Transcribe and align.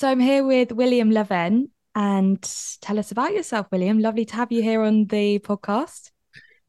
So 0.00 0.08
I'm 0.08 0.18
here 0.18 0.44
with 0.44 0.72
William 0.72 1.10
Laven 1.10 1.68
and 1.94 2.42
tell 2.80 2.98
us 2.98 3.12
about 3.12 3.34
yourself, 3.34 3.66
William. 3.70 3.98
Lovely 3.98 4.24
to 4.24 4.34
have 4.34 4.50
you 4.50 4.62
here 4.62 4.80
on 4.80 5.04
the 5.04 5.40
podcast. 5.40 6.10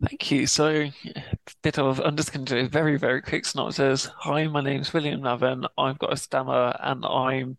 Thank 0.06 0.32
you. 0.32 0.46
So, 0.48 0.68
a 0.68 1.24
bit 1.64 1.80
of 1.80 2.02
I'm 2.02 2.18
just 2.18 2.34
going 2.34 2.44
to 2.46 2.56
do 2.56 2.66
a 2.66 2.68
very, 2.68 2.98
very 2.98 3.22
quick 3.22 3.46
synopsis. 3.46 4.10
Hi, 4.18 4.48
my 4.48 4.60
name's 4.60 4.92
William 4.92 5.22
Laven. 5.22 5.66
I've 5.78 5.98
got 5.98 6.12
a 6.12 6.18
stammer 6.18 6.76
and 6.82 7.06
I'm 7.06 7.58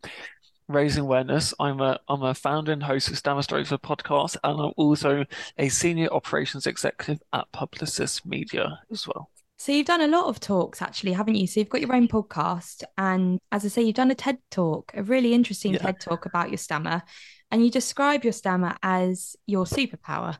raising 0.68 1.04
awareness. 1.04 1.54
I'm 1.58 1.80
a 1.80 1.98
I'm 2.06 2.22
a 2.22 2.34
founder 2.34 2.72
and 2.72 2.82
host 2.82 3.08
of 3.08 3.16
Stammer 3.16 3.40
Stories 3.40 3.68
for 3.68 3.78
podcast, 3.78 4.36
and 4.44 4.60
I'm 4.60 4.72
also 4.76 5.24
a 5.56 5.70
senior 5.70 6.08
operations 6.12 6.66
executive 6.66 7.22
at 7.32 7.50
Publicis 7.52 8.26
Media 8.26 8.78
as 8.90 9.08
well. 9.08 9.30
So 9.62 9.70
you've 9.70 9.86
done 9.86 10.00
a 10.00 10.08
lot 10.08 10.24
of 10.24 10.40
talks 10.40 10.82
actually, 10.82 11.12
haven't 11.12 11.36
you? 11.36 11.46
So 11.46 11.60
you've 11.60 11.68
got 11.68 11.80
your 11.80 11.94
own 11.94 12.08
podcast 12.08 12.82
and 12.98 13.38
as 13.52 13.64
I 13.64 13.68
say, 13.68 13.82
you've 13.82 13.94
done 13.94 14.10
a 14.10 14.14
TED 14.16 14.38
talk, 14.50 14.90
a 14.92 15.04
really 15.04 15.32
interesting 15.32 15.74
yeah. 15.74 15.78
TED 15.78 16.00
talk 16.00 16.26
about 16.26 16.50
your 16.50 16.58
stammer. 16.58 17.00
And 17.48 17.64
you 17.64 17.70
describe 17.70 18.24
your 18.24 18.32
stammer 18.32 18.74
as 18.82 19.36
your 19.46 19.64
superpower. 19.64 20.36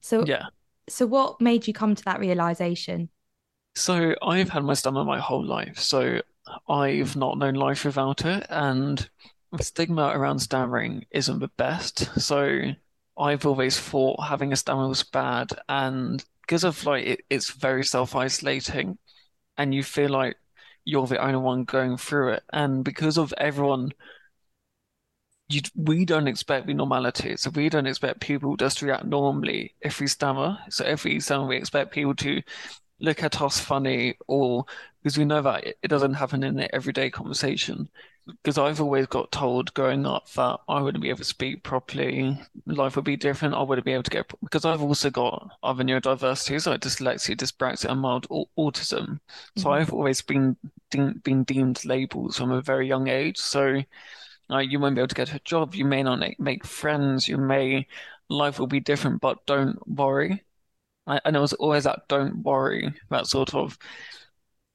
So 0.00 0.24
yeah. 0.24 0.44
So 0.88 1.06
what 1.06 1.40
made 1.40 1.66
you 1.66 1.74
come 1.74 1.96
to 1.96 2.04
that 2.04 2.20
realization? 2.20 3.08
So 3.74 4.14
I've 4.22 4.50
had 4.50 4.62
my 4.62 4.74
stammer 4.74 5.04
my 5.04 5.18
whole 5.18 5.44
life. 5.44 5.80
So 5.80 6.20
I've 6.68 7.16
not 7.16 7.38
known 7.38 7.54
life 7.54 7.84
without 7.84 8.24
it. 8.24 8.46
And 8.48 9.10
the 9.50 9.64
stigma 9.64 10.12
around 10.14 10.38
stammering 10.38 11.04
isn't 11.10 11.40
the 11.40 11.50
best. 11.56 12.20
So 12.20 12.60
I've 13.18 13.44
always 13.44 13.76
thought 13.80 14.22
having 14.22 14.52
a 14.52 14.56
stammer 14.56 14.86
was 14.86 15.02
bad. 15.02 15.48
And 15.68 16.24
because 16.52 16.64
of 16.64 16.84
like 16.84 17.06
it, 17.06 17.20
it's 17.30 17.50
very 17.50 17.82
self-isolating 17.82 18.98
and 19.56 19.74
you 19.74 19.82
feel 19.82 20.10
like 20.10 20.36
you're 20.84 21.06
the 21.06 21.16
only 21.16 21.38
one 21.38 21.64
going 21.64 21.96
through 21.96 22.34
it. 22.34 22.42
And 22.52 22.84
because 22.84 23.16
of 23.16 23.32
everyone 23.38 23.92
you, 25.48 25.62
we 25.74 26.04
don't 26.04 26.28
expect 26.28 26.66
the 26.66 26.74
normality. 26.74 27.38
So 27.38 27.48
we 27.48 27.70
don't 27.70 27.86
expect 27.86 28.20
people 28.20 28.58
just 28.58 28.78
to 28.78 28.86
react 28.86 29.06
normally 29.06 29.74
if 29.80 29.98
we 29.98 30.06
stammer. 30.06 30.58
So 30.68 30.84
if 30.84 31.04
we 31.04 31.20
stammer 31.20 31.46
we 31.46 31.56
expect 31.56 31.90
people 31.90 32.14
to 32.16 32.42
look 33.00 33.22
at 33.22 33.40
us 33.40 33.58
funny 33.58 34.18
or 34.28 34.66
because 35.02 35.16
we 35.16 35.24
know 35.24 35.40
that 35.40 35.64
it, 35.64 35.78
it 35.82 35.88
doesn't 35.88 36.12
happen 36.12 36.42
in 36.42 36.56
the 36.56 36.74
everyday 36.74 37.08
conversation 37.08 37.88
because 38.26 38.58
I've 38.58 38.80
always 38.80 39.06
got 39.06 39.32
told 39.32 39.74
growing 39.74 40.06
up 40.06 40.30
that 40.32 40.58
I 40.68 40.80
wouldn't 40.80 41.02
be 41.02 41.08
able 41.08 41.18
to 41.18 41.24
speak 41.24 41.62
properly, 41.62 42.40
life 42.66 42.96
would 42.96 43.04
be 43.04 43.16
different. 43.16 43.54
I 43.54 43.62
wouldn't 43.62 43.84
be 43.84 43.92
able 43.92 44.04
to 44.04 44.10
get 44.10 44.32
because 44.42 44.64
I've 44.64 44.82
also 44.82 45.10
got 45.10 45.58
other 45.62 45.84
neurodiversities 45.84 46.66
like 46.66 46.80
dyslexia, 46.80 47.36
dyspraxia, 47.36 47.90
and 47.90 48.00
mild 48.00 48.26
autism. 48.58 49.20
So 49.56 49.64
mm-hmm. 49.64 49.68
I've 49.68 49.92
always 49.92 50.22
been 50.22 50.56
de- 50.90 51.14
been 51.24 51.44
deemed 51.44 51.84
labels 51.84 52.36
from 52.36 52.52
a 52.52 52.62
very 52.62 52.86
young 52.86 53.08
age. 53.08 53.38
So 53.38 53.82
you 54.60 54.80
won't 54.80 54.94
be 54.94 55.00
able 55.00 55.08
to 55.08 55.14
get 55.14 55.34
a 55.34 55.40
job. 55.44 55.74
You 55.74 55.84
may 55.84 56.02
not 56.02 56.22
make 56.38 56.64
friends. 56.64 57.26
You 57.26 57.38
may 57.38 57.86
life 58.28 58.58
will 58.58 58.66
be 58.66 58.80
different, 58.80 59.20
but 59.20 59.44
don't 59.46 59.78
worry. 59.88 60.44
I, 61.06 61.20
and 61.24 61.36
it 61.36 61.40
was 61.40 61.52
always 61.54 61.84
that 61.84 62.08
don't 62.08 62.42
worry 62.42 62.94
that 63.10 63.26
sort 63.26 63.54
of 63.54 63.76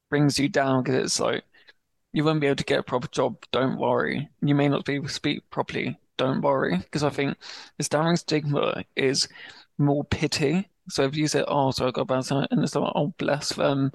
brings 0.09 0.38
you 0.38 0.50
down 0.50 0.84
because 0.84 1.03
it's 1.03 1.20
like 1.20 1.44
you 2.17 2.23
won't 2.23 2.41
be 2.41 2.47
able 2.47 2.55
to 2.55 2.63
get 2.63 2.79
a 2.79 2.83
proper 2.83 3.07
job. 3.09 3.37
Don't 3.51 3.77
worry. 3.77 4.27
You 4.41 4.55
may 4.55 4.67
not 4.67 4.85
be 4.85 4.95
able 4.95 5.05
to 5.05 5.13
speak 5.13 5.47
properly. 5.51 5.99
Don't 6.17 6.41
worry. 6.41 6.77
Because 6.77 7.03
I 7.03 7.11
think 7.11 7.37
the 7.77 7.83
stammering 7.83 8.15
stigma 8.15 8.83
is 8.95 9.27
more 9.77 10.03
pity. 10.03 10.67
So 10.89 11.03
if 11.03 11.15
you 11.15 11.27
say, 11.27 11.43
oh, 11.47 11.69
so 11.69 11.88
I 11.88 11.91
got 11.91 12.07
bad 12.07 12.25
and 12.31 12.63
it's 12.63 12.73
like, 12.73 12.91
oh, 12.95 13.13
bless 13.19 13.49
them, 13.49 13.91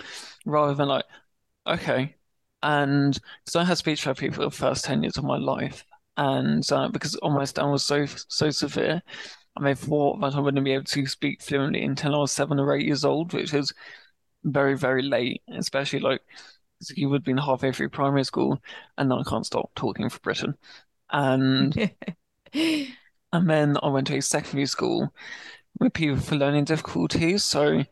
rather 0.46 0.72
than 0.72 0.86
like, 0.86 1.04
okay. 1.66 2.14
And 2.62 3.18
so 3.44 3.58
I 3.58 3.64
had 3.64 3.78
speech 3.78 4.04
therapy 4.04 4.30
for 4.30 4.44
the 4.44 4.52
first 4.52 4.84
10 4.84 5.02
years 5.02 5.16
of 5.16 5.24
my 5.24 5.36
life. 5.36 5.84
And 6.16 6.64
uh, 6.70 6.90
because 6.90 7.16
all 7.16 7.30
my 7.32 7.44
stammer 7.44 7.72
was 7.72 7.82
so, 7.82 8.06
so 8.06 8.50
severe, 8.50 9.02
and 9.56 9.66
they 9.66 9.74
thought 9.74 10.20
that 10.20 10.36
I 10.36 10.38
wouldn't 10.38 10.64
be 10.64 10.74
able 10.74 10.84
to 10.84 11.06
speak 11.06 11.42
fluently 11.42 11.82
until 11.82 12.14
I 12.14 12.18
was 12.18 12.30
seven 12.30 12.60
or 12.60 12.72
eight 12.72 12.86
years 12.86 13.04
old, 13.04 13.32
which 13.32 13.52
is 13.52 13.72
very, 14.44 14.76
very 14.76 15.02
late, 15.02 15.42
especially 15.48 15.98
like 15.98 16.20
you 16.96 17.08
would 17.08 17.20
have 17.20 17.24
been 17.24 17.38
halfway 17.38 17.72
through 17.72 17.90
primary 17.90 18.24
school, 18.24 18.60
and 18.98 19.10
then 19.10 19.18
I 19.18 19.22
can't 19.28 19.46
stop 19.46 19.70
talking 19.74 20.08
for 20.08 20.20
Britain. 20.20 20.54
And 21.10 21.76
and 22.54 23.50
then 23.50 23.76
I 23.82 23.88
went 23.88 24.06
to 24.08 24.16
a 24.16 24.22
secondary 24.22 24.66
school 24.66 25.12
with 25.80 25.94
people 25.94 26.20
for 26.20 26.36
learning 26.36 26.64
difficulties. 26.64 27.44
So 27.44 27.84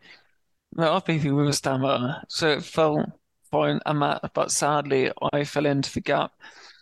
there 0.72 0.88
are 0.88 1.00
people 1.00 1.34
with 1.34 1.48
a 1.48 1.52
stammer, 1.52 2.22
so 2.28 2.48
it 2.50 2.64
felt 2.64 3.06
fine. 3.50 3.80
And 3.86 4.02
that, 4.02 4.32
but 4.34 4.50
sadly, 4.50 5.10
I 5.32 5.44
fell 5.44 5.66
into 5.66 5.92
the 5.92 6.00
gap. 6.00 6.32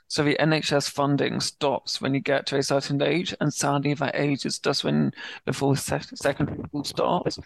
So 0.09 0.25
the 0.25 0.37
NHS 0.41 0.89
funding 0.91 1.39
stops 1.41 2.01
when 2.01 2.15
you 2.15 2.21
get 2.21 2.47
to 2.47 2.57
a 2.57 2.63
certain 2.63 3.03
age, 3.03 3.35
and 3.41 3.53
sadly, 3.53 3.93
that 3.95 4.17
age 4.17 4.47
is 4.47 4.59
just 4.59 4.83
when 4.85 5.13
before 5.45 5.77
secondary 5.77 6.59
school 6.65 6.85
starts. 6.85 7.39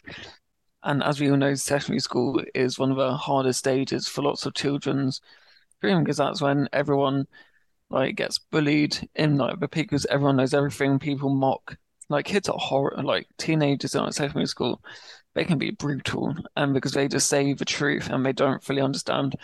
And 0.85 1.03
as 1.03 1.21
we 1.21 1.31
all 1.31 1.37
know, 1.37 1.55
secondary 1.55 2.01
school 2.01 2.43
is 2.55 2.79
one 2.79 2.91
of 2.91 2.97
the 2.97 3.17
hardest 3.17 3.61
stages 3.61 4.09
for 4.09 4.23
lots 4.23 4.47
of 4.47 4.55
children's 4.55 5.21
dream 5.81 6.03
because 6.03 6.17
that's 6.17 6.41
when 6.41 6.69
everyone 6.73 7.27
like 7.91 8.17
gets 8.17 8.39
bullied 8.39 9.09
in 9.15 9.37
like 9.37 9.61
the 9.61 9.69
peak 9.69 9.91
because 9.91 10.07
everyone 10.07 10.37
knows 10.37 10.55
everything. 10.55 10.99
People 10.99 11.31
mock 11.31 11.77
like 12.09 12.27
kids 12.27 12.49
are 12.49 12.59
horror 12.59 13.03
like 13.03 13.27
teenagers 13.39 13.95
in 13.95 14.03
like, 14.03 14.13
secondary 14.13 14.47
school. 14.47 14.83
They 15.35 15.45
can 15.45 15.59
be 15.59 15.71
brutal, 15.71 16.35
and 16.57 16.75
because 16.75 16.93
they 16.93 17.09
just 17.09 17.29
say 17.29 17.55
the 17.55 17.65
truth 17.65 18.11
and 18.11 18.25
they 18.25 18.35
don't 18.35 18.63
fully 18.63 18.83
understand. 18.83 19.37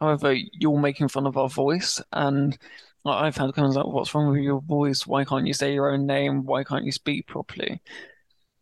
However, 0.00 0.34
you're 0.34 0.78
making 0.78 1.08
fun 1.08 1.26
of 1.26 1.38
our 1.38 1.48
voice, 1.48 2.00
and 2.12 2.58
like, 3.04 3.24
I've 3.24 3.36
had 3.36 3.54
comments 3.54 3.76
like, 3.76 3.86
"What's 3.86 4.14
wrong 4.14 4.30
with 4.30 4.42
your 4.42 4.60
voice? 4.60 5.06
Why 5.06 5.24
can't 5.24 5.46
you 5.46 5.54
say 5.54 5.72
your 5.72 5.92
own 5.92 6.06
name? 6.06 6.44
Why 6.44 6.64
can't 6.64 6.84
you 6.84 6.92
speak 6.92 7.26
properly?" 7.26 7.80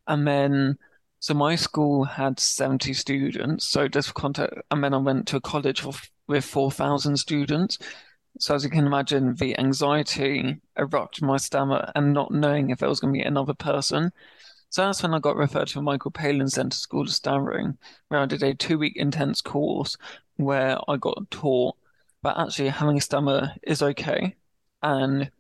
And 0.07 0.27
then 0.27 0.79
so 1.21 1.35
my 1.35 1.57
school 1.57 2.05
had 2.05 2.39
70 2.39 2.95
students. 2.95 3.67
So 3.69 3.89
just 3.89 4.09
for 4.09 4.15
context, 4.15 4.61
and 4.71 4.83
then 4.83 4.95
I 4.95 4.99
went 4.99 5.27
to 5.29 5.37
a 5.37 5.41
college 5.41 5.85
with 6.27 6.45
4,000 6.45 7.17
students. 7.17 7.79
So 8.39 8.55
as 8.55 8.63
you 8.63 8.71
can 8.71 8.87
imagine, 8.87 9.35
the 9.35 9.59
anxiety 9.59 10.61
erupted 10.79 11.25
my 11.25 11.39
stammer 11.39 11.91
and 11.97 12.13
not 12.13 12.31
knowing 12.31 12.71
if 12.71 12.79
there 12.79 12.89
was 12.89 13.01
going 13.01 13.13
to 13.13 13.19
be 13.19 13.25
another 13.25 13.55
person. 13.55 14.13
So 14.71 14.85
that's 14.85 15.03
when 15.03 15.15
I 15.15 15.19
got 15.19 15.37
referred 15.37 15.69
to 15.69 15.83
Michael 15.83 16.11
Palin 16.11 16.49
Center 16.49 16.77
School 16.77 17.03
of 17.03 17.11
Stammering, 17.11 17.79
where 18.09 18.21
I 18.21 18.27
did 18.27 18.43
a 18.43 18.55
two-week 18.55 18.97
intense 18.97 19.41
course 19.41 19.97
where 20.37 20.79
I 20.87 20.99
got 20.99 21.31
taught 21.31 21.75
that 22.23 22.39
actually 22.39 22.69
having 22.69 22.99
a 22.99 23.01
stammer 23.01 23.55
is 23.63 23.83
okay. 23.83 24.37
And 24.83 25.31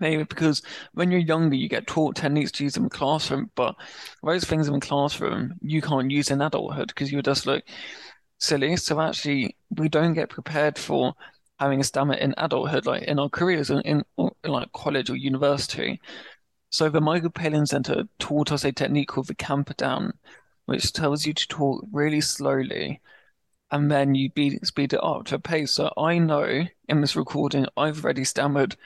Maybe 0.00 0.22
because 0.22 0.62
when 0.92 1.10
you're 1.10 1.20
younger, 1.20 1.56
you 1.56 1.68
get 1.68 1.86
taught 1.86 2.16
techniques 2.16 2.52
to 2.52 2.64
use 2.64 2.76
in 2.76 2.84
the 2.84 2.90
classroom, 2.90 3.50
but 3.54 3.74
those 4.22 4.44
things 4.44 4.68
in 4.68 4.74
the 4.74 4.80
classroom 4.80 5.54
you 5.60 5.82
can't 5.82 6.10
use 6.10 6.30
in 6.30 6.40
adulthood 6.40 6.88
because 6.88 7.10
you 7.10 7.20
just 7.22 7.46
look 7.46 7.64
silly. 8.38 8.76
So 8.76 9.00
actually, 9.00 9.56
we 9.70 9.88
don't 9.88 10.14
get 10.14 10.30
prepared 10.30 10.78
for 10.78 11.14
having 11.58 11.80
a 11.80 11.84
stammer 11.84 12.14
in 12.14 12.34
adulthood, 12.38 12.86
like 12.86 13.02
in 13.02 13.18
our 13.18 13.28
careers, 13.28 13.70
in, 13.70 13.80
in, 13.80 14.04
in 14.18 14.30
like 14.44 14.70
college 14.72 15.10
or 15.10 15.16
university. 15.16 16.00
So 16.70 16.88
the 16.88 17.00
Michael 17.00 17.30
Palin 17.30 17.66
Center 17.66 18.04
taught 18.18 18.52
us 18.52 18.64
a 18.64 18.72
technique 18.72 19.08
called 19.08 19.26
the 19.26 19.34
Camperdown, 19.34 20.12
which 20.66 20.92
tells 20.92 21.26
you 21.26 21.32
to 21.34 21.48
talk 21.48 21.84
really 21.92 22.20
slowly 22.20 23.00
and 23.70 23.90
then 23.90 24.14
you 24.14 24.30
beat, 24.30 24.66
speed 24.66 24.92
it 24.92 25.02
up 25.02 25.26
to 25.26 25.36
a 25.36 25.38
pace. 25.38 25.72
So 25.72 25.92
I 25.96 26.18
know 26.18 26.64
in 26.88 27.00
this 27.00 27.16
recording 27.16 27.66
I've 27.76 28.04
already 28.04 28.24
stammered 28.24 28.76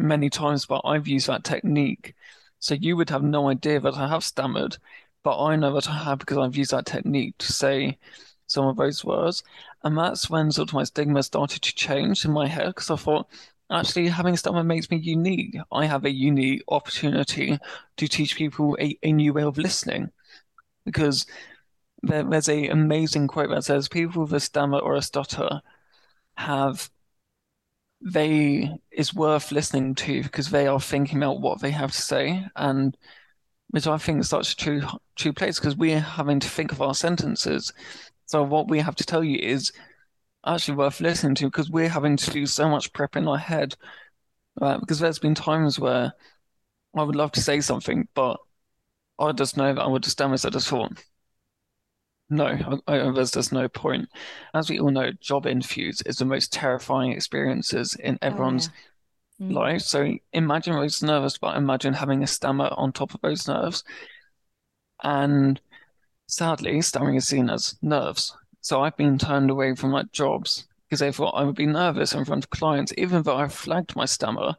many 0.00 0.30
times, 0.30 0.66
but 0.66 0.82
I've 0.84 1.08
used 1.08 1.26
that 1.28 1.44
technique. 1.44 2.14
So 2.58 2.74
you 2.74 2.96
would 2.96 3.10
have 3.10 3.22
no 3.22 3.48
idea 3.48 3.80
that 3.80 3.94
I 3.94 4.08
have 4.08 4.24
stammered, 4.24 4.78
but 5.22 5.42
I 5.42 5.56
know 5.56 5.74
that 5.74 5.88
I 5.88 6.04
have 6.04 6.18
because 6.18 6.38
I've 6.38 6.56
used 6.56 6.72
that 6.72 6.86
technique 6.86 7.38
to 7.38 7.52
say 7.52 7.98
some 8.46 8.66
of 8.66 8.76
those 8.76 9.04
words. 9.04 9.42
And 9.84 9.96
that's 9.96 10.28
when 10.28 10.50
sort 10.52 10.70
of 10.70 10.74
my 10.74 10.84
stigma 10.84 11.22
started 11.22 11.62
to 11.62 11.74
change 11.74 12.24
in 12.24 12.32
my 12.32 12.46
head 12.46 12.66
because 12.68 12.90
I 12.90 12.96
thought, 12.96 13.28
actually, 13.70 14.08
having 14.08 14.36
stammer 14.36 14.64
makes 14.64 14.90
me 14.90 14.98
unique. 14.98 15.56
I 15.72 15.86
have 15.86 16.04
a 16.04 16.10
unique 16.10 16.62
opportunity 16.68 17.58
to 17.96 18.08
teach 18.08 18.36
people 18.36 18.76
a, 18.80 18.98
a 19.02 19.12
new 19.12 19.32
way 19.32 19.42
of 19.42 19.58
listening 19.58 20.10
because 20.84 21.26
there, 22.02 22.24
there's 22.24 22.48
a 22.48 22.68
amazing 22.68 23.28
quote 23.28 23.50
that 23.50 23.64
says 23.64 23.88
people 23.88 24.22
with 24.22 24.32
a 24.32 24.40
stammer 24.40 24.78
or 24.78 24.96
a 24.96 25.02
stutter 25.02 25.62
have 26.36 26.90
they 28.00 28.70
is 28.90 29.14
worth 29.14 29.52
listening 29.52 29.94
to 29.94 30.22
because 30.22 30.50
they 30.50 30.66
are 30.66 30.80
thinking 30.80 31.18
about 31.18 31.40
what 31.40 31.60
they 31.60 31.70
have 31.70 31.92
to 31.92 32.00
say 32.00 32.46
and 32.56 32.96
which 33.70 33.86
I 33.86 33.98
think 33.98 34.20
is 34.20 34.28
such 34.28 34.52
a 34.52 34.56
true 34.56 34.82
true 35.16 35.32
place 35.32 35.58
because 35.58 35.76
we're 35.76 36.00
having 36.00 36.40
to 36.40 36.48
think 36.48 36.72
of 36.72 36.82
our 36.82 36.94
sentences. 36.94 37.72
So 38.26 38.42
what 38.42 38.68
we 38.68 38.80
have 38.80 38.96
to 38.96 39.04
tell 39.04 39.22
you 39.22 39.38
is 39.38 39.72
actually 40.46 40.76
worth 40.76 41.00
listening 41.00 41.34
to 41.36 41.46
because 41.46 41.70
we're 41.70 41.88
having 41.88 42.16
to 42.16 42.30
do 42.30 42.46
so 42.46 42.68
much 42.68 42.92
prep 42.92 43.16
in 43.16 43.28
our 43.28 43.38
head. 43.38 43.74
Uh, 44.60 44.78
because 44.78 44.98
there's 44.98 45.18
been 45.18 45.34
times 45.34 45.78
where 45.78 46.12
I 46.96 47.02
would 47.02 47.16
love 47.16 47.32
to 47.32 47.40
say 47.40 47.60
something, 47.60 48.08
but 48.14 48.38
I 49.18 49.32
just 49.32 49.56
know 49.56 49.72
that 49.72 49.80
I 49.80 49.86
would 49.86 50.02
just 50.02 50.18
damage. 50.18 50.44
I 50.44 50.50
just 50.50 50.68
thought, 50.68 50.92
no, 52.30 52.80
I, 52.86 53.00
I, 53.00 53.10
there's 53.10 53.32
just 53.32 53.52
no 53.52 53.68
point. 53.68 54.08
As 54.54 54.70
we 54.70 54.78
all 54.78 54.90
know, 54.90 55.10
job 55.20 55.46
interviews 55.46 56.00
is 56.06 56.18
the 56.18 56.24
most 56.24 56.52
terrifying 56.52 57.12
experiences 57.12 57.96
in 57.96 58.14
oh, 58.22 58.26
everyone's 58.26 58.70
mm. 59.40 59.52
like 59.52 59.80
so 59.80 60.14
imagine 60.32 60.74
those 60.74 61.02
nerves, 61.02 61.38
but 61.38 61.56
imagine 61.56 61.92
having 61.92 62.22
a 62.22 62.28
stammer 62.28 62.70
on 62.76 62.92
top 62.92 63.14
of 63.14 63.20
those 63.20 63.48
nerves. 63.48 63.82
And 65.02 65.60
sadly, 66.28 66.80
stammering 66.82 67.16
is 67.16 67.26
seen 67.26 67.50
as 67.50 67.76
nerves. 67.82 68.36
So 68.60 68.82
I've 68.82 68.96
been 68.96 69.18
turned 69.18 69.50
away 69.50 69.74
from 69.74 69.90
like 69.90 70.12
jobs 70.12 70.68
because 70.86 71.00
they 71.00 71.12
thought 71.12 71.34
I 71.34 71.44
would 71.44 71.56
be 71.56 71.66
nervous 71.66 72.12
in 72.12 72.24
front 72.24 72.44
of 72.44 72.50
clients, 72.50 72.92
even 72.96 73.22
though 73.22 73.36
I 73.36 73.48
flagged 73.48 73.96
my 73.96 74.04
stammer. 74.04 74.54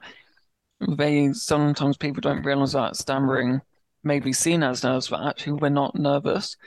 They 0.98 1.32
sometimes 1.34 1.96
people 1.98 2.22
don't 2.22 2.44
realize 2.44 2.74
that 2.74 2.96
stammering 2.96 3.62
may 4.04 4.20
be 4.20 4.34
seen 4.34 4.64
as 4.64 4.84
nerves, 4.84 5.10
but 5.10 5.26
actually 5.26 5.54
we're 5.54 5.70
not 5.70 5.96
nervous. 5.96 6.58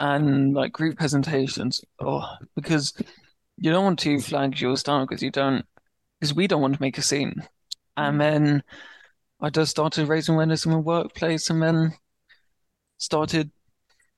And 0.00 0.54
like 0.54 0.72
group 0.72 0.96
presentations, 0.96 1.84
oh, 1.98 2.24
because 2.54 2.94
you 3.56 3.72
don't 3.72 3.84
want 3.84 3.98
to 4.00 4.20
flag 4.20 4.60
your 4.60 4.76
stammer 4.76 5.06
because 5.06 5.22
you 5.22 5.32
don't, 5.32 5.66
because 6.20 6.34
we 6.34 6.46
don't 6.46 6.62
want 6.62 6.74
to 6.74 6.82
make 6.82 6.98
a 6.98 7.02
scene. 7.02 7.42
And 7.96 8.16
mm. 8.16 8.18
then 8.18 8.62
I 9.40 9.50
just 9.50 9.72
started 9.72 10.08
raising 10.08 10.36
awareness 10.36 10.64
in 10.64 10.72
my 10.72 10.78
workplace, 10.78 11.50
and 11.50 11.60
then 11.60 11.94
started 12.98 13.50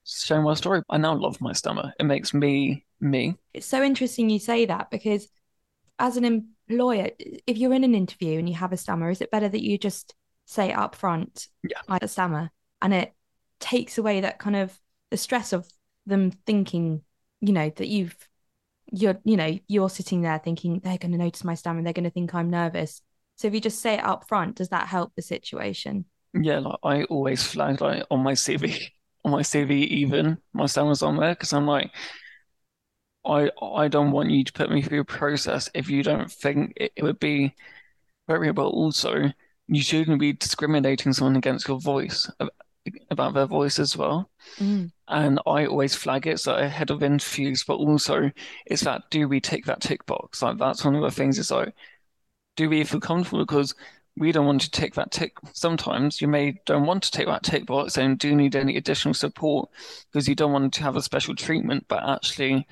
sharing 0.05 0.45
my 0.45 0.55
story. 0.55 0.83
I 0.91 0.99
now 0.99 1.15
love 1.15 1.41
my 1.41 1.55
stammer. 1.55 1.95
It 1.99 2.05
makes 2.05 2.35
me 2.35 2.85
me. 3.01 3.37
It's 3.55 3.67
so 3.67 3.83
interesting 3.83 4.29
you 4.29 4.39
say 4.39 4.67
that 4.67 4.91
because 4.91 5.29
as 5.99 6.19
an 6.19 6.25
employer, 6.25 7.11
if 7.47 7.57
you're 7.57 7.73
in 7.73 7.85
an 7.85 7.95
interview 7.95 8.39
and 8.39 8.49
you 8.49 8.55
have 8.57 8.73
a 8.73 8.77
stammer, 8.77 9.11
is 9.11 9.21
it 9.23 9.31
better 9.31 9.49
that 9.49 9.63
you 9.63 9.79
just 9.79 10.15
say 10.45 10.73
up 10.73 10.95
front, 10.95 11.49
yeah. 11.63 11.79
I 11.89 11.95
have 11.95 12.03
a 12.03 12.09
stammer, 12.09 12.51
and 12.83 12.93
it 12.93 13.15
takes 13.61 13.97
away 13.99 14.21
that 14.21 14.39
kind 14.39 14.57
of 14.57 14.79
the 15.11 15.17
stress 15.17 15.53
of 15.53 15.69
them 16.07 16.31
thinking, 16.47 17.03
you 17.41 17.53
know, 17.53 17.71
that 17.77 17.89
you've 17.89 18.17
you're 18.93 19.19
you 19.25 19.37
know 19.37 19.59
you're 19.69 19.89
sitting 19.91 20.23
there 20.23 20.39
thinking 20.39 20.81
they're 20.81 20.99
going 20.99 21.13
to 21.13 21.19
notice 21.19 21.45
my 21.45 21.55
stammer 21.55 21.81
they're 21.83 21.93
going 21.93 22.05
to 22.05 22.11
think 22.11 22.35
i'm 22.35 22.51
nervous. 22.51 23.03
So 23.37 23.49
if 23.49 23.55
you 23.55 23.61
just 23.61 23.81
say 23.81 23.95
it 23.95 24.05
up 24.05 24.29
front 24.29 24.57
does 24.57 24.71
that 24.71 24.89
help 24.89 25.15
the 25.15 25.23
situation? 25.23 26.07
Yeah 26.35 26.59
like 26.61 26.79
i 26.83 27.05
always 27.05 27.43
flag 27.43 27.81
like 27.81 28.05
on 28.11 28.21
my 28.21 28.33
cv 28.33 28.91
on 29.25 29.33
my 29.33 29.43
cv 29.43 29.71
even 29.71 30.39
my 30.53 30.67
stammer's 30.67 31.03
on 31.03 31.17
there 31.17 31.35
because 31.35 31.53
i'm 31.53 31.67
like 31.67 31.91
I 33.25 33.51
I 33.61 33.89
don't 33.89 34.13
want 34.13 34.31
you 34.31 34.45
to 34.45 34.53
put 34.53 34.71
me 34.71 34.81
through 34.81 35.01
a 35.01 35.05
process 35.05 35.69
if 35.75 35.91
you 35.91 36.03
don't 36.03 36.31
think 36.31 36.73
it, 36.77 36.93
it 36.97 37.03
would 37.03 37.21
be 37.21 37.55
but 38.27 38.41
also 38.61 39.31
you 39.67 39.83
shouldn't 39.83 40.21
be 40.21 40.33
discriminating 40.33 41.13
someone 41.13 41.37
against 41.37 41.67
your 41.69 41.81
voice 41.81 42.31
about 43.11 43.35
their 43.35 43.47
voice 43.47 43.79
as 43.79 43.97
well. 43.97 44.31
Mm. 44.59 44.93
And 45.09 45.41
I 45.47 45.67
always 45.67 45.95
flag 45.95 46.27
it 46.27 46.41
so 46.41 46.55
ahead 46.55 46.91
of 46.91 47.03
interviews, 47.03 47.65
but 47.65 47.75
also 47.75 48.31
it's 48.67 48.83
that 48.83 49.03
do 49.11 49.29
we 49.29 49.41
tick 49.41 49.67
that 49.67 49.81
tick 49.81 50.07
box? 50.07 50.43
Like 50.43 50.59
that's 50.59 50.85
one 50.85 50.95
of 50.95 51.03
the 51.03 51.11
things 51.11 51.39
is 51.39 51.51
like, 51.51 51.75
do 52.57 52.69
we 52.69 52.85
feel 52.85 53.01
comfortable? 53.01 53.45
Because 53.45 53.75
we 54.17 54.33
don't 54.33 54.47
want 54.47 54.61
to 54.63 54.71
tick 54.71 54.95
that 54.95 55.11
tick. 55.11 55.37
Sometimes 55.53 56.21
you 56.21 56.29
may 56.29 56.61
don't 56.67 56.87
want 56.87 57.03
to 57.05 57.11
take 57.11 57.27
that 57.27 57.43
tick 57.43 57.67
box 57.67 57.97
and 57.97 58.19
do 58.19 58.35
need 58.35 58.57
any 58.57 58.77
additional 58.77 59.15
support 59.15 59.71
because 60.11 60.29
you 60.29 60.35
don't 60.35 60.53
want 60.53 60.75
to 60.75 60.83
have 60.83 60.97
a 60.97 61.03
special 61.03 61.35
treatment, 61.35 61.87
but 61.89 62.03
actually 62.03 62.67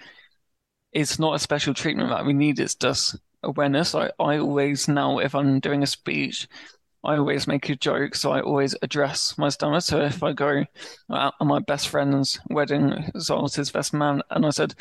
it's 0.93 1.19
not 1.19 1.35
a 1.35 1.39
special 1.39 1.75
treatment 1.75 2.11
that 2.11 2.25
we 2.25 2.33
need, 2.33 2.59
it's 2.59 2.75
just 2.75 3.17
awareness. 3.43 3.95
I, 3.95 4.11
I 4.19 4.39
always 4.39 4.89
now, 4.89 5.19
if 5.19 5.35
I'm 5.35 5.61
doing 5.61 5.83
a 5.83 5.87
speech, 5.87 6.49
I 7.05 7.17
always 7.17 7.47
make 7.47 7.69
a 7.69 7.77
joke, 7.77 8.15
so 8.15 8.33
I 8.33 8.41
always 8.41 8.75
address 8.83 9.39
my 9.39 9.49
stammer. 9.49 9.81
So 9.81 10.01
if 10.01 10.23
I 10.23 10.33
go 10.33 10.65
out 11.11 11.35
on 11.41 11.47
my 11.47 11.61
best 11.61 11.89
friend's 11.89 12.41
wedding, 12.51 13.11
so 13.19 13.39
I 13.39 13.43
was 13.43 13.55
his 13.55 13.71
best 13.71 13.95
man, 13.95 14.23
and 14.31 14.45
I 14.45 14.51
said, 14.51 14.75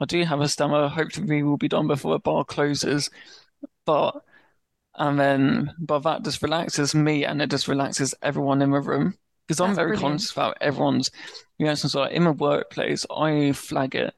I 0.00 0.04
do 0.06 0.24
have 0.24 0.40
a 0.40 0.48
stammer, 0.48 0.88
hopefully 0.88 1.26
we 1.26 1.42
will 1.42 1.56
be 1.58 1.68
done 1.68 1.86
before 1.86 2.12
the 2.12 2.18
bar 2.18 2.44
closes. 2.44 3.10
But 3.84 4.22
and 4.96 5.18
then 5.18 5.72
but 5.78 6.00
that 6.00 6.24
just 6.24 6.42
relaxes 6.42 6.94
me 6.94 7.24
and 7.24 7.40
it 7.40 7.50
just 7.50 7.68
relaxes 7.68 8.14
everyone 8.22 8.62
in 8.62 8.70
the 8.70 8.80
room. 8.80 9.14
Because 9.46 9.60
I'm 9.60 9.74
very 9.74 9.96
brilliant. 9.96 10.12
conscious 10.12 10.32
about 10.32 10.58
everyone's 10.60 11.10
reactions. 11.58 11.92
So 11.92 12.04
in 12.04 12.22
my 12.24 12.30
workplace, 12.30 13.04
I 13.10 13.52
flag 13.52 13.94
it 13.94 14.14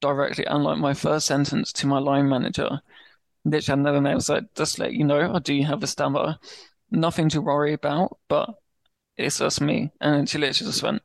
directly. 0.00 0.44
And 0.46 0.64
like 0.64 0.78
my 0.78 0.94
first 0.94 1.26
sentence 1.26 1.72
to 1.74 1.86
my 1.86 1.98
line 1.98 2.28
manager, 2.28 2.80
which 3.44 3.70
I 3.70 3.74
never 3.74 4.00
met, 4.00 4.22
so 4.22 4.40
just 4.54 4.78
let 4.78 4.92
you 4.92 5.04
know, 5.04 5.32
I 5.34 5.38
do 5.38 5.60
have 5.62 5.82
a 5.82 5.86
stammer. 5.86 6.38
Nothing 6.90 7.28
to 7.30 7.40
worry 7.40 7.72
about, 7.72 8.18
but 8.28 8.50
it's 9.16 9.38
just 9.38 9.60
me. 9.60 9.90
And 10.00 10.28
she 10.28 10.38
literally 10.38 10.70
just 10.70 10.82
went, 10.82 11.02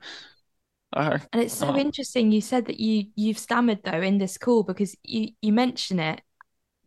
Oh, 0.96 1.18
and 1.34 1.42
it's 1.42 1.54
so 1.54 1.68
oh. 1.68 1.78
interesting. 1.78 2.32
You 2.32 2.40
said 2.40 2.68
that 2.68 2.80
you 2.80 3.08
you've 3.16 3.38
stammered 3.38 3.84
though 3.84 4.02
in 4.02 4.18
this 4.18 4.38
call 4.38 4.64
because 4.64 4.96
you 5.04 5.30
you 5.42 5.52
mention 5.52 6.00
it, 6.00 6.22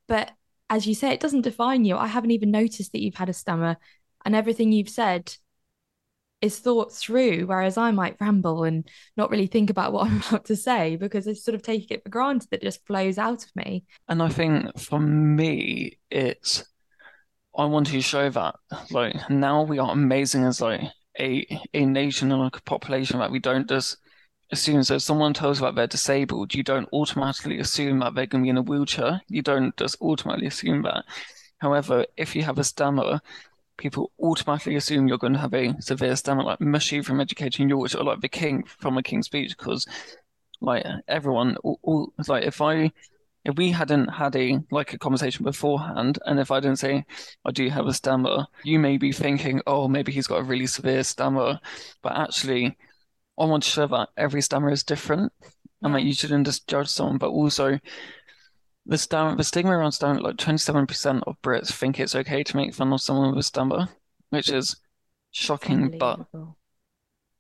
but 0.07 0.31
as 0.71 0.87
you 0.87 0.95
say, 0.95 1.13
it 1.13 1.21
doesn't 1.21 1.43
define 1.43 1.85
you. 1.85 1.97
I 1.97 2.07
haven't 2.07 2.31
even 2.31 2.51
noticed 2.51 2.93
that 2.93 3.03
you've 3.03 3.17
had 3.17 3.29
a 3.29 3.35
stammer, 3.35 3.77
and 4.25 4.35
everything 4.35 4.73
you've 4.73 4.89
said 4.89 5.35
is 6.41 6.59
thought 6.59 6.93
through, 6.93 7.47
whereas 7.47 7.77
I 7.77 7.91
might 7.91 8.17
ramble 8.21 8.65
and 8.65 8.89
not 9.17 9.31
really 9.31 9.47
think 9.47 9.71
about 9.71 9.93
what 9.93 10.07
I'm 10.11 10.23
about 10.29 10.47
to 10.47 10.57
say 10.57 10.97
because 10.97 11.29
I 11.29 11.35
sort 11.35 11.55
of 11.55 11.63
take 11.63 11.91
it 11.91 12.03
for 12.03 12.09
granted 12.09 12.49
that 12.51 12.63
it 12.63 12.67
just 12.67 12.87
flows 12.87 13.19
out 13.19 13.45
of 13.45 13.57
me. 13.57 13.85
And 14.09 14.23
I 14.23 14.29
think 14.29 14.79
for 14.79 15.01
me, 15.01 15.99
it's 16.11 16.65
I 17.59 17.65
want 17.65 17.89
to 17.89 18.01
show 18.01 18.31
that 18.31 18.55
like 18.93 19.17
now 19.29 19.63
we 19.65 19.81
are 19.81 19.91
amazing 19.91 20.45
as 20.45 20.61
like 20.61 20.81
a 21.19 21.45
a 21.75 21.85
nation 21.85 22.31
and 22.31 22.41
like 22.41 22.57
a 22.57 22.63
population 22.63 23.19
that 23.19 23.33
we 23.33 23.41
don't 23.41 23.69
just 23.69 23.97
assume 24.53 24.83
so 24.85 24.95
if 24.95 25.03
someone 25.03 25.35
tells 25.35 25.61
that 25.61 25.75
they're 25.75 25.87
disabled, 25.87 26.55
you 26.55 26.63
don't 26.63 26.89
automatically 26.93 27.59
assume 27.59 27.99
that 27.99 28.15
they're 28.15 28.27
to 28.27 28.39
be 28.39 28.49
in 28.49 28.57
a 28.57 28.63
wheelchair. 28.63 29.21
You 29.29 29.43
don't 29.43 29.77
just 29.77 29.97
automatically 30.01 30.47
assume 30.47 30.83
that. 30.83 31.05
However, 31.59 32.07
if 32.17 32.37
you 32.37 32.45
have 32.45 32.59
a 32.59 32.65
stammer, 32.65 33.21
people 33.77 34.13
automatically 34.21 34.77
assume 34.77 35.09
you're 35.09 35.19
to 35.19 35.39
have 35.39 35.55
a 35.55 35.75
severe 35.81 36.17
stammer, 36.17 36.45
like 36.45 36.61
Mushy 36.61 37.03
from 37.03 37.21
Educating 37.21 37.69
Yorkshire, 37.69 37.99
or 37.99 38.05
like 38.05 38.21
the 38.21 38.29
King 38.29 38.63
from 38.65 38.97
a 38.97 39.03
King's 39.03 39.27
Speech, 39.27 39.57
because 39.59 39.85
like 40.61 40.85
everyone, 41.09 41.57
all, 41.65 41.81
all, 41.83 42.13
like 42.29 42.45
if 42.45 42.61
I 42.61 42.93
if 43.49 43.57
we 43.57 43.71
hadn't 43.71 44.09
had 44.09 44.37
a 44.37 44.61
like 44.71 44.93
a 44.93 44.99
conversation 44.99 45.43
beforehand, 45.43 46.19
and 46.27 46.39
if 46.39 46.51
I 46.51 46.61
didn't 46.61 46.79
say 46.79 47.05
I 47.47 47.51
do 47.51 47.71
have 47.71 47.87
a 47.87 47.95
stammer, 47.95 48.47
you 48.63 48.79
may 48.79 48.99
be 48.99 49.11
thinking, 49.11 49.63
oh, 49.67 49.89
maybe 49.89 50.13
he's 50.13 50.27
got 50.27 50.41
a 50.41 50.45
really 50.45 50.67
severe 50.67 51.03
stammer, 51.03 51.59
but 52.03 52.13
actually, 52.13 52.77
I 53.39 53.47
want 53.47 53.63
to 53.63 53.71
show 53.71 53.87
that 53.87 54.11
every 54.19 54.43
stammer 54.43 54.71
is 54.71 54.85
different, 54.85 55.33
and 55.81 55.95
that 55.95 56.03
you 56.03 56.13
shouldn't 56.13 56.45
just 56.45 56.69
judge 56.69 56.89
someone, 56.89 57.17
but 57.17 57.31
also 57.31 57.79
the 58.85 58.99
stammer, 58.99 59.35
the 59.35 59.45
stigma 59.45 59.79
around 59.79 59.93
stammer, 59.93 60.21
like 60.21 60.37
27% 60.37 61.23
of 61.27 61.41
Brits 61.41 61.73
think 61.73 61.99
it's 61.99 62.15
okay 62.15 62.43
to 62.43 62.57
make 62.57 62.75
fun 62.75 62.93
of 62.93 63.01
someone 63.01 63.31
with 63.31 63.39
a 63.39 63.43
stammer, 63.43 63.89
which 64.29 64.51
is 64.51 64.77
shocking, 65.31 65.97
but 65.99 66.21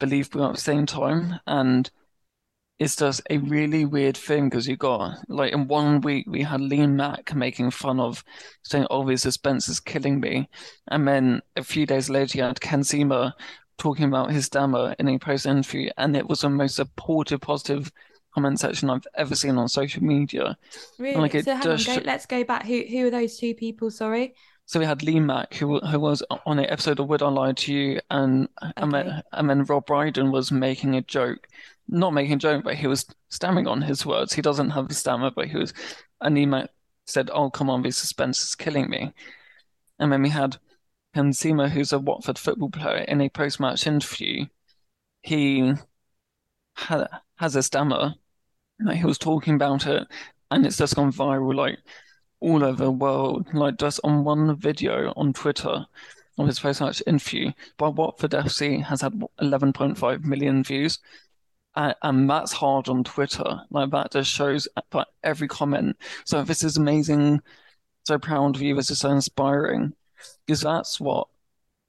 believable 0.00 0.46
at 0.46 0.54
the 0.54 0.60
same 0.60 0.86
time. 0.86 1.38
And 1.46 1.90
it's 2.78 2.96
just 2.96 3.20
a 3.28 3.38
really 3.38 3.84
weird 3.84 4.16
thing 4.16 4.48
because 4.48 4.68
you 4.68 4.76
got, 4.76 5.18
like, 5.28 5.52
in 5.52 5.66
one 5.66 6.00
week, 6.00 6.26
we 6.28 6.42
had 6.42 6.60
Lee 6.60 6.86
Mack 6.86 7.34
making 7.34 7.72
fun 7.72 7.98
of 7.98 8.22
saying, 8.62 8.86
oh, 8.90 9.06
this 9.06 9.22
suspense 9.22 9.68
is 9.68 9.80
killing 9.80 10.20
me. 10.20 10.48
And 10.88 11.06
then 11.06 11.42
a 11.56 11.64
few 11.64 11.86
days 11.86 12.08
later, 12.08 12.38
you 12.38 12.44
had 12.44 12.60
Ken 12.60 12.84
Sema 12.84 13.34
talking 13.78 14.04
about 14.04 14.30
his 14.30 14.46
stammer 14.46 14.94
in 14.98 15.08
a 15.08 15.18
post 15.18 15.46
interview, 15.46 15.90
and 15.96 16.16
it 16.16 16.28
was 16.28 16.42
the 16.42 16.50
most 16.50 16.76
supportive, 16.76 17.40
positive 17.40 17.90
comment 18.34 18.60
section 18.60 18.90
I've 18.90 19.06
ever 19.16 19.34
seen 19.34 19.56
on 19.56 19.68
social 19.68 20.02
media. 20.02 20.56
Really? 20.98 21.16
Like 21.16 21.32
so 21.32 21.54
hang 21.54 21.66
on, 21.66 21.78
go, 21.84 22.02
let's 22.04 22.26
go 22.26 22.44
back. 22.44 22.64
Who 22.66 22.82
who 22.88 23.06
are 23.06 23.10
those 23.10 23.38
two 23.38 23.54
people? 23.54 23.90
Sorry. 23.90 24.34
So 24.66 24.78
we 24.78 24.86
had 24.86 25.02
Lee 25.02 25.18
Mack, 25.18 25.54
who 25.54 25.78
who 25.80 25.98
was 25.98 26.22
on 26.44 26.58
an 26.58 26.66
episode 26.66 27.00
of 27.00 27.08
Would 27.08 27.22
I 27.22 27.28
Lie 27.28 27.52
to 27.52 27.72
You, 27.72 28.00
and 28.10 28.48
okay. 28.62 28.72
and, 28.76 28.92
then, 28.92 29.22
and 29.32 29.50
then 29.50 29.64
Rob 29.64 29.86
Brydon 29.86 30.30
was 30.30 30.52
making 30.52 30.94
a 30.94 31.02
joke, 31.02 31.48
not 31.88 32.12
making 32.12 32.34
a 32.34 32.36
joke, 32.36 32.64
but 32.64 32.74
he 32.76 32.86
was 32.86 33.06
stammering 33.30 33.66
on 33.66 33.82
his 33.82 34.04
words. 34.06 34.32
He 34.32 34.42
doesn't 34.42 34.70
have 34.70 34.90
a 34.90 34.94
stammer, 34.94 35.30
but 35.30 35.48
he 35.48 35.56
was, 35.56 35.72
and 36.20 36.36
he 36.36 36.46
said, 37.06 37.30
"Oh 37.32 37.50
come 37.50 37.70
on, 37.70 37.82
this 37.82 37.96
suspense 37.96 38.42
is 38.42 38.54
killing 38.54 38.90
me." 38.90 39.12
And 39.98 40.12
then 40.12 40.22
we 40.22 40.30
had 40.30 40.58
Ken 41.14 41.32
who's 41.32 41.92
a 41.92 41.98
Watford 41.98 42.38
football 42.38 42.70
player, 42.70 43.04
in 43.08 43.20
a 43.20 43.28
post-match 43.28 43.86
interview. 43.86 44.46
He 45.22 45.74
had, 46.76 47.08
has 47.36 47.56
a 47.56 47.62
stammer, 47.62 48.14
he 48.92 49.04
was 49.04 49.18
talking 49.18 49.54
about 49.54 49.86
it, 49.86 50.06
and 50.50 50.64
it's 50.64 50.76
just 50.76 50.94
gone 50.94 51.12
viral, 51.12 51.54
like 51.54 51.78
all 52.40 52.62
over 52.62 52.84
the 52.84 52.90
world. 52.90 53.52
Like 53.52 53.78
just 53.78 54.00
on 54.04 54.24
one 54.24 54.56
video 54.56 55.12
on 55.16 55.32
Twitter 55.32 55.86
of 56.38 56.46
his 56.46 56.60
post-match 56.60 57.02
interview 57.06 57.50
by 57.78 57.88
Watford 57.88 58.30
FC 58.30 58.82
has 58.84 59.00
had 59.00 59.20
11.5 59.40 60.24
million 60.24 60.62
views. 60.62 61.00
Uh, 61.78 61.94
and 62.02 62.28
that's 62.28 62.50
hard 62.50 62.88
on 62.88 63.04
Twitter. 63.04 63.60
Like 63.70 63.92
that 63.92 64.10
just 64.10 64.28
shows 64.28 64.66
every 65.22 65.46
comment. 65.46 65.96
So 66.24 66.42
this 66.42 66.64
is 66.64 66.76
amazing. 66.76 67.40
So 68.04 68.18
proud 68.18 68.56
of 68.56 68.62
you. 68.62 68.74
This 68.74 68.90
is 68.90 68.98
so 68.98 69.10
inspiring 69.10 69.92
because 70.44 70.60
that's 70.60 70.98
what 70.98 71.28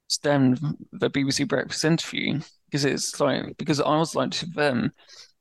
stemmed 0.06 0.60
the 0.92 1.10
BBC 1.10 1.48
Breakfast 1.48 1.84
interview. 1.84 2.38
Because 2.66 2.84
it's 2.84 3.18
like 3.18 3.56
because 3.58 3.80
I 3.80 3.98
was 3.98 4.14
like 4.14 4.30
to 4.30 4.46
them, 4.46 4.92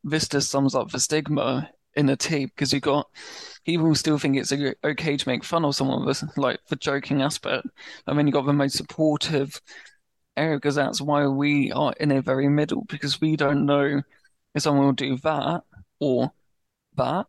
this 0.04 0.28
just 0.28 0.50
sums 0.50 0.74
up 0.74 0.90
the 0.90 1.00
stigma 1.00 1.70
in 1.94 2.10
a 2.10 2.16
T 2.16 2.48
because 2.48 2.74
you 2.74 2.80
got 2.80 3.08
people 3.68 3.94
still 3.94 4.18
think 4.18 4.36
it's 4.36 4.52
okay 4.84 5.16
to 5.16 5.30
make 5.30 5.44
fun 5.44 5.64
of 5.64 5.76
someone 5.76 6.08
with 6.08 6.24
like 6.38 6.60
the 6.70 6.76
joking 6.76 7.22
aspect. 7.22 7.68
I 8.08 8.14
mean, 8.14 8.26
you 8.26 8.34
got 8.34 8.48
the 8.48 8.54
most 8.54 8.78
supportive 8.78 9.62
area 10.36 10.58
because 10.58 10.74
that's 10.74 11.02
why 11.02 11.28
we 11.28 11.72
are 11.72 11.94
in 12.00 12.12
a 12.12 12.22
very 12.24 12.50
middle 12.50 12.86
because 12.86 13.22
we 13.22 13.36
don't 13.36 13.68
know 13.68 14.02
if 14.56 14.62
someone 14.64 14.86
will 14.86 14.94
do 14.94 15.18
that 15.18 15.64
or 16.00 16.32
that. 16.96 17.28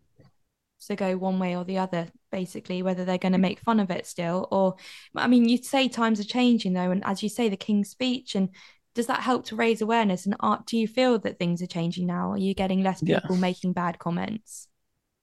So 0.79 0.97
go 0.97 1.17
one 1.17 1.39
way 1.39 1.57
or 1.57 1.65
the 1.65 1.79
other, 1.79 2.09
basically, 2.33 2.83
whether 2.83 3.05
they're 3.05 3.19
going 3.19 3.33
to 3.33 3.39
make 3.39 3.61
fun 3.61 3.81
of 3.81 3.91
it 3.91 4.07
still, 4.07 4.49
or 4.51 4.77
I 5.15 5.27
mean, 5.27 5.49
you'd 5.49 5.65
say 5.65 5.89
times 5.89 6.19
are 6.21 6.25
changing 6.25 6.73
though, 6.73 6.91
and 6.91 7.05
as 7.05 7.23
you 7.23 7.29
say, 7.29 7.51
the 7.51 7.57
King's 7.57 7.91
Speech, 7.91 8.35
and 8.35 8.49
does 8.95 9.07
that 9.07 9.21
help 9.21 9.45
to 9.47 9.57
raise 9.57 9.83
awareness? 9.83 10.25
And 10.25 10.35
art, 10.41 10.67
do 10.67 10.79
you 10.79 10.89
feel 10.89 11.19
that 11.19 11.39
things 11.39 11.61
are 11.63 11.67
changing 11.67 12.07
now? 12.07 12.33
Are 12.33 12.39
you 12.39 12.55
getting 12.55 12.83
less 12.83 13.03
people 13.03 13.35
yeah. 13.35 13.41
making 13.41 13.75
bad 13.75 13.99
comments? 13.99 14.69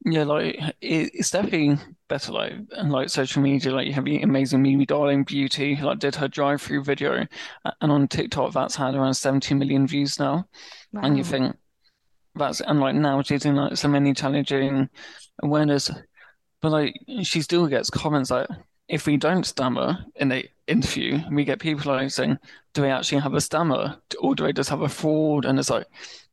Yeah, 0.06 0.24
like 0.26 0.60
it's 0.80 1.32
definitely 1.32 1.78
better. 2.08 2.32
Like 2.32 2.54
and 2.72 2.92
like 2.92 3.10
social 3.10 3.42
media, 3.42 3.74
like 3.74 3.88
you 3.88 3.94
have 3.94 4.06
the 4.06 4.22
amazing 4.22 4.62
Mimi 4.62 4.86
Darling 4.86 5.24
Beauty, 5.24 5.76
like 5.76 6.00
did 6.00 6.16
her 6.16 6.28
drive-through 6.28 6.84
video, 6.84 7.26
and 7.82 7.92
on 7.92 8.08
TikTok 8.08 8.54
that's 8.54 8.76
had 8.76 8.94
around 8.94 9.16
70 9.16 9.56
million 9.56 9.88
views 9.88 10.20
now. 10.20 10.48
Wow. 10.94 11.02
And 11.02 11.18
you 11.18 11.24
think 11.24 11.56
that's 12.38 12.62
and 12.62 12.80
like 12.80 12.96
now 12.96 13.22
she's 13.22 13.44
doing 13.44 13.56
like 13.56 13.78
so 13.78 13.88
many 13.88 14.14
challenging 14.14 14.90
awareness, 15.44 15.92
but 16.62 16.72
like 16.72 16.96
she 17.24 17.42
still 17.42 17.68
gets 17.68 17.90
comments 17.90 18.32
like 18.32 18.48
if 18.88 19.06
we 19.06 19.18
don't 19.18 19.46
stammer 19.46 19.98
in 20.16 20.30
the 20.30 20.46
interview, 20.66 21.20
we 21.32 21.44
get 21.44 21.60
people 21.60 21.92
like 21.92 22.10
saying, 22.12 22.38
"Do 22.74 22.84
we 22.84 22.90
actually 22.90 23.22
have 23.22 23.34
a 23.34 23.42
stammer, 23.42 23.98
or 24.20 24.36
do 24.36 24.46
I 24.46 24.52
just 24.52 24.70
have 24.70 24.82
a 24.82 24.90
fraud?" 24.90 25.46
And 25.46 25.60
it's 25.60 25.70
like, 25.70 25.86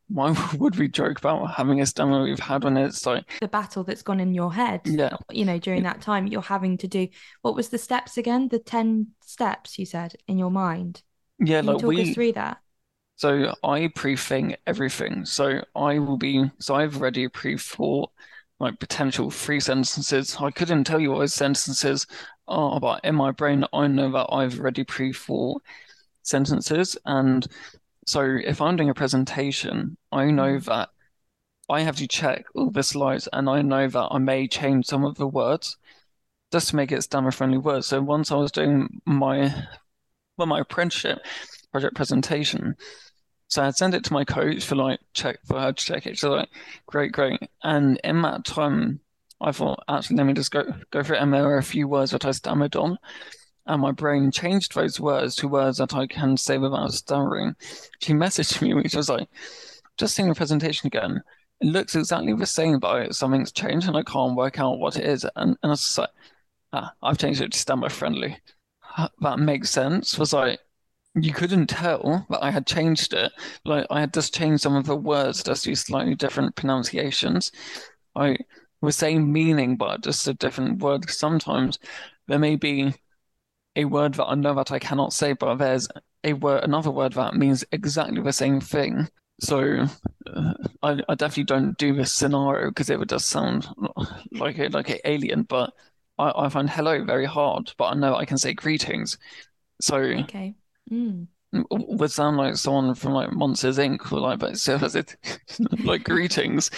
why 0.08 0.34
would 0.58 0.76
we 0.76 0.88
joke 0.88 1.18
about 1.18 1.54
having 1.54 1.80
a 1.80 1.86
stammer 1.86 2.22
we've 2.22 2.38
had 2.38 2.64
when 2.64 2.76
it's 2.76 3.06
like 3.06 3.24
the 3.40 3.48
battle 3.48 3.84
that's 3.84 4.02
gone 4.02 4.20
in 4.20 4.34
your 4.34 4.52
head? 4.52 4.82
Yeah, 4.84 5.16
you 5.30 5.44
know, 5.44 5.58
during 5.58 5.82
that 5.84 6.00
time, 6.00 6.26
you're 6.26 6.42
having 6.42 6.78
to 6.78 6.88
do 6.88 7.08
what 7.42 7.54
was 7.56 7.70
the 7.70 7.78
steps 7.78 8.16
again? 8.16 8.48
The 8.48 8.58
ten 8.58 9.08
steps 9.22 9.78
you 9.78 9.86
said 9.86 10.14
in 10.28 10.38
your 10.38 10.50
mind. 10.50 11.02
Yeah, 11.40 11.60
Can 11.60 11.66
like 11.66 11.78
talk 11.78 11.88
we 11.88 12.02
us 12.02 12.14
through 12.14 12.32
that. 12.32 12.58
So 13.16 13.54
I 13.62 13.88
pre-think 13.94 14.56
everything. 14.66 15.24
So 15.24 15.62
I 15.74 15.98
will 15.98 16.16
be. 16.16 16.50
So 16.58 16.74
I've 16.74 16.96
already 16.96 17.28
pre-thought 17.28 18.10
like 18.60 18.78
potential 18.80 19.30
free 19.30 19.60
sentences. 19.60 20.36
I 20.40 20.50
couldn't 20.50 20.84
tell 20.84 21.00
you 21.00 21.10
what 21.10 21.20
those 21.20 21.34
sentences 21.34 22.06
are, 22.48 22.80
but 22.80 23.00
in 23.04 23.14
my 23.14 23.30
brain, 23.30 23.64
I 23.72 23.86
know 23.86 24.10
that 24.12 24.28
I've 24.30 24.58
already 24.58 24.84
pre-thought 24.84 25.62
sentences. 26.22 26.96
And 27.04 27.46
so 28.06 28.38
if 28.44 28.60
I'm 28.60 28.76
doing 28.76 28.90
a 28.90 28.94
presentation, 28.94 29.96
I 30.12 30.26
know 30.26 30.56
mm. 30.58 30.64
that 30.64 30.90
I 31.68 31.80
have 31.80 31.96
to 31.96 32.08
check 32.08 32.44
all 32.54 32.70
the 32.70 32.82
slides 32.82 33.28
and 33.32 33.48
I 33.48 33.62
know 33.62 33.88
that 33.88 34.08
I 34.10 34.18
may 34.18 34.46
change 34.48 34.86
some 34.86 35.04
of 35.04 35.16
the 35.16 35.26
words 35.26 35.76
just 36.52 36.68
to 36.68 36.76
make 36.76 36.92
it 36.92 37.02
stammer 37.02 37.30
friendly 37.30 37.58
words. 37.58 37.86
So 37.86 38.02
once 38.02 38.30
I 38.30 38.36
was 38.36 38.52
doing 38.52 39.00
my 39.06 39.66
well, 40.36 40.46
my 40.46 40.60
apprenticeship 40.60 41.20
project 41.74 41.96
presentation, 41.96 42.76
so 43.48 43.64
I'd 43.64 43.74
send 43.74 43.94
it 43.94 44.04
to 44.04 44.12
my 44.12 44.24
coach 44.24 44.64
for 44.64 44.76
like 44.76 45.00
check 45.12 45.40
for 45.44 45.58
her 45.58 45.72
to 45.72 45.84
check 45.84 46.06
it. 46.06 46.16
She's 46.16 46.22
like, 46.22 46.48
great, 46.86 47.10
great. 47.10 47.40
And 47.64 48.00
in 48.04 48.22
that 48.22 48.44
time, 48.44 49.00
I 49.40 49.50
thought, 49.50 49.82
actually, 49.88 50.18
let 50.18 50.26
me 50.26 50.34
just 50.34 50.52
go 50.52 50.62
go 50.92 51.02
for 51.02 51.14
it. 51.14 51.20
And 51.20 51.34
there 51.34 51.42
were 51.42 51.58
a 51.58 51.64
few 51.64 51.88
words 51.88 52.12
that 52.12 52.24
I 52.24 52.30
stammered 52.30 52.76
on, 52.76 52.96
and 53.66 53.82
my 53.82 53.90
brain 53.90 54.30
changed 54.30 54.76
those 54.76 55.00
words 55.00 55.34
to 55.36 55.48
words 55.48 55.78
that 55.78 55.96
I 55.96 56.06
can 56.06 56.36
say 56.36 56.58
without 56.58 56.92
stammering. 56.92 57.56
She 58.00 58.12
messaged 58.12 58.62
me, 58.62 58.72
which 58.72 58.94
was 58.94 59.08
like, 59.08 59.28
just 59.98 60.14
seeing 60.14 60.28
the 60.28 60.36
presentation 60.36 60.86
again. 60.86 61.20
It 61.60 61.66
looks 61.66 61.96
exactly 61.96 62.34
the 62.34 62.46
same, 62.46 62.78
but 62.78 63.16
something's 63.16 63.50
changed, 63.50 63.88
and 63.88 63.96
I 63.96 64.04
can't 64.04 64.36
work 64.36 64.60
out 64.60 64.78
what 64.78 64.96
it 64.96 65.06
is. 65.06 65.24
And 65.34 65.56
and 65.60 65.70
I 65.70 65.70
was 65.70 65.98
like, 65.98 66.10
ah, 66.72 66.92
I've 67.02 67.18
changed 67.18 67.40
it 67.40 67.50
to 67.50 67.58
stammer 67.58 67.88
friendly. 67.88 68.38
That 69.22 69.40
makes 69.40 69.70
sense. 69.70 70.16
Was 70.20 70.32
like 70.32 70.60
you 71.14 71.32
couldn't 71.32 71.68
tell 71.68 72.26
that 72.30 72.42
I 72.42 72.50
had 72.50 72.66
changed 72.66 73.12
it. 73.14 73.32
Like 73.64 73.86
I 73.90 74.00
had 74.00 74.12
just 74.12 74.34
changed 74.34 74.62
some 74.62 74.76
of 74.76 74.86
the 74.86 74.96
words, 74.96 75.42
just 75.42 75.66
use 75.66 75.80
slightly 75.80 76.14
different 76.14 76.56
pronunciations. 76.56 77.52
I 78.16 78.36
was 78.80 78.96
same 78.96 79.32
meaning, 79.32 79.76
but 79.76 80.02
just 80.02 80.26
a 80.28 80.34
different 80.34 80.80
word. 80.80 81.08
Sometimes 81.08 81.78
there 82.26 82.38
may 82.38 82.56
be 82.56 82.94
a 83.76 83.84
word 83.84 84.14
that 84.14 84.26
I 84.26 84.34
know 84.34 84.54
that 84.54 84.72
I 84.72 84.78
cannot 84.78 85.12
say, 85.12 85.32
but 85.32 85.56
there's 85.56 85.88
a 86.24 86.32
word, 86.32 86.64
another 86.64 86.90
word 86.90 87.12
that 87.14 87.34
means 87.34 87.64
exactly 87.72 88.20
the 88.20 88.32
same 88.32 88.60
thing. 88.60 89.08
So 89.40 89.86
uh, 90.26 90.54
I, 90.82 91.00
I 91.08 91.14
definitely 91.14 91.44
don't 91.44 91.76
do 91.76 91.94
this 91.94 92.14
scenario 92.14 92.70
because 92.70 92.90
it 92.90 92.98
would 92.98 93.08
just 93.08 93.28
sound 93.28 93.68
like 94.32 94.58
a 94.58 94.68
like 94.68 94.90
an 94.90 94.98
alien. 95.04 95.42
But 95.42 95.72
I, 96.18 96.32
I 96.34 96.48
find 96.48 96.70
hello 96.70 97.04
very 97.04 97.24
hard, 97.26 97.72
but 97.78 97.86
I 97.86 97.94
know 97.94 98.14
I 98.14 98.24
can 98.24 98.38
say 98.38 98.52
greetings. 98.52 99.18
So 99.80 99.96
okay. 99.96 100.54
Mm. 100.90 101.28
Would 101.70 102.10
sound 102.10 102.36
like 102.36 102.56
someone 102.56 102.94
from 102.94 103.12
like 103.12 103.32
Monsters 103.32 103.78
Inc. 103.78 104.12
or 104.12 104.20
like, 104.20 104.40
but 104.40 104.58
so 104.58 104.76
it 104.82 105.16
like 105.84 106.04
greetings. 106.04 106.70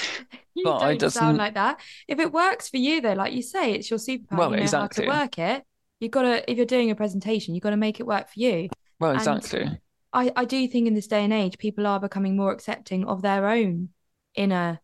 you 0.55 0.65
but 0.65 0.81
don't 0.81 0.89
I 0.89 0.97
just 0.97 1.17
sound 1.17 1.39
like 1.39 1.55
that. 1.55 1.81
If 2.07 2.19
it 2.19 2.33
works 2.33 2.69
for 2.69 2.77
you 2.77 3.01
though, 3.01 3.15
like 3.15 3.33
you 3.33 3.43
say, 3.43 3.73
it's 3.73 3.89
your 3.89 3.99
superpower. 3.99 4.39
Well, 4.39 4.51
you 4.51 4.57
know 4.57 4.63
exactly. 4.63 5.07
how 5.07 5.13
to 5.13 5.19
work 5.19 5.39
it. 5.39 5.65
You've 6.01 6.11
gotta 6.11 6.51
if 6.51 6.57
you're 6.57 6.67
doing 6.67 6.91
a 6.91 6.95
presentation, 6.95 7.55
you've 7.55 7.63
gotta 7.63 7.77
make 7.77 8.01
it 8.01 8.07
work 8.07 8.29
for 8.29 8.39
you. 8.39 8.69
Well, 9.01 9.13
exactly. 9.13 9.63
And 9.63 9.81
I, 10.13 10.33
I 10.37 10.45
do 10.45 10.67
think 10.69 10.87
in 10.87 10.95
this 10.95 11.07
day 11.07 11.25
and 11.25 11.33
age, 11.33 11.59
people 11.59 11.87
are 11.87 12.01
becoming 12.01 12.37
more 12.37 12.53
accepting 12.53 13.07
of 13.07 13.23
their 13.23 13.49
own 13.49 13.91
inner 14.35 14.81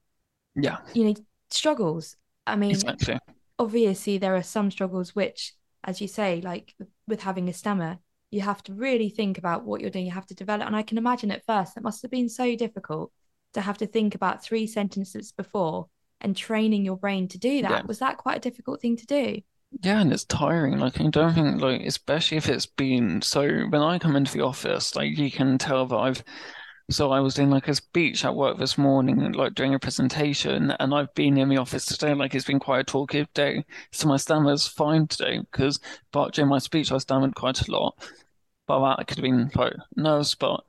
yeah, 0.55 0.79
you 0.95 1.05
know, 1.05 1.15
struggles. 1.51 2.17
I 2.47 2.57
mean 2.57 2.73
exactly. 2.73 3.19
obviously 3.59 4.19
there 4.19 4.35
are 4.37 4.43
some 4.43 4.71
struggles 4.71 5.15
which, 5.15 5.55
as 5.85 6.01
you 6.01 6.09
say, 6.09 6.41
like 6.41 6.75
with 7.07 7.23
having 7.23 7.49
a 7.49 7.53
stammer, 7.53 7.99
you 8.33 8.41
have 8.41 8.63
to 8.65 8.73
really 8.73 9.11
think 9.11 9.39
about 9.39 9.65
what 9.65 9.81
you're 9.81 9.91
doing. 9.91 10.07
You 10.07 10.13
have 10.13 10.27
to 10.27 10.35
develop. 10.35 10.67
And 10.67 10.75
I 10.75 10.83
can 10.83 10.99
imagine 10.99 11.31
at 11.31 11.45
first 11.45 11.77
it 11.77 11.83
must 11.83 12.01
have 12.03 12.11
been 12.11 12.31
so 12.31 12.57
difficult 12.57 13.13
to 13.53 13.61
have 13.61 13.79
to 13.79 13.87
think 13.87 14.15
about 14.15 14.43
three 14.43 14.67
sentences 14.67 15.33
before 15.33 15.87
and 16.23 16.35
training 16.35 16.85
your 16.85 16.97
brain 16.97 17.29
to 17.29 17.39
do 17.39 17.61
that. 17.63 17.71
Yeah. 17.71 17.83
Was 17.87 17.99
that 17.99 18.17
quite 18.17 18.39
a 18.39 18.41
difficult 18.41 18.81
thing 18.81 18.97
to 18.97 19.07
do? 19.07 19.43
Yeah, 19.83 20.01
and 20.01 20.13
it's 20.13 20.25
tiring. 20.25 20.79
Like 20.79 20.99
I 21.01 21.09
don't 21.09 21.35
think 21.35 21.61
like 21.61 21.83
especially 21.83 22.39
if 22.39 22.49
it's 22.49 22.67
been 22.67 23.21
so 23.21 23.47
when 23.69 23.83
I 23.83 23.99
come 23.99 24.17
into 24.17 24.33
the 24.33 24.45
office, 24.45 24.97
like 24.97 25.17
you 25.19 25.31
can 25.31 25.59
tell 25.59 25.87
that 25.87 25.97
I've 25.97 26.25
so 26.91 27.11
I 27.13 27.21
was 27.21 27.35
doing 27.35 27.51
like 27.51 27.69
a 27.69 27.75
speech 27.75 28.25
at 28.25 28.35
work 28.35 28.59
this 28.59 28.77
morning, 28.79 29.33
like 29.33 29.55
doing 29.55 29.75
a 29.75 29.79
presentation, 29.79 30.73
and 30.79 30.95
I've 30.95 31.15
been 31.15 31.39
in 31.39 31.49
the 31.49 31.57
office 31.59 31.87
today. 31.87 32.15
Like 32.15 32.35
it's 32.35 32.45
been 32.45 32.61
quite 32.61 32.81
a 32.81 32.85
talkative 32.85 33.33
day, 33.35 33.65
so 33.93 34.09
my 34.09 34.17
stammer's 34.17 34.67
fine 34.67 35.07
today 35.07 35.41
because, 35.41 35.81
but 36.13 36.35
during 36.35 36.49
my 36.49 36.59
speech 36.59 36.93
I 36.93 36.99
stammered 36.99 37.35
quite 37.35 37.67
a 37.67 37.71
lot 37.71 37.97
but 38.67 38.97
that 38.97 39.07
could 39.07 39.19
have 39.19 39.23
been 39.23 39.51
quite 39.51 39.75
nerves, 39.97 40.35
but 40.35 40.65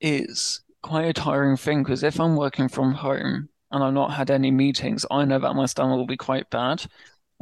it's 0.00 0.62
quite 0.82 1.06
a 1.06 1.12
tiring 1.12 1.56
thing 1.56 1.82
because 1.82 2.02
if 2.02 2.20
I'm 2.20 2.36
working 2.36 2.68
from 2.68 2.94
home 2.94 3.48
and 3.70 3.84
I've 3.84 3.94
not 3.94 4.12
had 4.12 4.30
any 4.30 4.50
meetings, 4.50 5.06
I 5.10 5.24
know 5.24 5.38
that 5.38 5.54
my 5.54 5.66
stammer 5.66 5.96
will 5.96 6.06
be 6.06 6.16
quite 6.16 6.50
bad 6.50 6.84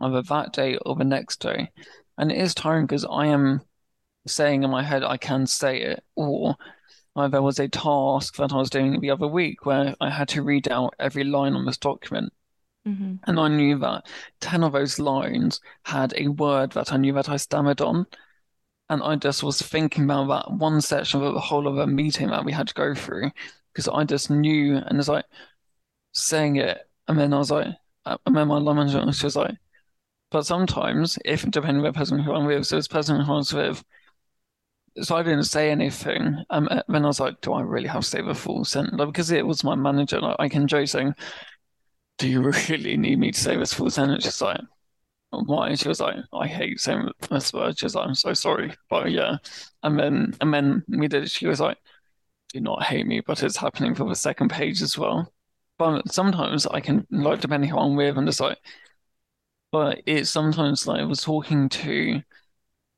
either 0.00 0.22
that 0.22 0.52
day 0.52 0.76
or 0.84 0.94
the 0.96 1.04
next 1.04 1.40
day. 1.40 1.70
And 2.18 2.30
it 2.30 2.38
is 2.38 2.54
tiring 2.54 2.86
because 2.86 3.04
I 3.04 3.26
am 3.26 3.62
saying 4.26 4.62
in 4.62 4.70
my 4.70 4.82
head 4.82 5.02
I 5.02 5.16
can 5.16 5.46
say 5.46 5.80
it, 5.82 6.04
or 6.14 6.56
uh, 7.16 7.28
there 7.28 7.42
was 7.42 7.58
a 7.58 7.68
task 7.68 8.36
that 8.36 8.52
I 8.52 8.56
was 8.56 8.70
doing 8.70 9.00
the 9.00 9.10
other 9.10 9.26
week 9.26 9.64
where 9.66 9.94
I 10.00 10.10
had 10.10 10.28
to 10.30 10.42
read 10.42 10.68
out 10.68 10.94
every 10.98 11.24
line 11.24 11.54
on 11.54 11.64
this 11.64 11.78
document. 11.78 12.32
Mm-hmm. 12.86 13.14
And 13.24 13.40
I 13.40 13.48
knew 13.48 13.78
that 13.78 14.06
10 14.40 14.64
of 14.64 14.72
those 14.72 14.98
lines 14.98 15.60
had 15.84 16.12
a 16.16 16.28
word 16.28 16.72
that 16.72 16.92
I 16.92 16.96
knew 16.96 17.12
that 17.14 17.28
I 17.28 17.36
stammered 17.36 17.80
on. 17.80 18.06
And 18.90 19.02
I 19.02 19.16
just 19.16 19.42
was 19.42 19.62
thinking 19.62 20.04
about 20.04 20.28
that 20.28 20.52
one 20.52 20.80
section 20.80 21.22
of 21.22 21.32
the 21.32 21.40
whole 21.40 21.66
of 21.66 21.78
a 21.78 21.86
meeting 21.86 22.28
that 22.28 22.44
we 22.44 22.52
had 22.52 22.68
to 22.68 22.74
go 22.74 22.94
through 22.94 23.30
because 23.72 23.88
I 23.88 24.04
just 24.04 24.30
knew 24.30 24.76
and 24.76 24.98
was 24.98 25.08
like 25.08 25.24
saying 26.12 26.56
it. 26.56 26.78
And 27.08 27.18
then 27.18 27.32
I 27.32 27.38
was 27.38 27.50
like, 27.50 27.68
I 28.04 28.16
then 28.26 28.48
my 28.48 28.58
line 28.58 28.76
manager 28.76 29.02
was 29.04 29.36
like, 29.36 29.56
but 30.30 30.44
sometimes, 30.44 31.16
if 31.24 31.48
depending 31.48 31.78
on 31.78 31.84
the 31.84 31.92
person 31.92 32.18
who 32.18 32.34
I'm 32.34 32.44
with, 32.44 32.66
so 32.66 32.76
this 32.76 32.88
person 32.88 33.20
who 33.20 33.32
I 33.32 33.36
was 33.36 33.52
with, 33.52 33.84
so 35.02 35.16
I 35.16 35.22
didn't 35.22 35.44
say 35.44 35.70
anything. 35.70 36.44
Um, 36.50 36.68
then 36.88 37.04
I 37.04 37.08
was 37.08 37.20
like, 37.20 37.40
do 37.40 37.52
I 37.52 37.62
really 37.62 37.88
have 37.88 38.02
to 38.02 38.08
say 38.08 38.22
the 38.22 38.34
full 38.34 38.64
sentence? 38.64 38.98
Like, 38.98 39.08
because 39.08 39.30
it 39.30 39.46
was 39.46 39.64
my 39.64 39.74
manager, 39.74 40.20
like, 40.20 40.36
I 40.38 40.48
can 40.48 40.66
joke 40.68 40.88
saying, 40.88 41.14
do 42.18 42.28
you 42.28 42.42
really 42.68 42.96
need 42.96 43.18
me 43.18 43.32
to 43.32 43.40
say 43.40 43.56
this 43.56 43.74
full 43.74 43.90
sentence? 43.90 44.24
Just 44.24 44.40
like, 44.42 44.60
why? 45.30 45.74
She 45.74 45.88
was 45.88 46.00
like, 46.00 46.16
I 46.32 46.46
hate 46.46 46.80
saying 46.80 47.10
this 47.30 47.52
word. 47.52 47.78
She 47.78 47.88
like, 47.88 48.08
I'm 48.08 48.14
so 48.14 48.34
sorry. 48.34 48.74
But 48.88 49.10
yeah. 49.10 49.38
And 49.82 49.98
then 49.98 50.34
and 50.40 50.54
then 50.54 50.84
we 50.88 51.08
did 51.08 51.30
she 51.30 51.46
was 51.48 51.60
like, 51.60 51.78
Do 52.52 52.60
not 52.60 52.84
hate 52.84 53.06
me, 53.06 53.20
but 53.20 53.42
it's 53.42 53.56
happening 53.58 53.94
for 53.94 54.08
the 54.08 54.16
second 54.16 54.50
page 54.50 54.82
as 54.82 54.98
well. 54.98 55.32
But 55.78 56.12
sometimes 56.12 56.66
I 56.66 56.80
can 56.80 57.06
like 57.10 57.40
depending 57.40 57.70
who 57.70 57.78
I'm 57.78 57.96
with, 57.96 58.16
I'm 58.18 58.26
just 58.26 58.40
like 58.40 58.58
but 59.72 60.02
it's 60.06 60.30
sometimes 60.30 60.86
like 60.86 61.00
I 61.00 61.04
was 61.04 61.22
talking 61.22 61.68
to 61.68 62.22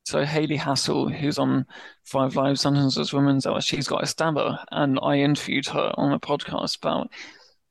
so 0.07 0.23
Hayley 0.23 0.57
Hassall, 0.57 1.13
who's 1.13 1.37
on 1.37 1.65
Five 2.05 2.37
Live 2.37 2.57
Sentences 2.57 3.11
Women's 3.11 3.45
Hour, 3.45 3.59
she's 3.59 3.89
got 3.89 4.03
a 4.03 4.07
stammer, 4.07 4.57
and 4.71 4.97
I 5.03 5.17
interviewed 5.17 5.67
her 5.67 5.91
on 5.97 6.13
a 6.13 6.19
podcast 6.19 6.77
about 6.77 7.11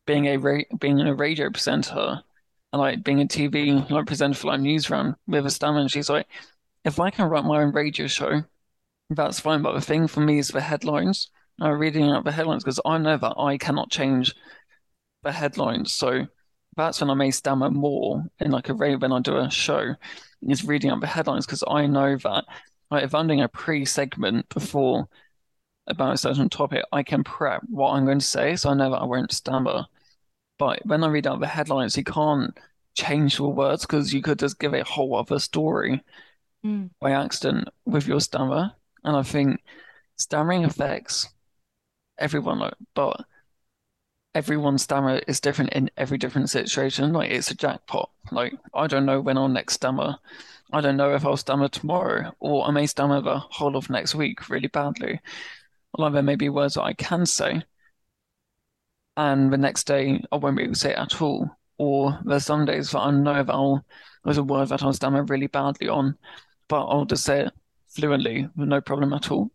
being 0.06 0.26
a 0.26 0.36
ra 0.36 0.58
being 0.78 1.00
a 1.00 1.14
radio 1.14 1.48
presenter 1.48 2.20
and 2.74 2.80
like 2.80 3.02
being 3.02 3.22
a 3.22 3.24
TV 3.24 3.88
like 3.88 4.04
presenter 4.04 4.36
for 4.36 4.48
like 4.48 4.60
news 4.60 4.90
run 4.90 5.16
with 5.26 5.46
a 5.46 5.50
stammer. 5.50 5.78
And 5.78 5.90
she's 5.90 6.10
like, 6.10 6.26
if 6.84 7.00
I 7.00 7.08
can 7.08 7.30
write 7.30 7.44
my 7.46 7.62
own 7.62 7.72
radio 7.72 8.06
show, 8.06 8.42
that's 9.08 9.40
fine. 9.40 9.62
But 9.62 9.72
the 9.72 9.80
thing 9.80 10.06
for 10.06 10.20
me 10.20 10.38
is 10.38 10.48
the 10.48 10.60
headlines. 10.60 11.30
I'm 11.58 11.78
reading 11.78 12.10
out 12.10 12.24
the 12.24 12.32
headlines 12.32 12.64
because 12.64 12.80
I 12.84 12.98
know 12.98 13.16
that 13.16 13.34
I 13.38 13.56
cannot 13.56 13.90
change 13.90 14.34
the 15.22 15.32
headlines. 15.32 15.94
So 15.94 16.26
that's 16.76 17.00
when 17.00 17.08
I 17.08 17.14
may 17.14 17.30
stammer 17.30 17.70
more 17.70 18.26
in 18.40 18.50
like 18.50 18.68
a 18.68 18.74
radio 18.74 18.98
when 18.98 19.12
I 19.12 19.20
do 19.20 19.38
a 19.38 19.50
show 19.50 19.94
is 20.42 20.64
reading 20.64 20.90
up 20.90 21.00
the 21.00 21.06
headlines 21.06 21.46
because 21.46 21.64
I 21.66 21.86
know 21.86 22.16
that 22.16 22.44
like, 22.90 23.04
if 23.04 23.14
I'm 23.14 23.26
doing 23.26 23.40
a 23.40 23.48
pre-segment 23.48 24.48
before 24.48 25.08
about 25.86 26.14
a 26.14 26.18
certain 26.18 26.48
topic, 26.48 26.84
I 26.92 27.02
can 27.02 27.24
prep 27.24 27.62
what 27.68 27.92
I'm 27.92 28.04
going 28.04 28.18
to 28.18 28.24
say, 28.24 28.56
so 28.56 28.70
I 28.70 28.74
know 28.74 28.90
that 28.90 29.00
I 29.00 29.04
won't 29.04 29.32
stammer. 29.32 29.86
But 30.58 30.84
when 30.86 31.04
I 31.04 31.08
read 31.08 31.26
out 31.26 31.40
the 31.40 31.46
headlines, 31.46 31.96
you 31.96 32.04
can't 32.04 32.56
change 32.94 33.38
your 33.38 33.52
words 33.52 33.82
because 33.82 34.12
you 34.12 34.22
could 34.22 34.38
just 34.38 34.58
give 34.58 34.74
a 34.74 34.84
whole 34.84 35.16
other 35.16 35.38
story 35.38 36.02
Mm. 36.64 36.90
by 37.00 37.12
accident 37.12 37.68
with 37.84 38.08
your 38.08 38.20
stammer. 38.20 38.72
And 39.04 39.16
I 39.16 39.22
think 39.22 39.62
stammering 40.16 40.64
affects 40.64 41.28
everyone, 42.18 42.72
but 42.94 43.24
everyone's 44.36 44.82
stammer 44.82 45.18
is 45.26 45.40
different 45.40 45.72
in 45.72 45.90
every 45.96 46.18
different 46.18 46.50
situation. 46.50 47.14
Like 47.14 47.30
it's 47.30 47.50
a 47.50 47.54
jackpot. 47.54 48.10
Like 48.30 48.52
I 48.74 48.86
don't 48.86 49.06
know 49.06 49.18
when 49.20 49.38
I'll 49.38 49.48
next 49.48 49.74
stammer. 49.74 50.18
I 50.72 50.82
don't 50.82 50.98
know 50.98 51.14
if 51.14 51.24
I'll 51.24 51.38
stammer 51.38 51.68
tomorrow, 51.68 52.34
or 52.38 52.66
I 52.66 52.70
may 52.70 52.86
stammer 52.86 53.22
the 53.22 53.38
whole 53.38 53.76
of 53.76 53.88
next 53.88 54.14
week 54.14 54.50
really 54.50 54.68
badly. 54.68 55.20
Like 55.96 56.12
there 56.12 56.22
may 56.22 56.36
be 56.36 56.50
words 56.50 56.74
that 56.74 56.82
I 56.82 56.92
can 56.92 57.24
say, 57.24 57.62
and 59.16 59.50
the 59.50 59.56
next 59.56 59.84
day 59.84 60.22
I 60.30 60.36
won't 60.36 60.56
be 60.56 60.64
able 60.64 60.74
to 60.74 60.78
say 60.80 60.90
it 60.92 60.98
at 60.98 61.22
all. 61.22 61.50
Or 61.78 62.18
there's 62.24 62.44
some 62.44 62.66
days 62.66 62.90
that 62.90 63.00
I 63.00 63.10
know 63.12 63.42
that 63.42 63.52
I'll 63.52 63.84
there's 64.24 64.38
a 64.38 64.42
word 64.42 64.68
that 64.68 64.82
I'll 64.82 64.92
stammer 64.92 65.24
really 65.24 65.46
badly 65.46 65.88
on, 65.88 66.18
but 66.68 66.84
I'll 66.86 67.06
just 67.06 67.24
say 67.24 67.46
it 67.46 67.52
fluently 67.88 68.48
with 68.54 68.68
no 68.68 68.82
problem 68.82 69.14
at 69.14 69.30
all. 69.30 69.50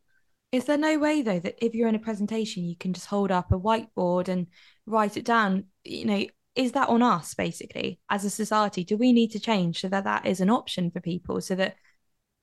Is 0.52 0.66
there 0.66 0.78
no 0.78 1.00
way 1.00 1.22
though 1.22 1.40
that 1.40 1.64
if 1.64 1.74
you're 1.74 1.88
in 1.88 1.96
a 1.96 2.00
presentation, 2.00 2.66
you 2.66 2.76
can 2.76 2.94
just 2.94 3.08
hold 3.08 3.32
up 3.32 3.52
a 3.52 3.60
whiteboard 3.60 4.28
and 4.28 4.48
write 4.86 5.18
it 5.18 5.26
down? 5.26 5.66
You 5.84 6.06
know, 6.06 6.26
is 6.56 6.74
that 6.74 6.90
on 6.90 7.02
us 7.02 7.34
basically 7.34 8.00
as 8.10 8.26
a 8.26 8.30
society? 8.30 8.84
Do 8.84 8.98
we 8.98 9.14
need 9.14 9.32
to 9.32 9.40
change 9.40 9.82
so 9.82 9.88
that 9.90 10.04
that 10.04 10.26
is 10.26 10.42
an 10.42 10.50
option 10.50 10.92
for 10.92 11.00
people 11.00 11.40
so 11.40 11.56
that 11.56 11.76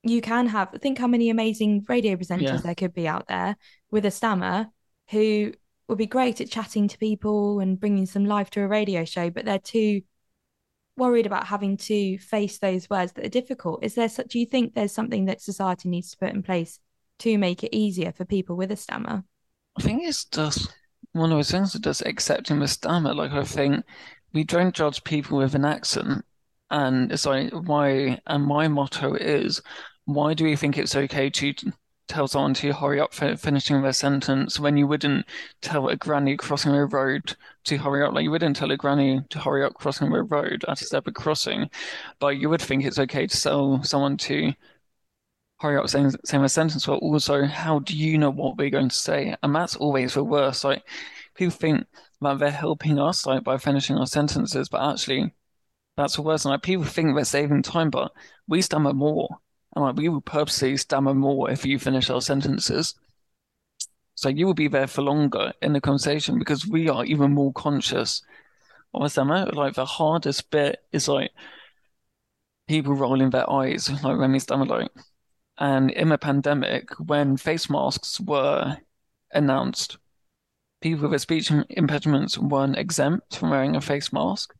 you 0.02 0.20
can 0.20 0.46
have 0.46 0.70
think 0.80 0.98
how 0.98 1.06
many 1.06 1.28
amazing 1.28 1.84
radio 1.88 2.16
presenters 2.16 2.42
Yeah. 2.42 2.56
there 2.56 2.74
could 2.74 2.94
be 2.94 3.08
out 3.08 3.28
there 3.28 3.56
with 3.90 4.06
a 4.06 4.10
stammer 4.10 4.68
who 5.10 5.52
would 5.88 5.98
be 5.98 6.06
great 6.06 6.40
at 6.40 6.50
chatting 6.50 6.88
to 6.88 6.98
people 6.98 7.60
and 7.60 7.80
bringing 7.80 8.06
some 8.06 8.24
life 8.24 8.50
to 8.50 8.62
a 8.62 8.68
radio 8.68 9.04
show, 9.04 9.30
but 9.30 9.44
they're 9.44 9.58
too 9.58 10.02
worried 10.96 11.26
about 11.26 11.46
having 11.46 11.76
to 11.76 12.18
face 12.18 12.58
those 12.58 12.88
words 12.90 13.12
that 13.12 13.24
are 13.24 13.30
difficult. 13.30 13.82
Is 13.84 13.94
there 13.94 14.08
such, 14.08 14.28
do 14.28 14.38
you 14.38 14.46
think 14.46 14.74
there's 14.74 14.92
something 14.92 15.26
that 15.26 15.40
society 15.40 15.88
needs 15.88 16.10
to 16.10 16.18
put 16.18 16.34
in 16.34 16.42
place 16.42 16.78
to 17.20 17.38
make 17.38 17.64
it 17.64 17.76
easier 17.76 18.12
for 18.12 18.24
people 18.24 18.56
with 18.56 18.70
a 18.70 18.76
stammer? 18.76 19.24
I 19.78 19.82
think 19.82 20.02
it's 20.04 20.24
just 20.24 20.72
one 21.12 21.32
of 21.32 21.38
those 21.38 21.50
things 21.50 21.72
that 21.72 21.82
just 21.82 22.02
accepting 22.06 22.58
the 22.60 22.68
stammer. 22.68 23.14
Like 23.14 23.32
I 23.32 23.44
think 23.44 23.84
we 24.32 24.44
don't 24.44 24.74
judge 24.74 25.04
people 25.04 25.38
with 25.38 25.54
an 25.54 25.64
accent, 25.64 26.24
and 26.70 27.12
it's 27.12 27.26
like 27.26 27.50
why. 27.52 28.20
And 28.26 28.44
my 28.44 28.68
motto 28.68 29.14
is, 29.14 29.62
why 30.04 30.34
do 30.34 30.44
we 30.44 30.56
think 30.56 30.76
it's 30.76 30.96
okay 30.96 31.30
to 31.30 31.54
tell 32.08 32.26
someone 32.26 32.54
to 32.54 32.72
hurry 32.72 32.98
up 32.98 33.12
for 33.12 33.36
finishing 33.36 33.82
their 33.82 33.92
sentence 33.92 34.58
when 34.58 34.78
you 34.78 34.86
wouldn't 34.86 35.26
tell 35.60 35.88
a 35.88 35.96
granny 35.96 36.36
crossing 36.38 36.72
a 36.72 36.86
road 36.86 37.36
to 37.64 37.76
hurry 37.76 38.02
up? 38.02 38.14
Like 38.14 38.24
you 38.24 38.30
wouldn't 38.30 38.56
tell 38.56 38.70
a 38.70 38.76
granny 38.76 39.20
to 39.30 39.38
hurry 39.38 39.64
up 39.64 39.74
crossing 39.74 40.12
a 40.12 40.22
road 40.22 40.64
at 40.66 40.80
a 40.80 40.84
zebra 40.84 41.12
crossing, 41.12 41.70
but 42.18 42.38
you 42.38 42.48
would 42.48 42.62
think 42.62 42.84
it's 42.84 42.98
okay 42.98 43.26
to 43.26 43.40
tell 43.40 43.82
someone 43.82 44.16
to 44.18 44.52
hurry 45.60 45.76
up 45.76 45.88
saying 45.88 46.12
saying 46.24 46.44
a 46.44 46.48
sentence, 46.48 46.86
but 46.86 46.98
also 46.98 47.44
how 47.44 47.80
do 47.80 47.96
you 47.96 48.18
know 48.18 48.30
what 48.30 48.56
we're 48.56 48.70
going 48.70 48.88
to 48.88 48.94
say? 48.94 49.34
And 49.42 49.54
that's 49.54 49.76
always 49.76 50.14
the 50.14 50.24
worst. 50.24 50.64
Like 50.64 50.84
people 51.34 51.50
think 51.50 51.86
that 52.20 52.38
they're 52.38 52.50
helping 52.50 52.98
us 52.98 53.26
like 53.26 53.44
by 53.44 53.58
finishing 53.58 53.96
our 53.96 54.06
sentences, 54.06 54.68
but 54.68 54.92
actually 54.92 55.34
that's 55.96 56.16
the 56.16 56.22
worst. 56.22 56.44
And 56.44 56.52
like 56.52 56.62
people 56.62 56.84
think 56.84 57.14
they're 57.14 57.24
saving 57.24 57.62
time, 57.62 57.90
but 57.90 58.12
we 58.46 58.62
stammer 58.62 58.92
more. 58.92 59.28
And 59.74 59.84
like 59.84 59.96
we 59.96 60.08
will 60.08 60.20
purposely 60.20 60.76
stammer 60.76 61.14
more 61.14 61.50
if 61.50 61.66
you 61.66 61.78
finish 61.78 62.08
our 62.08 62.22
sentences. 62.22 62.94
So 64.14 64.28
you 64.28 64.46
will 64.46 64.54
be 64.54 64.68
there 64.68 64.86
for 64.86 65.02
longer 65.02 65.52
in 65.62 65.72
the 65.72 65.80
conversation 65.80 66.38
because 66.38 66.66
we 66.66 66.88
are 66.88 67.04
even 67.04 67.32
more 67.34 67.52
conscious 67.52 68.22
of 68.94 69.02
a 69.02 69.08
stammer. 69.08 69.46
Like 69.46 69.74
the 69.74 69.84
hardest 69.84 70.50
bit 70.50 70.78
is 70.92 71.08
like 71.08 71.30
people 72.68 72.94
rolling 72.94 73.30
their 73.30 73.50
eyes, 73.50 73.90
like 74.04 74.18
when 74.18 74.32
we 74.32 74.38
stammer 74.38 74.66
like 74.66 74.90
and 75.58 75.90
in 75.90 76.08
the 76.08 76.18
pandemic, 76.18 76.90
when 76.98 77.36
face 77.36 77.68
masks 77.68 78.20
were 78.20 78.76
announced, 79.32 79.98
people 80.80 81.08
with 81.08 81.20
speech 81.20 81.50
impediments 81.70 82.38
weren't 82.38 82.78
exempt 82.78 83.36
from 83.36 83.50
wearing 83.50 83.74
a 83.76 83.80
face 83.80 84.12
mask 84.12 84.54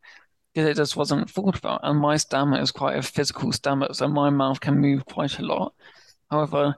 because 0.53 0.69
it 0.69 0.77
just 0.77 0.97
wasn't 0.97 1.31
thought 1.31 1.57
about. 1.57 1.81
And 1.85 2.01
my 2.01 2.17
stammer 2.17 2.61
is 2.61 2.73
quite 2.73 2.99
a 2.99 3.03
physical 3.03 3.53
stammer, 3.53 3.93
so 3.93 4.09
my 4.09 4.31
mouth 4.31 4.61
can 4.61 4.81
move 4.81 5.07
quite 5.07 5.39
a 5.39 5.45
lot. 5.45 5.73
However, 6.31 6.75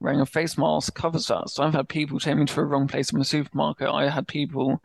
wearing 0.00 0.20
a 0.20 0.26
face 0.26 0.58
mask 0.58 0.94
covers 0.94 1.26
that. 1.28 1.48
So 1.48 1.62
I've 1.62 1.72
had 1.72 1.88
people 1.88 2.20
take 2.20 2.36
me 2.36 2.44
to 2.44 2.54
the 2.54 2.64
wrong 2.64 2.86
place 2.86 3.10
in 3.10 3.18
the 3.18 3.24
supermarket. 3.24 3.88
I 3.88 4.08
had 4.08 4.28
people 4.28 4.82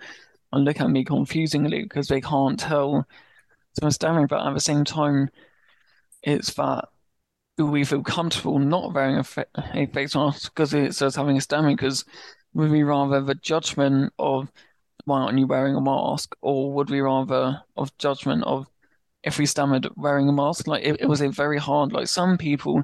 look 0.53 0.79
at 0.79 0.89
me 0.89 1.03
confusingly 1.03 1.83
because 1.83 2.07
they 2.07 2.21
can't 2.21 2.59
tell. 2.59 3.05
So 3.73 3.85
I'm 3.85 3.91
stammering, 3.91 4.27
but 4.27 4.45
at 4.45 4.53
the 4.53 4.59
same 4.59 4.85
time, 4.85 5.29
it's 6.23 6.53
that 6.53 6.85
we 7.65 7.83
feel 7.83 8.03
comfortable 8.03 8.59
not 8.59 8.93
wearing 8.93 9.17
a, 9.17 9.23
fa 9.23 9.45
a 9.55 9.87
face 9.87 10.15
mask 10.15 10.53
because 10.53 10.73
it's 10.73 11.01
us 11.01 11.15
having 11.15 11.37
a 11.37 11.41
stammer 11.41 11.71
because 11.71 12.05
would 12.53 12.69
we 12.69 12.83
rather 12.83 13.21
the 13.21 13.35
judgment 13.35 14.13
of 14.19 14.51
why 15.05 15.21
aren't 15.21 15.39
you 15.39 15.47
wearing 15.47 15.75
a 15.75 15.81
mask 15.81 16.35
or 16.41 16.71
would 16.73 16.89
we 16.89 16.99
rather 17.01 17.61
of 17.75 17.97
judgment 17.97 18.43
of 18.43 18.67
if 19.23 19.37
we 19.39 19.45
stammered 19.45 19.87
wearing 19.95 20.29
a 20.29 20.33
mask? 20.33 20.67
Like 20.67 20.83
it, 20.83 21.01
it 21.01 21.07
was 21.07 21.21
a 21.21 21.29
very 21.29 21.57
hard 21.57 21.91
like 21.91 22.07
some 22.07 22.37
people 22.37 22.83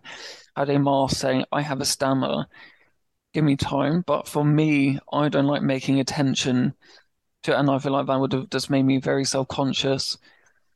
had 0.55 0.69
a 0.69 0.79
mask 0.79 1.17
saying 1.17 1.45
I 1.51 1.61
have 1.61 1.81
a 1.81 1.85
stammer 1.85 2.47
give 3.33 3.43
me 3.43 3.55
time. 3.55 4.03
But 4.05 4.27
for 4.27 4.43
me 4.43 4.99
I 5.11 5.29
don't 5.29 5.47
like 5.47 5.61
making 5.61 5.99
attention 5.99 6.73
to 7.43 7.57
and 7.57 7.69
I 7.69 7.79
feel 7.79 7.91
like 7.91 8.07
that 8.07 8.19
would 8.19 8.33
have 8.33 8.49
just 8.49 8.69
made 8.69 8.83
me 8.83 8.99
very 8.99 9.25
self-conscious 9.25 10.17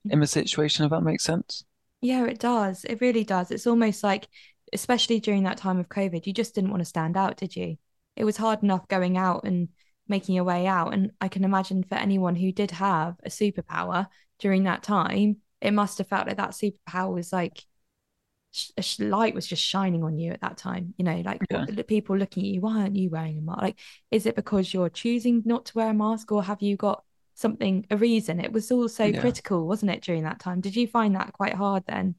in 0.10 0.20
the 0.20 0.28
situation 0.28 0.86
if 0.86 0.92
that 0.92 1.02
makes 1.02 1.24
sense 1.24 1.66
Yeah, 2.02 2.26
it 2.26 2.40
does. 2.40 2.86
It 2.86 3.02
really 3.02 3.24
does. 3.24 3.52
It's 3.52 3.68
almost 3.68 4.04
like, 4.04 4.28
especially 4.74 5.20
during 5.20 5.44
that 5.44 5.58
time 5.58 5.80
of 5.80 5.90
COVID, 5.90 6.26
you 6.28 6.34
just 6.34 6.56
didn't 6.56 6.70
want 6.70 6.82
to 6.82 6.86
stand 6.86 7.18
out, 7.18 7.38
did 7.38 7.56
you? 7.56 7.78
It 8.16 8.24
was 8.24 8.38
hard 8.38 8.64
enough 8.64 8.88
going 8.88 9.18
out 9.18 9.44
and 9.44 9.70
making 10.08 10.36
your 10.36 10.44
way 10.44 10.68
out. 10.68 10.94
And 10.94 11.12
I 11.20 11.28
can 11.28 11.44
imagine 11.44 11.84
for 11.84 11.96
anyone 11.96 12.36
who 12.36 12.52
did 12.52 12.72
have 12.72 13.16
a 13.24 13.30
superpower 13.30 14.08
during 14.40 14.64
that 14.64 14.84
time, 14.84 15.38
it 15.62 15.72
must 15.72 15.98
have 15.98 16.08
felt 16.08 16.28
like 16.28 16.38
that 16.38 16.52
superpower 16.52 17.14
was 17.14 17.34
like 17.34 17.64
a 18.78 19.04
light 19.04 19.36
was 19.36 19.46
just 19.46 19.64
shining 19.64 20.04
on 20.04 20.18
you 20.18 20.32
at 20.32 20.42
that 20.42 20.58
time. 20.58 20.94
You 20.98 21.06
know, 21.06 21.22
like 21.26 21.42
Yeah. 21.52 21.66
people 21.88 22.18
looking 22.18 22.44
at 22.44 22.50
you, 22.50 22.62
why 22.62 22.82
aren't 22.82 22.96
you 22.96 23.10
wearing 23.10 23.38
a 23.38 23.42
mask? 23.42 23.62
Like, 23.62 23.80
is 24.12 24.26
it 24.26 24.36
because 24.36 24.74
you're 24.74 24.90
choosing 24.90 25.44
not 25.46 25.66
to 25.68 25.74
wear 25.76 25.90
a 25.90 25.94
mask 25.94 26.32
or 26.32 26.44
have 26.44 26.62
you 26.62 26.76
got 26.76 27.04
something, 27.38 27.86
a 27.92 27.98
reason? 27.98 28.40
It 28.42 28.52
was 28.54 28.72
all 28.72 28.90
so 28.90 29.14
Yeah. 29.14 29.14
critical, 29.14 29.68
wasn't 29.68 29.92
it, 29.92 30.04
during 30.04 30.24
that 30.24 30.40
time? 30.40 30.62
Did 30.62 30.76
you 30.76 30.88
find 30.88 31.16
that 31.16 31.34
quite 31.34 31.56
hard 31.56 31.86
then? 31.88 32.16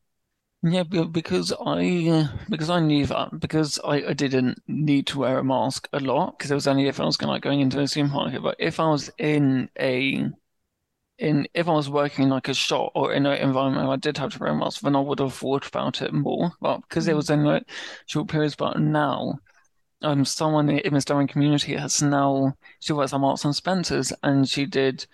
Yeah, 0.62 0.82
because 0.82 1.52
I 1.52 2.08
uh, 2.08 2.36
because 2.50 2.68
I 2.68 2.80
knew 2.80 3.06
that 3.06 3.38
because 3.38 3.78
I, 3.84 4.08
I 4.08 4.12
didn't 4.12 4.60
need 4.66 5.06
to 5.08 5.20
wear 5.20 5.38
a 5.38 5.44
mask 5.44 5.88
a 5.92 6.00
lot 6.00 6.36
because 6.36 6.50
it 6.50 6.54
was 6.56 6.66
only 6.66 6.88
if 6.88 6.98
I 6.98 7.04
was 7.04 7.16
going 7.16 7.30
like 7.30 7.42
going 7.42 7.60
into 7.60 7.80
a 7.80 7.86
supermarket. 7.86 8.42
But 8.42 8.56
if 8.58 8.80
I 8.80 8.88
was 8.90 9.08
in 9.18 9.70
a 9.78 10.28
in 11.18 11.48
if 11.54 11.68
I 11.68 11.72
was 11.72 11.90
working 11.90 12.24
in 12.24 12.30
like 12.30 12.48
a 12.48 12.54
shop 12.54 12.92
or 12.94 13.12
in 13.14 13.26
an 13.26 13.38
environment 13.38 13.86
where 13.86 13.94
I 13.94 13.98
did 13.98 14.18
have 14.18 14.32
to 14.34 14.38
wear 14.40 14.52
a 14.52 14.56
mask, 14.56 14.82
then 14.82 14.96
I 14.96 15.00
would 15.00 15.20
have 15.20 15.34
thought 15.34 15.66
about 15.68 16.02
it 16.02 16.12
more. 16.14 16.52
But 16.60 16.80
because 16.82 17.08
it 17.08 17.14
Mm. 17.14 17.18
was 17.18 17.30
in 17.30 17.44
like 17.44 17.68
short 18.06 18.28
periods, 18.28 18.56
but 18.56 18.80
now 18.80 19.40
um 20.02 20.24
someone 20.24 20.68
in 20.70 20.94
the 20.94 21.00
Stirling 21.00 21.26
community 21.28 21.74
has 21.76 22.02
now 22.02 22.56
she 22.80 22.92
works 22.92 23.12
at 23.12 23.20
Marks 23.20 23.44
and 23.44 23.54
Spencers 23.54 24.12
and 24.22 24.48
she 24.48 24.66
did 24.66 25.06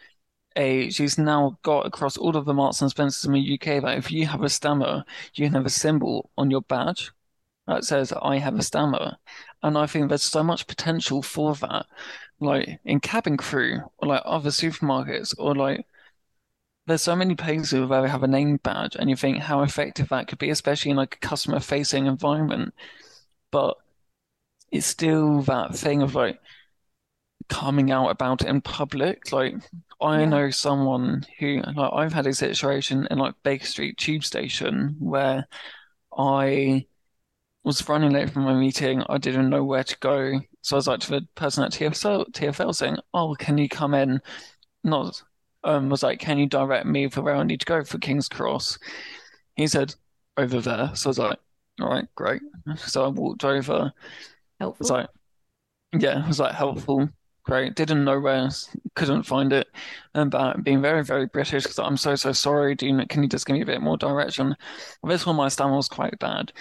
a 0.56 0.90
she's 0.90 1.18
now 1.18 1.58
got 1.62 1.86
across 1.86 2.16
all 2.16 2.36
of 2.36 2.44
the 2.44 2.54
Marks 2.54 2.80
and 2.82 2.90
Spencers 2.90 3.24
in 3.24 3.32
the 3.32 3.40
UK 3.40 3.80
that 3.80 3.98
if 3.98 4.10
you 4.12 4.26
have 4.26 4.42
a 4.42 4.48
stammer, 4.48 5.04
you 5.34 5.46
can 5.46 5.54
have 5.54 5.66
a 5.66 5.70
symbol 5.70 6.30
on 6.38 6.50
your 6.50 6.62
badge 6.62 7.12
that 7.66 7.84
says 7.84 8.12
I 8.22 8.38
have 8.38 8.56
a 8.58 8.62
stammer. 8.62 9.16
And 9.62 9.78
I 9.78 9.86
think 9.86 10.08
there's 10.08 10.22
so 10.22 10.42
much 10.42 10.66
potential 10.66 11.22
for 11.22 11.54
that. 11.56 11.86
Like 12.40 12.80
in 12.84 13.00
cabin 13.00 13.36
crew 13.36 13.80
or 13.98 14.08
like 14.08 14.22
other 14.24 14.50
supermarkets 14.50 15.34
or 15.38 15.54
like 15.54 15.86
there's 16.86 17.02
so 17.02 17.16
many 17.16 17.34
places 17.34 17.88
where 17.88 18.02
they 18.02 18.08
have 18.08 18.22
a 18.22 18.28
name 18.28 18.58
badge 18.58 18.96
and 18.96 19.08
you 19.08 19.16
think 19.16 19.38
how 19.38 19.62
effective 19.62 20.08
that 20.10 20.28
could 20.28 20.38
be, 20.38 20.50
especially 20.50 20.90
in 20.90 20.96
like 20.96 21.16
a 21.16 21.26
customer 21.26 21.60
facing 21.60 22.06
environment. 22.06 22.74
But 23.50 23.78
it's 24.74 24.86
still 24.86 25.42
that 25.44 25.76
thing 25.76 26.02
of 26.02 26.16
like 26.16 26.40
coming 27.48 27.90
out 27.90 28.08
about 28.08 28.42
it 28.42 28.48
in 28.48 28.60
public. 28.60 29.32
Like 29.32 29.54
I 30.00 30.24
Yeah. 30.24 30.24
know 30.24 30.50
someone 30.50 31.24
who, 31.38 31.62
like, 31.74 31.92
I've 31.92 32.12
had 32.12 32.26
a 32.26 32.34
situation 32.34 33.06
in 33.10 33.18
like 33.18 33.34
Baker 33.42 33.66
Street 33.66 33.98
Tube 33.98 34.24
Station 34.24 34.96
where 34.98 35.46
I 36.16 36.86
was 37.64 37.88
running 37.88 38.12
late 38.12 38.30
from 38.30 38.44
my 38.44 38.54
meeting. 38.54 39.02
I 39.08 39.18
didn't 39.18 39.50
know 39.50 39.64
where 39.64 39.84
to 39.84 39.98
go. 40.00 40.40
So 40.62 40.76
I 40.76 40.78
was 40.78 40.88
like 40.88 41.00
to 41.02 41.10
the 41.12 41.28
person 41.36 41.64
at 41.64 41.72
TFL, 41.72 42.26
TFL 42.26 42.72
saying, 42.72 42.98
Oh, 43.14 43.36
can 43.38 43.58
you 43.58 43.68
come 43.68 43.94
in? 43.94 44.20
Not, 44.84 45.22
um, 45.64 45.90
was 45.90 46.02
like, 46.04 46.20
Can 46.20 46.38
you 46.38 46.46
direct 46.48 46.86
me 46.86 47.08
for 47.08 47.22
where 47.22 47.36
I 47.36 47.44
need 47.44 47.60
to 47.60 47.66
go 47.66 47.84
for 47.84 47.98
King's 47.98 48.28
Cross? 48.28 48.78
He 49.56 49.66
said, 49.66 49.94
Over 50.36 50.60
there. 50.60 50.92
So 50.94 51.08
I 51.08 51.10
was 51.10 51.18
like, 51.18 51.38
All 51.80 51.88
right, 51.90 52.06
great. 52.16 52.42
So 52.78 53.04
I 53.04 53.08
walked 53.08 53.44
over. 53.44 53.92
Helpful. 54.64 54.86
like, 54.88 55.08
yeah, 55.92 56.24
it 56.24 56.28
was 56.28 56.40
like 56.40 56.54
helpful. 56.54 57.08
Great. 57.44 57.74
Didn't 57.74 58.04
know 58.04 58.18
where, 58.18 58.48
couldn't 58.94 59.24
find 59.24 59.52
it. 59.52 59.68
And 60.14 60.30
but 60.30 60.64
being 60.64 60.80
very, 60.80 61.04
very 61.04 61.26
British 61.26 61.64
because 61.64 61.78
I'm 61.78 61.98
so, 61.98 62.14
so 62.14 62.32
sorry. 62.32 62.74
Do 62.74 62.86
you, 62.86 63.06
can 63.06 63.22
you 63.22 63.28
just 63.28 63.46
give 63.46 63.54
me 63.54 63.62
a 63.62 63.66
bit 63.66 63.82
more 63.82 63.98
direction? 63.98 64.56
This 65.02 65.26
one, 65.26 65.36
my 65.36 65.48
stammer 65.48 65.76
was 65.76 65.88
quite 65.88 66.18
bad. 66.18 66.52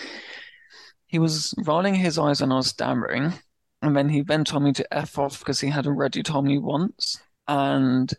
He 1.07 1.19
was 1.19 1.53
rolling 1.65 1.95
his 1.95 2.17
eyes 2.19 2.41
when 2.41 2.51
I 2.51 2.57
was 2.57 2.67
stammering, 2.67 3.33
and 3.81 3.95
then 3.95 4.09
he 4.09 4.21
then 4.21 4.43
told 4.43 4.63
me 4.63 4.73
to 4.73 4.93
F 4.93 5.17
off 5.17 5.39
because 5.39 5.61
he 5.61 5.69
had 5.69 5.87
already 5.87 6.21
told 6.23 6.45
me 6.45 6.57
once, 6.57 7.21
and 7.47 8.11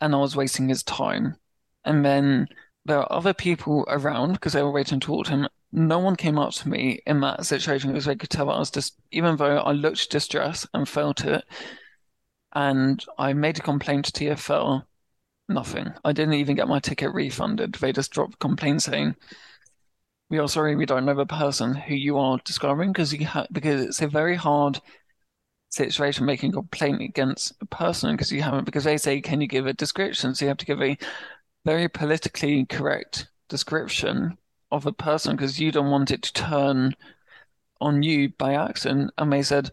and 0.00 0.14
I 0.14 0.18
was 0.18 0.36
wasting 0.36 0.68
his 0.68 0.82
time. 0.84 1.36
And 1.84 2.04
then 2.04 2.48
there 2.84 2.98
are 2.98 3.12
other 3.12 3.34
people 3.34 3.84
around 3.88 4.34
because 4.34 4.52
they 4.52 4.62
were 4.62 4.70
waiting 4.70 5.00
to 5.00 5.06
talk 5.06 5.26
to 5.26 5.30
him. 5.32 5.48
No 5.76 5.98
one 5.98 6.14
came 6.14 6.38
up 6.38 6.52
to 6.52 6.68
me 6.68 7.00
in 7.04 7.20
that 7.22 7.44
situation 7.44 7.90
because 7.90 8.04
they 8.04 8.14
could 8.14 8.30
tell 8.30 8.48
I 8.48 8.60
was 8.60 8.70
just, 8.70 8.94
even 9.10 9.36
though 9.36 9.58
I 9.58 9.72
looked 9.72 10.08
distressed 10.08 10.68
and 10.72 10.88
felt 10.88 11.24
it, 11.24 11.44
and 12.54 13.04
I 13.18 13.32
made 13.32 13.58
a 13.58 13.62
complaint 13.62 14.04
to 14.04 14.12
TFL, 14.12 14.84
nothing. 15.48 15.92
I 16.04 16.12
didn't 16.12 16.34
even 16.34 16.54
get 16.54 16.68
my 16.68 16.78
ticket 16.78 17.12
refunded. 17.12 17.74
They 17.74 17.92
just 17.92 18.12
dropped 18.12 18.34
a 18.34 18.36
complaint 18.36 18.84
saying, 18.84 19.16
"We 20.30 20.38
are 20.38 20.46
sorry, 20.48 20.76
we 20.76 20.86
don't 20.86 21.06
know 21.06 21.14
the 21.14 21.26
person 21.26 21.74
who 21.74 21.94
you 21.96 22.18
are 22.18 22.38
describing 22.44 22.92
because 22.92 23.12
you 23.12 23.26
ha 23.26 23.46
because 23.50 23.80
it's 23.84 24.00
a 24.00 24.06
very 24.06 24.36
hard 24.36 24.80
situation 25.70 26.24
making 26.24 26.50
a 26.50 26.54
complaint 26.54 27.02
against 27.02 27.52
a 27.60 27.66
person 27.66 28.12
because 28.12 28.30
you 28.30 28.42
haven't 28.42 28.64
because 28.64 28.84
they 28.84 28.96
say, 28.96 29.20
can 29.20 29.40
you 29.40 29.48
give 29.48 29.66
a 29.66 29.72
description? 29.72 30.36
So 30.36 30.44
you 30.44 30.50
have 30.50 30.58
to 30.58 30.66
give 30.66 30.80
a 30.80 30.96
very 31.64 31.88
politically 31.88 32.64
correct 32.66 33.28
description 33.48 34.38
of 34.74 34.86
a 34.86 34.92
person 34.92 35.36
because 35.36 35.60
you 35.60 35.72
don't 35.72 35.90
want 35.90 36.10
it 36.10 36.22
to 36.22 36.32
turn 36.32 36.94
on 37.80 38.02
you 38.02 38.30
by 38.30 38.54
accident. 38.54 39.12
And 39.18 39.32
they 39.32 39.42
said, 39.42 39.70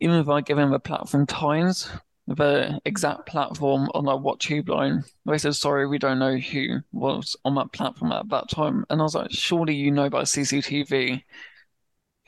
even 0.00 0.16
if 0.16 0.28
I 0.28 0.40
give 0.40 0.58
him 0.58 0.70
the 0.70 0.78
platform 0.78 1.26
times, 1.26 1.88
the 2.26 2.80
exact 2.84 3.26
platform 3.26 3.88
on 3.94 4.04
like 4.04 4.20
what 4.20 4.40
tube 4.40 4.68
line, 4.68 5.04
they 5.26 5.38
said, 5.38 5.54
sorry, 5.54 5.86
we 5.86 5.98
don't 5.98 6.18
know 6.18 6.36
who 6.36 6.80
was 6.92 7.36
on 7.44 7.54
that 7.56 7.72
platform 7.72 8.12
at 8.12 8.28
that 8.28 8.48
time. 8.48 8.84
And 8.90 9.00
I 9.00 9.04
was 9.04 9.14
like, 9.14 9.30
surely 9.30 9.74
you 9.74 9.90
know 9.90 10.08
by 10.08 10.22
CCTV 10.22 11.22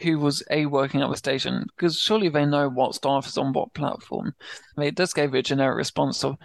who 0.05 0.19
was 0.19 0.43
A 0.51 0.67
working 0.67 1.03
at 1.03 1.11
the 1.11 1.17
station, 1.17 1.67
because 1.77 1.99
surely 1.99 2.29
they 2.29 2.47
know 2.47 2.69
what 2.69 2.95
staff 2.95 3.27
is 3.27 3.37
on 3.37 3.53
what 3.53 3.75
platform. 3.75 4.35
It 4.79 4.97
just 4.97 5.17
gave 5.17 5.35
a 5.35 5.43
generic 5.43 5.77
response 5.77 6.23
of, 6.23 6.37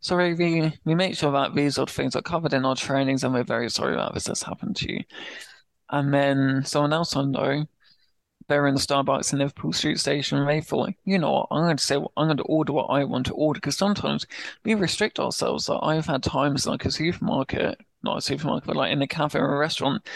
sorry, 0.00 0.34
we, 0.34 0.72
we 0.84 0.94
make 0.94 1.16
sure 1.16 1.32
that 1.32 1.54
these 1.54 1.74
sort 1.74 1.90
of 1.90 1.96
things 1.96 2.16
are 2.16 2.22
covered 2.22 2.54
in 2.54 2.64
our 2.64 2.76
trainings 2.76 3.24
and 3.24 3.34
we're 3.34 3.44
very 3.44 3.68
sorry 3.68 3.96
that 3.96 4.14
this 4.14 4.28
has 4.28 4.42
happened 4.42 4.76
to 4.76 4.92
you. 4.92 5.00
And 5.90 6.14
then 6.14 6.64
someone 6.64 6.92
else 6.92 7.16
I 7.16 7.24
know, 7.24 7.66
they're 8.46 8.66
in 8.66 8.74
the 8.74 8.80
Starbucks 8.80 9.32
in 9.32 9.40
Liverpool 9.40 9.74
Street 9.74 10.00
Station, 10.00 10.38
and 10.38 10.48
they 10.48 10.62
thought, 10.62 10.94
you 11.04 11.18
know 11.18 11.32
what, 11.32 11.48
I'm 11.50 11.64
going 11.64 11.76
to 11.76 11.84
say, 11.84 11.96
I'm 11.96 12.28
going 12.28 12.38
to 12.38 12.42
order 12.44 12.72
what 12.72 12.86
I 12.86 13.04
want 13.04 13.26
to 13.26 13.34
order, 13.34 13.58
because 13.58 13.76
sometimes 13.76 14.26
we 14.64 14.74
restrict 14.74 15.20
ourselves. 15.20 15.68
Like 15.68 15.82
I've 15.82 16.06
had 16.06 16.22
times 16.22 16.66
like 16.66 16.86
a 16.86 16.90
supermarket, 16.90 17.78
not 18.02 18.18
a 18.18 18.22
supermarket, 18.22 18.66
but 18.66 18.76
like 18.76 18.92
in 18.92 19.02
a 19.02 19.06
cafe 19.06 19.38
or 19.38 19.54
a 19.54 19.58
restaurant, 19.58 20.06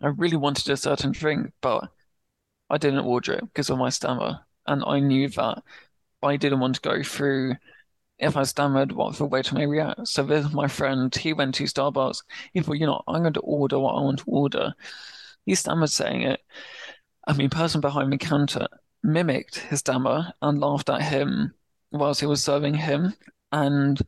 I 0.00 0.06
really 0.06 0.38
wanted 0.38 0.70
a 0.70 0.76
certain 0.76 1.12
drink, 1.12 1.52
but 1.60 1.90
I 2.72 2.78
didn't 2.78 3.04
order 3.04 3.34
it 3.34 3.44
because 3.44 3.70
of 3.70 3.78
my 3.78 3.90
stammer. 3.90 4.40
And 4.66 4.82
I 4.86 4.98
knew 4.98 5.28
that 5.28 5.62
I 6.22 6.36
didn't 6.36 6.60
want 6.60 6.76
to 6.76 6.80
go 6.80 7.02
through 7.02 7.54
if 8.18 8.36
I 8.36 8.44
stammered, 8.44 8.92
what 8.92 9.16
the 9.16 9.26
waiter 9.26 9.54
may 9.54 9.66
react. 9.66 10.08
So 10.08 10.24
with 10.24 10.54
my 10.54 10.68
friend, 10.68 11.14
he 11.14 11.32
went 11.32 11.56
to 11.56 11.64
Starbucks. 11.64 12.22
He 12.54 12.60
thought, 12.60 12.78
you 12.78 12.86
know, 12.86 13.02
I'm 13.06 13.22
going 13.22 13.34
to 13.34 13.40
order 13.40 13.78
what 13.78 13.96
I 13.96 14.00
want 14.00 14.20
to 14.20 14.24
order. 14.26 14.74
He 15.44 15.54
stammered 15.54 15.90
saying 15.90 16.22
it. 16.22 16.40
I 17.26 17.34
mean, 17.34 17.50
person 17.50 17.80
behind 17.80 18.12
the 18.12 18.18
counter 18.18 18.68
mimicked 19.02 19.58
his 19.58 19.80
stammer 19.80 20.32
and 20.40 20.60
laughed 20.60 20.88
at 20.88 21.02
him 21.02 21.52
whilst 21.90 22.20
he 22.20 22.26
was 22.26 22.42
serving 22.42 22.74
him. 22.74 23.12
And 23.50 24.00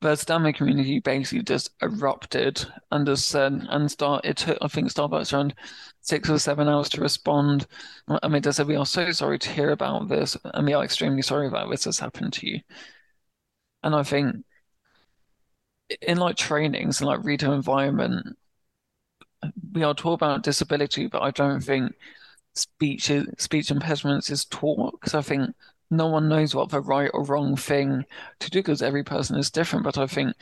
the 0.00 0.14
stammer 0.14 0.52
community 0.52 1.00
basically 1.00 1.42
just 1.42 1.70
erupted 1.82 2.64
and 2.90 3.06
just 3.06 3.34
um, 3.34 3.60
said 3.60 3.68
and 3.70 3.90
start 3.90 4.24
it 4.24 4.36
took 4.36 4.58
I 4.60 4.68
think 4.68 4.88
Starbucks 4.88 5.32
around 5.32 5.54
six 6.00 6.28
or 6.28 6.38
seven 6.38 6.68
hours 6.68 6.88
to 6.90 7.00
respond. 7.00 7.66
I 8.22 8.28
mean 8.28 8.42
they 8.42 8.52
said 8.52 8.66
we 8.66 8.76
are 8.76 8.86
so 8.86 9.10
sorry 9.12 9.38
to 9.38 9.50
hear 9.50 9.70
about 9.70 10.08
this 10.08 10.36
and 10.44 10.66
we 10.66 10.74
are 10.74 10.84
extremely 10.84 11.22
sorry 11.22 11.48
that 11.48 11.70
this 11.70 11.84
has 11.84 11.98
happened 11.98 12.34
to 12.34 12.46
you. 12.46 12.60
And 13.82 13.94
I 13.94 14.02
think 14.02 14.44
in 16.02 16.18
like 16.18 16.36
trainings 16.36 17.00
and 17.00 17.08
like 17.08 17.24
retail 17.24 17.52
environment 17.52 18.36
we 19.72 19.82
are 19.82 19.94
taught 19.94 20.14
about 20.14 20.42
disability, 20.42 21.06
but 21.06 21.22
I 21.22 21.30
don't 21.30 21.60
think 21.60 21.92
speech 22.54 23.10
is, 23.10 23.26
speech 23.38 23.70
impediments 23.70 24.30
is 24.30 24.44
taught 24.44 25.00
because 25.00 25.14
I 25.14 25.22
think 25.22 25.54
no 25.90 26.06
one 26.06 26.28
knows 26.28 26.54
what 26.54 26.70
the 26.70 26.80
right 26.80 27.10
or 27.12 27.24
wrong 27.24 27.56
thing 27.56 28.04
to 28.40 28.50
do 28.50 28.60
because 28.60 28.82
every 28.82 29.04
person 29.04 29.36
is 29.36 29.50
different. 29.50 29.84
But 29.84 29.98
I 29.98 30.06
think 30.06 30.34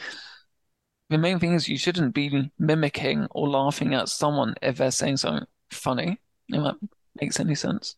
the 1.11 1.19
main 1.19 1.39
thing 1.39 1.53
is 1.55 1.69
you 1.69 1.79
shouldn't 1.79 2.15
be 2.15 2.51
mimicking 2.59 3.27
or 3.31 3.49
laughing 3.49 3.95
at 3.95 4.09
someone 4.09 4.55
if 4.63 4.79
they're 4.79 4.91
saying 4.91 5.19
something 5.19 5.47
funny. 5.71 6.21
If 6.49 6.63
that 6.63 6.77
makes 7.21 7.41
any 7.41 7.55
sense. 7.55 7.95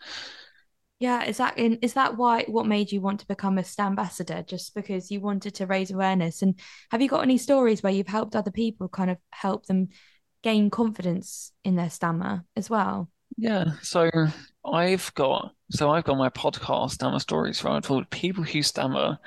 Yeah, 0.98 1.24
is 1.24 1.36
that 1.36 1.58
in, 1.58 1.78
is 1.82 1.92
that 1.92 2.16
why 2.16 2.44
what 2.44 2.66
made 2.66 2.90
you 2.90 3.00
want 3.00 3.20
to 3.20 3.26
become 3.26 3.58
a 3.58 3.64
STAM 3.64 3.88
ambassador? 3.88 4.42
Just 4.46 4.74
because 4.74 5.10
you 5.10 5.20
wanted 5.20 5.54
to 5.56 5.66
raise 5.66 5.90
awareness? 5.90 6.42
And 6.42 6.58
have 6.90 7.02
you 7.02 7.08
got 7.08 7.22
any 7.22 7.38
stories 7.38 7.82
where 7.82 7.92
you've 7.92 8.06
helped 8.06 8.34
other 8.34 8.50
people 8.50 8.88
kind 8.88 9.10
of 9.10 9.18
help 9.30 9.66
them 9.66 9.88
gain 10.42 10.70
confidence 10.70 11.52
in 11.64 11.76
their 11.76 11.90
stammer 11.90 12.44
as 12.56 12.70
well? 12.70 13.10
Yeah, 13.36 13.72
so 13.82 14.08
I've 14.64 15.12
got 15.14 15.55
so 15.70 15.90
I've 15.90 16.04
got 16.04 16.18
my 16.18 16.28
podcast, 16.30 16.92
Stammer 16.92 17.18
Stories, 17.18 17.62
where 17.62 17.74
I 17.74 17.80
talk 17.80 18.08
to 18.08 18.16
people 18.16 18.44
who 18.44 18.62
stammer, 18.62 19.18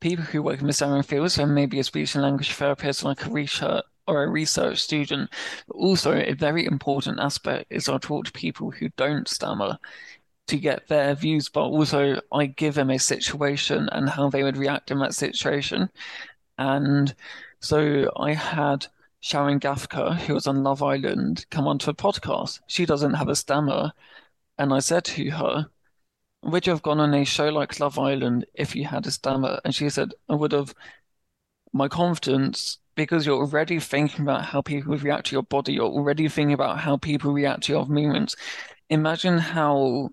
people 0.00 0.24
who 0.24 0.42
work 0.42 0.60
in 0.60 0.66
the 0.66 0.72
stammering 0.72 1.02
field, 1.02 1.30
so 1.30 1.46
maybe 1.46 1.78
a 1.78 1.84
speech 1.84 2.14
and 2.14 2.24
language 2.24 2.52
therapist, 2.52 3.04
like 3.04 3.26
a 3.26 3.30
research 3.30 3.84
or 4.06 4.24
a 4.24 4.28
research 4.28 4.78
student. 4.78 5.30
But 5.68 5.76
also, 5.76 6.12
a 6.14 6.32
very 6.32 6.64
important 6.66 7.20
aspect 7.20 7.66
is 7.70 7.88
I 7.88 7.98
talk 7.98 8.24
to 8.26 8.32
people 8.32 8.70
who 8.70 8.88
don't 8.96 9.28
stammer 9.28 9.78
to 10.48 10.58
get 10.58 10.88
their 10.88 11.14
views, 11.14 11.48
but 11.48 11.62
also 11.62 12.20
I 12.32 12.46
give 12.46 12.74
them 12.74 12.90
a 12.90 12.98
situation 12.98 13.88
and 13.92 14.08
how 14.08 14.30
they 14.30 14.42
would 14.42 14.56
react 14.56 14.90
in 14.90 14.98
that 15.00 15.14
situation. 15.14 15.90
And 16.58 17.14
so 17.60 18.10
I 18.16 18.34
had 18.34 18.86
Sharon 19.20 19.60
Gaffka, 19.60 20.16
who 20.16 20.34
was 20.34 20.46
on 20.46 20.62
Love 20.64 20.82
Island, 20.82 21.46
come 21.50 21.68
onto 21.68 21.90
a 21.90 21.94
podcast. 21.94 22.60
She 22.66 22.86
doesn't 22.86 23.14
have 23.14 23.28
a 23.28 23.36
stammer. 23.36 23.92
And 24.58 24.72
I 24.74 24.80
said 24.80 25.04
to 25.06 25.30
her, 25.30 25.70
Would 26.42 26.66
you 26.66 26.72
have 26.72 26.82
gone 26.82 27.00
on 27.00 27.14
a 27.14 27.24
show 27.24 27.48
like 27.48 27.78
Love 27.80 27.98
Island 27.98 28.46
if 28.54 28.74
you 28.74 28.84
had 28.86 29.06
a 29.06 29.10
stammer? 29.10 29.60
And 29.64 29.74
she 29.74 29.88
said, 29.90 30.12
I 30.28 30.34
would 30.34 30.52
have. 30.52 30.74
My 31.72 31.88
confidence, 31.88 32.78
because 32.94 33.24
you're 33.24 33.40
already 33.40 33.80
thinking 33.80 34.22
about 34.22 34.44
how 34.44 34.60
people 34.60 34.94
react 34.96 35.26
to 35.28 35.36
your 35.36 35.42
body, 35.42 35.72
you're 35.72 35.86
already 35.86 36.28
thinking 36.28 36.52
about 36.52 36.80
how 36.80 36.98
people 36.98 37.32
react 37.32 37.62
to 37.64 37.72
your 37.72 37.86
movements. 37.86 38.36
Imagine 38.90 39.38
how 39.38 40.10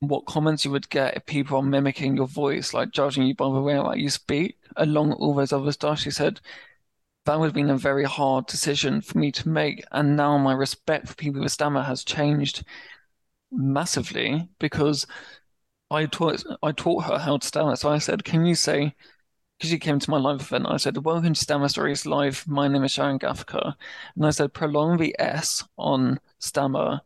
what 0.00 0.26
comments 0.26 0.64
you 0.64 0.70
would 0.70 0.90
get 0.90 1.16
if 1.16 1.24
people 1.24 1.56
are 1.58 1.62
mimicking 1.62 2.16
your 2.16 2.26
voice, 2.26 2.74
like 2.74 2.90
judging 2.90 3.24
you 3.24 3.34
by 3.34 3.46
the 3.46 3.60
way 3.60 3.78
like 3.78 3.98
you 3.98 4.10
speak, 4.10 4.58
along 4.76 5.12
all 5.12 5.34
those 5.34 5.52
other 5.52 5.72
stuff. 5.72 6.00
She 6.00 6.10
said 6.10 6.40
that 7.24 7.38
would 7.38 7.46
have 7.46 7.54
been 7.54 7.70
a 7.70 7.78
very 7.78 8.04
hard 8.04 8.46
decision 8.46 9.00
for 9.00 9.18
me 9.18 9.32
to 9.32 9.48
make. 9.48 9.84
And 9.92 10.16
now 10.16 10.36
my 10.36 10.52
respect 10.52 11.08
for 11.08 11.14
people 11.14 11.40
with 11.40 11.52
stammer 11.52 11.82
has 11.82 12.04
changed 12.04 12.64
massively 13.50 14.48
because 14.58 15.06
I 15.94 16.06
taught 16.06 16.44
I 16.62 16.72
taught 16.72 17.04
her 17.04 17.18
how 17.18 17.38
to 17.38 17.46
stammer. 17.46 17.76
So 17.76 17.88
I 17.90 17.98
said, 17.98 18.24
"Can 18.24 18.44
you 18.46 18.54
say?" 18.54 18.94
Because 19.58 19.70
she 19.70 19.78
came 19.78 19.98
to 20.00 20.10
my 20.10 20.18
live 20.18 20.40
event, 20.40 20.66
I 20.68 20.76
said, 20.78 21.04
"Welcome 21.04 21.34
to 21.34 21.40
Stammer 21.40 21.68
Stories 21.68 22.06
Live. 22.06 22.46
My 22.48 22.68
name 22.68 22.84
is 22.84 22.92
Sharon 22.92 23.18
Gaffka," 23.18 23.76
and 24.16 24.26
I 24.26 24.30
said, 24.30 24.52
"Prolong 24.52 24.98
the 24.98 25.14
S 25.18 25.64
on 25.78 26.20
stammer," 26.40 27.00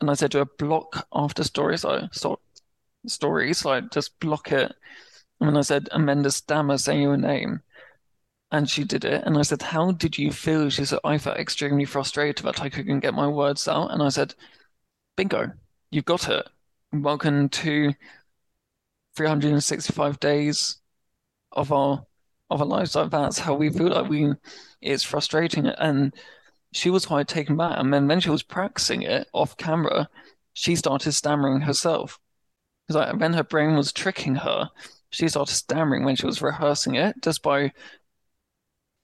and 0.00 0.10
I 0.10 0.14
said, 0.14 0.32
"Do 0.32 0.40
a 0.40 0.46
block 0.46 1.06
after 1.12 1.42
stories, 1.44 1.84
I 1.84 2.08
so 2.12 2.40
stories, 3.06 3.64
like 3.64 3.90
just 3.90 4.18
block 4.20 4.52
it." 4.52 4.76
And 5.40 5.48
then 5.50 5.56
I 5.56 5.62
said, 5.62 5.88
amend 5.92 6.24
the 6.24 6.30
stammer 6.30 6.78
say 6.78 7.00
your 7.00 7.16
name. 7.16 7.62
And 8.50 8.68
she 8.70 8.84
did 8.84 9.04
it. 9.04 9.24
And 9.26 9.36
I 9.36 9.42
said, 9.42 9.60
How 9.62 9.92
did 9.92 10.18
you 10.18 10.32
feel? 10.32 10.70
She 10.70 10.84
said, 10.84 11.00
I 11.04 11.18
felt 11.18 11.36
extremely 11.36 11.84
frustrated 11.84 12.44
that 12.46 12.60
I 12.62 12.70
couldn't 12.70 13.00
get 13.00 13.14
my 13.14 13.26
words 13.26 13.68
out. 13.68 13.90
And 13.90 14.02
I 14.02 14.08
said, 14.08 14.34
Bingo, 15.16 15.52
you've 15.90 16.04
got 16.04 16.28
it. 16.28 16.48
Welcome 17.02 17.48
to 17.50 17.92
365 19.16 20.20
days 20.20 20.78
of 21.52 21.72
our 21.72 22.06
of 22.50 22.60
our 22.60 22.66
lives. 22.66 22.94
Like 22.94 23.10
that's 23.10 23.38
how 23.38 23.54
we 23.54 23.70
feel 23.70 23.88
like 23.88 24.08
we 24.08 24.32
it's 24.80 25.02
frustrating 25.02 25.66
and 25.66 26.14
she 26.72 26.90
was 26.90 27.06
quite 27.06 27.28
taken 27.28 27.56
back. 27.56 27.78
And 27.78 27.92
then 27.92 28.06
when 28.06 28.20
she 28.20 28.30
was 28.30 28.42
practicing 28.42 29.02
it 29.02 29.28
off 29.32 29.56
camera, 29.56 30.08
she 30.52 30.76
started 30.76 31.12
stammering 31.12 31.62
herself. 31.62 32.18
Because 32.86 32.96
like 33.00 33.20
when 33.20 33.32
her 33.32 33.44
brain 33.44 33.76
was 33.76 33.92
tricking 33.92 34.36
her, 34.36 34.70
she 35.10 35.28
started 35.28 35.54
stammering 35.54 36.04
when 36.04 36.16
she 36.16 36.26
was 36.26 36.42
rehearsing 36.42 36.94
it 36.94 37.16
just 37.22 37.42
by 37.42 37.72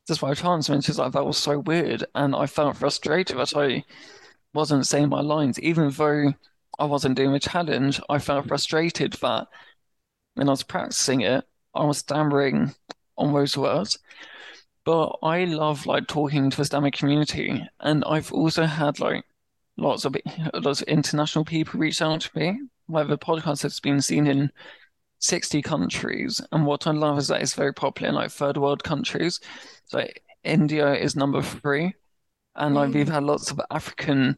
just 0.06 0.20
by 0.20 0.34
chance. 0.34 0.68
And 0.68 0.84
she's 0.84 0.98
like, 0.98 1.12
that 1.12 1.26
was 1.26 1.38
so 1.38 1.58
weird. 1.58 2.04
And 2.14 2.34
I 2.34 2.46
felt 2.46 2.76
frustrated 2.76 3.36
that 3.38 3.56
I 3.56 3.84
wasn't 4.54 4.86
saying 4.86 5.08
my 5.08 5.20
lines, 5.20 5.58
even 5.60 5.90
though 5.90 6.34
I 6.78 6.84
wasn't 6.84 7.16
doing 7.16 7.32
the 7.32 7.40
challenge. 7.40 8.00
I 8.08 8.18
felt 8.18 8.48
frustrated 8.48 9.14
that 9.14 9.48
when 10.34 10.48
I 10.48 10.52
was 10.52 10.62
practicing 10.62 11.20
it, 11.20 11.44
I 11.74 11.84
was 11.84 11.98
stammering 11.98 12.74
on 13.16 13.32
those 13.32 13.56
words. 13.56 13.98
But 14.84 15.16
I 15.22 15.44
love 15.44 15.86
like 15.86 16.08
talking 16.08 16.50
to 16.50 16.56
the 16.56 16.64
stammer 16.64 16.90
community, 16.90 17.64
and 17.80 18.02
I've 18.04 18.32
also 18.32 18.64
had 18.64 18.98
like 18.98 19.24
lots 19.76 20.04
of 20.04 20.16
lots 20.54 20.82
of 20.82 20.88
international 20.88 21.44
people 21.44 21.78
reach 21.78 22.02
out 22.02 22.22
to 22.22 22.38
me. 22.38 22.60
Where 22.86 23.04
the 23.04 23.16
podcast 23.16 23.62
has 23.62 23.78
been 23.78 24.00
seen 24.00 24.26
in 24.26 24.50
60 25.20 25.62
countries, 25.62 26.40
and 26.50 26.66
what 26.66 26.86
I 26.86 26.90
love 26.90 27.18
is 27.18 27.28
that 27.28 27.42
it's 27.42 27.54
very 27.54 27.72
popular 27.72 28.08
in 28.08 28.16
like 28.16 28.32
third 28.32 28.56
world 28.56 28.82
countries. 28.82 29.38
So 29.84 30.04
India 30.42 30.94
is 30.94 31.14
number 31.14 31.42
three, 31.42 31.94
and 32.56 32.74
like 32.74 32.92
we've 32.92 33.06
mm. 33.06 33.12
had 33.12 33.22
lots 33.22 33.52
of 33.52 33.60
African 33.70 34.36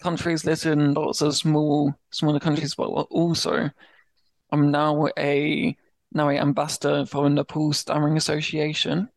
countries 0.00 0.44
listen, 0.44 0.94
lots 0.94 1.22
oh, 1.22 1.28
of 1.28 1.36
small 1.36 1.94
smaller 2.10 2.40
countries, 2.40 2.74
but 2.74 2.84
also 2.84 3.70
I'm 4.50 4.70
now 4.70 5.08
a 5.18 5.76
now 6.12 6.28
ambassador 6.28 7.06
for 7.06 7.24
the 7.24 7.30
Nepal 7.30 7.72
Stammering 7.72 8.16
Association. 8.16 9.08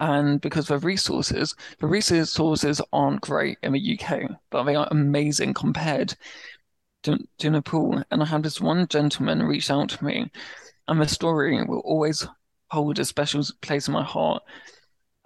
And 0.00 0.40
because 0.40 0.70
of 0.70 0.84
resources, 0.84 1.54
the 1.78 1.86
resources 1.86 2.80
aren't 2.92 3.20
great 3.20 3.58
in 3.62 3.72
the 3.72 3.98
UK, 4.00 4.22
but 4.50 4.64
they 4.64 4.74
are 4.74 4.88
amazing 4.90 5.54
compared 5.54 6.16
to, 7.04 7.18
to 7.38 7.50
Nepal. 7.50 8.02
And 8.10 8.22
I 8.22 8.26
had 8.26 8.42
this 8.42 8.60
one 8.60 8.88
gentleman 8.88 9.42
reach 9.42 9.70
out 9.70 9.90
to 9.90 10.04
me, 10.04 10.30
and 10.88 11.00
the 11.00 11.06
story 11.06 11.62
will 11.64 11.80
always 11.80 12.26
hold 12.70 12.98
a 12.98 13.04
special 13.04 13.44
place 13.60 13.86
in 13.86 13.94
my 13.94 14.02
heart. 14.02 14.42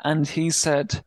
And 0.04 0.28
he 0.28 0.50
said 0.50 1.02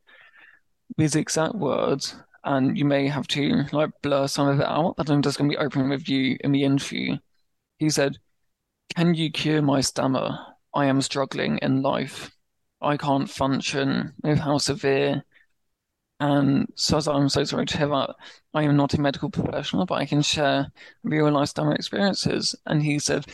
these 0.97 1.15
exact 1.15 1.53
words, 1.53 2.15
and 2.43 2.77
you 2.77 2.85
may 2.85 3.07
have 3.07 3.27
to 3.29 3.63
like 3.71 3.91
blur 4.01 4.27
some 4.27 4.47
of 4.47 4.59
it 4.59 4.65
out, 4.65 4.95
but 4.97 5.09
I'm 5.09 5.21
just 5.21 5.37
going 5.37 5.49
to 5.49 5.57
be 5.57 5.63
open 5.63 5.89
with 5.89 6.07
you 6.09 6.37
in 6.41 6.51
the 6.51 6.63
interview. 6.63 7.17
He 7.77 7.89
said, 7.89 8.17
Can 8.95 9.13
you 9.15 9.31
cure 9.31 9.61
my 9.61 9.81
stammer? 9.81 10.37
I 10.73 10.85
am 10.85 11.01
struggling 11.01 11.59
in 11.61 11.81
life. 11.81 12.31
I 12.81 12.97
can't 12.97 13.29
function 13.29 14.13
with 14.23 14.39
how 14.39 14.57
severe. 14.57 15.23
And 16.19 16.67
so 16.75 16.99
I'm 17.11 17.29
so 17.29 17.43
sorry 17.43 17.65
to 17.65 17.77
hear 17.77 17.87
that. 17.87 18.15
I 18.53 18.63
am 18.63 18.75
not 18.75 18.93
a 18.93 19.01
medical 19.01 19.29
professional, 19.29 19.85
but 19.85 19.95
I 19.95 20.05
can 20.05 20.21
share 20.21 20.71
real 21.03 21.31
life 21.31 21.49
stammer 21.49 21.73
experiences. 21.75 22.55
And 22.65 22.83
he 22.83 22.99
said, 22.99 23.25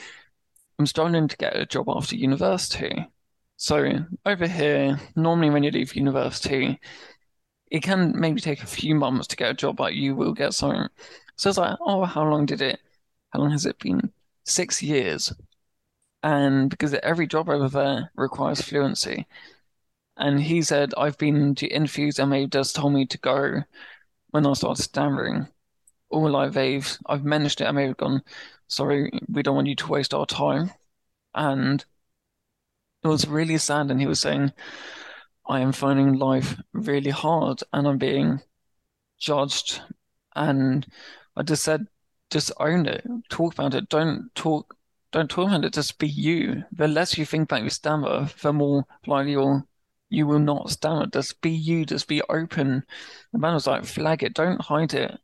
I'm 0.77 0.85
struggling 0.85 1.27
to 1.27 1.37
get 1.37 1.55
a 1.55 1.65
job 1.65 1.89
after 1.89 2.15
university. 2.15 3.07
So 3.57 4.05
over 4.25 4.47
here, 4.47 4.99
normally 5.15 5.49
when 5.49 5.63
you 5.63 5.71
leave 5.71 5.95
university, 5.95 6.79
it 7.75 7.83
can 7.83 8.17
maybe 8.17 8.39
take 8.39 8.63
a 8.63 8.67
few 8.67 8.95
months 8.95 9.27
to 9.27 9.35
get 9.35 9.51
a 9.51 9.53
job, 9.53 9.75
but 9.75 9.95
you 9.95 10.15
will 10.15 10.31
get 10.31 10.53
something. 10.53 10.87
So 11.35 11.49
it's 11.49 11.57
like, 11.57 11.77
oh, 11.81 12.05
how 12.05 12.23
long 12.23 12.45
did 12.45 12.61
it? 12.61 12.79
How 13.31 13.39
long 13.39 13.51
has 13.51 13.65
it 13.65 13.77
been? 13.79 14.13
Six 14.45 14.81
years. 14.81 15.33
And 16.23 16.69
because 16.69 16.93
every 16.93 17.27
job 17.27 17.49
over 17.49 17.67
there 17.67 18.11
requires 18.15 18.61
fluency. 18.61 19.27
And 20.15 20.39
he 20.39 20.61
said, 20.61 20.93
I've 20.97 21.17
been 21.17 21.53
to 21.55 21.67
interviews 21.67 22.17
and 22.17 22.31
they 22.31 22.45
just 22.45 22.77
told 22.77 22.93
me 22.93 23.05
to 23.07 23.17
go 23.17 23.63
when 24.29 24.45
I 24.45 24.53
started 24.53 24.81
stammering. 24.81 25.49
Or 26.09 26.29
like 26.29 26.53
they've, 26.53 26.97
I've 27.07 27.25
managed 27.25 27.59
it 27.59 27.65
and 27.65 27.77
they've 27.77 27.97
gone, 27.97 28.21
sorry, 28.69 29.11
we 29.27 29.43
don't 29.43 29.55
want 29.55 29.67
you 29.67 29.75
to 29.75 29.87
waste 29.87 30.13
our 30.13 30.25
time. 30.25 30.71
And 31.33 31.83
it 33.03 33.07
was 33.09 33.27
really 33.27 33.57
sad. 33.57 33.91
And 33.91 33.99
he 33.99 34.07
was 34.07 34.21
saying, 34.21 34.53
I 35.47 35.59
am 35.59 35.71
finding 35.71 36.13
life 36.13 36.55
really 36.73 37.11
hard 37.11 37.61
and 37.71 37.87
I'm 37.87 37.97
being 37.97 38.41
judged. 39.19 39.81
And 40.35 40.85
I 41.35 41.43
just 41.43 41.63
said, 41.63 41.87
just 42.31 42.51
own 42.59 42.85
it, 42.87 43.05
talk 43.29 43.53
about 43.53 43.75
it. 43.75 43.89
Don't 43.89 44.33
talk, 44.35 44.75
don't 45.11 45.29
talk 45.29 45.47
about 45.47 45.65
it. 45.65 45.73
Just 45.73 45.99
be 45.99 46.07
you. 46.07 46.63
The 46.71 46.87
less 46.87 47.17
you 47.17 47.25
think 47.25 47.43
about 47.43 47.61
your 47.61 47.69
stammer, 47.69 48.29
the 48.41 48.53
more 48.53 48.85
likely 49.05 49.31
you'll 49.31 49.67
you 50.09 50.27
will 50.27 50.39
not 50.39 50.69
stammer. 50.69 51.07
Just 51.07 51.41
be 51.41 51.49
you. 51.49 51.85
Just 51.85 52.07
be 52.07 52.21
open. 52.29 52.83
The 53.33 53.39
man 53.39 53.53
was 53.53 53.67
like, 53.67 53.85
flag 53.85 54.23
it. 54.23 54.33
Don't 54.33 54.61
hide 54.61 54.93
it. 54.93 55.17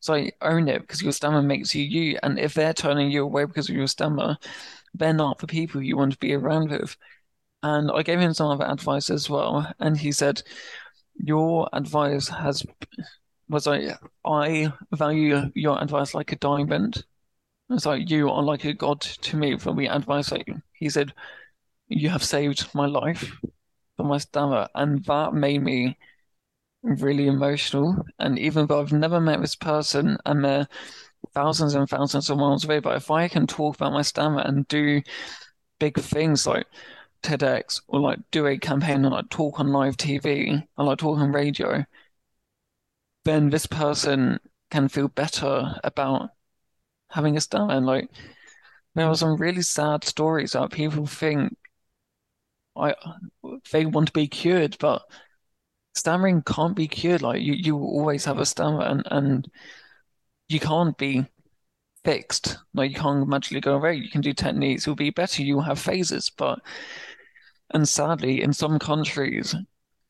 So 0.00 0.26
own 0.40 0.68
it 0.68 0.80
because 0.80 1.02
your 1.02 1.12
stammer 1.12 1.42
makes 1.42 1.74
you 1.74 1.84
you. 1.84 2.18
And 2.22 2.38
if 2.38 2.54
they're 2.54 2.74
turning 2.74 3.10
you 3.10 3.22
away 3.24 3.44
because 3.44 3.68
of 3.68 3.76
your 3.76 3.86
stammer, 3.86 4.36
they're 4.94 5.12
not 5.12 5.38
the 5.38 5.46
people 5.46 5.82
you 5.82 5.96
want 5.96 6.12
to 6.12 6.18
be 6.18 6.34
around 6.34 6.70
with. 6.70 6.96
And 7.62 7.90
I 7.90 8.02
gave 8.02 8.20
him 8.20 8.34
some 8.34 8.48
other 8.48 8.66
advice 8.66 9.10
as 9.10 9.30
well. 9.30 9.72
And 9.78 9.96
he 9.96 10.12
said, 10.12 10.42
Your 11.16 11.68
advice 11.72 12.28
has 12.28 12.64
was 13.48 13.66
like 13.66 13.98
I 14.24 14.72
value 14.92 15.50
your 15.54 15.80
advice 15.82 16.14
like 16.14 16.32
a 16.32 16.36
diamond. 16.36 17.04
It's 17.70 17.86
like 17.86 18.10
you 18.10 18.30
are 18.30 18.42
like 18.42 18.64
a 18.64 18.74
god 18.74 19.00
to 19.00 19.36
me 19.36 19.58
for 19.58 19.74
the 19.74 19.86
advice 19.86 20.32
like 20.32 20.48
he 20.74 20.90
said, 20.90 21.12
You 21.88 22.10
have 22.10 22.24
saved 22.24 22.74
my 22.74 22.86
life 22.86 23.32
for 23.96 24.04
my 24.04 24.18
stammer. 24.18 24.68
And 24.74 25.04
that 25.04 25.34
made 25.34 25.62
me 25.62 25.98
really 26.82 27.26
emotional. 27.26 28.04
And 28.18 28.38
even 28.38 28.66
though 28.66 28.80
I've 28.80 28.92
never 28.92 29.20
met 29.20 29.40
this 29.40 29.56
person 29.56 30.18
and 30.26 30.44
they're 30.44 30.68
thousands 31.34 31.74
and 31.74 31.88
thousands 31.88 32.30
of 32.30 32.38
miles 32.38 32.64
away, 32.64 32.80
but 32.80 32.96
if 32.96 33.10
I 33.10 33.28
can 33.28 33.46
talk 33.46 33.76
about 33.76 33.92
my 33.92 34.02
stammer 34.02 34.40
and 34.40 34.66
do 34.68 35.02
big 35.78 35.98
things 35.98 36.46
like 36.46 36.66
TEDx 37.22 37.80
or 37.88 38.00
like 38.00 38.18
do 38.30 38.46
a 38.46 38.58
campaign 38.58 39.04
and 39.04 39.10
like 39.10 39.30
talk 39.30 39.60
on 39.60 39.72
live 39.72 39.96
TV 39.96 40.50
and 40.50 40.86
like 40.86 40.98
talk 40.98 41.18
on 41.18 41.32
radio, 41.32 41.84
then 43.24 43.50
this 43.50 43.66
person 43.66 44.38
can 44.70 44.88
feel 44.88 45.08
better 45.08 45.78
about 45.84 46.30
having 47.10 47.36
a 47.36 47.40
stammer. 47.40 47.74
And 47.74 47.86
like 47.86 48.08
there 48.94 49.06
are 49.06 49.16
some 49.16 49.36
really 49.36 49.62
sad 49.62 50.04
stories 50.04 50.52
that 50.52 50.72
people 50.72 51.06
think 51.06 51.56
I 52.76 52.94
they 53.70 53.86
want 53.86 54.08
to 54.08 54.12
be 54.12 54.26
cured, 54.28 54.76
but 54.78 55.02
stammering 55.94 56.42
can't 56.42 56.76
be 56.76 56.88
cured. 56.88 57.22
Like 57.22 57.42
you, 57.42 57.54
you 57.54 57.76
always 57.76 58.24
have 58.24 58.38
a 58.38 58.46
stammer 58.46 58.82
and, 58.82 59.02
and 59.10 59.50
you 60.48 60.60
can't 60.60 60.96
be 60.96 61.26
fixed. 62.04 62.58
Like 62.74 62.90
you 62.90 62.96
can't 62.96 63.28
magically 63.28 63.60
go 63.60 63.74
away. 63.74 63.94
You 63.94 64.10
can 64.10 64.20
do 64.20 64.32
techniques, 64.32 64.84
it'll 64.84 64.94
be 64.96 65.10
better, 65.10 65.42
you'll 65.42 65.62
have 65.62 65.78
phases, 65.78 66.30
but 66.30 66.60
and 67.72 67.88
sadly, 67.88 68.42
in 68.42 68.52
some 68.52 68.78
countries, 68.78 69.54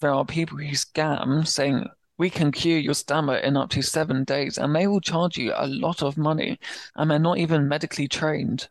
there 0.00 0.12
are 0.12 0.24
people 0.24 0.58
who 0.58 0.72
scam 0.72 1.46
saying, 1.46 1.86
we 2.18 2.28
can 2.30 2.52
cure 2.52 2.78
your 2.78 2.94
stammer 2.94 3.36
in 3.36 3.56
up 3.56 3.70
to 3.70 3.82
seven 3.82 4.24
days, 4.24 4.58
and 4.58 4.74
they 4.74 4.86
will 4.86 5.00
charge 5.00 5.38
you 5.38 5.52
a 5.56 5.66
lot 5.66 6.02
of 6.02 6.16
money, 6.16 6.58
and 6.96 7.10
they're 7.10 7.18
not 7.18 7.38
even 7.38 7.68
medically 7.68 8.06
trained. 8.06 8.68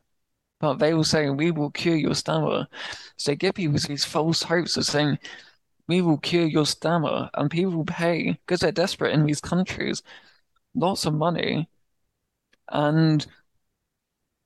But 0.59 0.75
they 0.75 0.93
will 0.93 1.03
say, 1.03 1.29
we 1.29 1.51
will 1.51 1.71
cure 1.71 1.95
your 1.95 2.13
stammer. 2.13 2.67
So 3.17 3.31
they 3.31 3.35
give 3.35 3.55
people 3.55 3.77
these 3.79 4.05
false 4.05 4.43
hopes 4.43 4.77
of 4.77 4.85
saying, 4.85 5.17
we 5.87 6.01
will 6.01 6.19
cure 6.19 6.45
your 6.45 6.65
stammer, 6.65 7.29
and 7.33 7.49
people 7.49 7.71
will 7.71 7.85
pay, 7.85 8.37
because 8.45 8.59
they're 8.59 8.71
desperate 8.71 9.13
in 9.13 9.25
these 9.25 9.41
countries, 9.41 10.03
lots 10.75 11.05
of 11.05 11.13
money, 11.13 11.67
and 12.69 13.25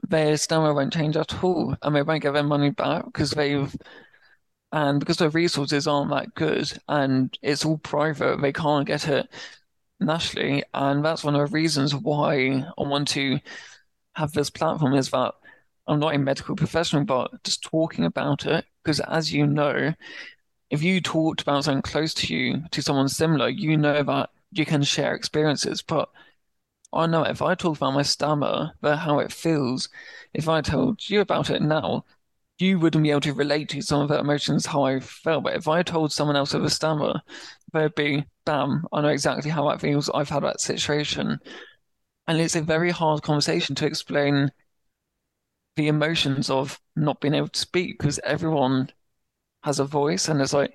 their 0.07 0.37
stammer 0.37 0.73
won't 0.73 0.93
change 0.93 1.17
at 1.17 1.43
all, 1.43 1.75
and 1.81 1.95
they 1.95 2.01
won't 2.01 2.23
get 2.23 2.33
their 2.33 2.43
money 2.43 2.69
back 2.69 3.05
because 3.05 3.31
they've 3.31 3.75
and 4.75 4.99
because 4.99 5.15
their 5.15 5.29
resources 5.29 5.87
aren't 5.87 6.11
that 6.11 6.35
good 6.35 6.69
and 6.89 7.39
it's 7.41 7.63
all 7.63 7.77
private, 7.77 8.41
they 8.41 8.51
can't 8.51 8.85
get 8.85 9.07
it 9.07 9.29
nationally. 10.01 10.65
And 10.73 11.03
that's 11.03 11.23
one 11.23 11.33
of 11.33 11.49
the 11.49 11.53
reasons 11.53 11.95
why 11.95 12.61
I 12.77 12.83
want 12.83 13.07
to 13.09 13.39
have 14.15 14.33
this 14.33 14.49
platform 14.49 14.93
is 14.95 15.11
that 15.11 15.33
I'm 15.87 16.01
not 16.01 16.13
a 16.13 16.17
medical 16.17 16.57
professional, 16.57 17.05
but 17.05 17.41
just 17.45 17.63
talking 17.63 18.03
about 18.03 18.45
it. 18.45 18.65
Because 18.83 18.99
as 18.99 19.31
you 19.31 19.47
know, 19.47 19.93
if 20.69 20.83
you 20.83 20.99
talked 20.99 21.41
about 21.41 21.63
something 21.63 21.81
close 21.81 22.13
to 22.15 22.35
you 22.35 22.61
to 22.71 22.81
someone 22.81 23.07
similar, 23.07 23.47
you 23.47 23.77
know 23.77 24.03
that 24.03 24.29
you 24.51 24.65
can 24.65 24.83
share 24.83 25.15
experiences. 25.15 25.83
But 25.83 26.09
I 26.91 27.05
know 27.07 27.23
if 27.23 27.41
I 27.41 27.55
talk 27.55 27.77
about 27.77 27.93
my 27.93 28.01
stammer, 28.01 28.73
but 28.81 28.97
how 28.97 29.19
it 29.19 29.31
feels, 29.31 29.87
if 30.33 30.49
I 30.49 30.59
told 30.59 31.09
you 31.09 31.21
about 31.21 31.49
it 31.49 31.61
now, 31.61 32.03
you 32.57 32.79
wouldn't 32.79 33.03
be 33.03 33.11
able 33.11 33.21
to 33.21 33.33
relate 33.33 33.69
to 33.69 33.81
some 33.81 34.01
of 34.01 34.07
the 34.07 34.19
emotions 34.19 34.65
how 34.65 34.83
I 34.83 34.99
felt. 34.99 35.43
But 35.43 35.55
if 35.55 35.67
I 35.67 35.83
told 35.83 36.11
someone 36.11 36.35
else 36.35 36.53
with 36.53 36.65
a 36.65 36.69
stammer, 36.69 37.21
they'd 37.73 37.93
be, 37.95 38.25
bam, 38.45 38.85
I 38.93 39.01
know 39.01 39.09
exactly 39.09 39.51
how 39.51 39.69
that 39.69 39.81
feels. 39.81 40.09
I've 40.09 40.29
had 40.29 40.43
that 40.43 40.61
situation. 40.61 41.39
And 42.27 42.39
it's 42.39 42.55
a 42.55 42.61
very 42.61 42.91
hard 42.91 43.23
conversation 43.23 43.75
to 43.75 43.85
explain 43.85 44.51
the 45.75 45.87
emotions 45.87 46.49
of 46.49 46.79
not 46.95 47.19
being 47.19 47.33
able 47.33 47.49
to 47.49 47.59
speak 47.59 47.99
because 47.99 48.19
everyone 48.23 48.89
has 49.63 49.79
a 49.79 49.85
voice, 49.85 50.29
and 50.29 50.41
it's 50.41 50.53
like 50.53 50.73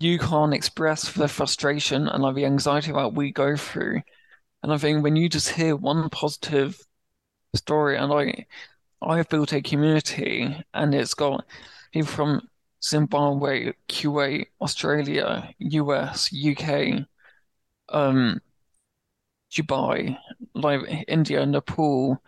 you 0.00 0.18
can't 0.18 0.54
express 0.54 1.12
the 1.12 1.26
frustration 1.28 2.06
and 2.08 2.22
like 2.22 2.34
the 2.34 2.46
anxiety 2.46 2.92
that 2.92 3.14
we 3.14 3.32
go 3.32 3.56
through. 3.56 4.00
And 4.62 4.72
I 4.72 4.78
think 4.78 5.02
when 5.02 5.16
you 5.16 5.28
just 5.28 5.50
hear 5.50 5.74
one 5.74 6.08
positive 6.10 6.78
story, 7.54 7.96
and 7.96 8.10
like 8.10 8.48
I've 9.02 9.28
built 9.28 9.52
a 9.52 9.62
community, 9.62 10.62
and 10.72 10.94
it's 10.94 11.14
got 11.14 11.44
people 11.92 12.08
from 12.08 12.48
Zimbabwe, 12.82 13.72
Kuwait, 13.88 14.46
Australia, 14.60 15.48
US, 15.58 16.32
UK, 16.32 17.06
um, 17.90 18.40
Dubai, 19.52 20.18
like 20.54 21.04
India, 21.08 21.46
Nepal, 21.46 22.20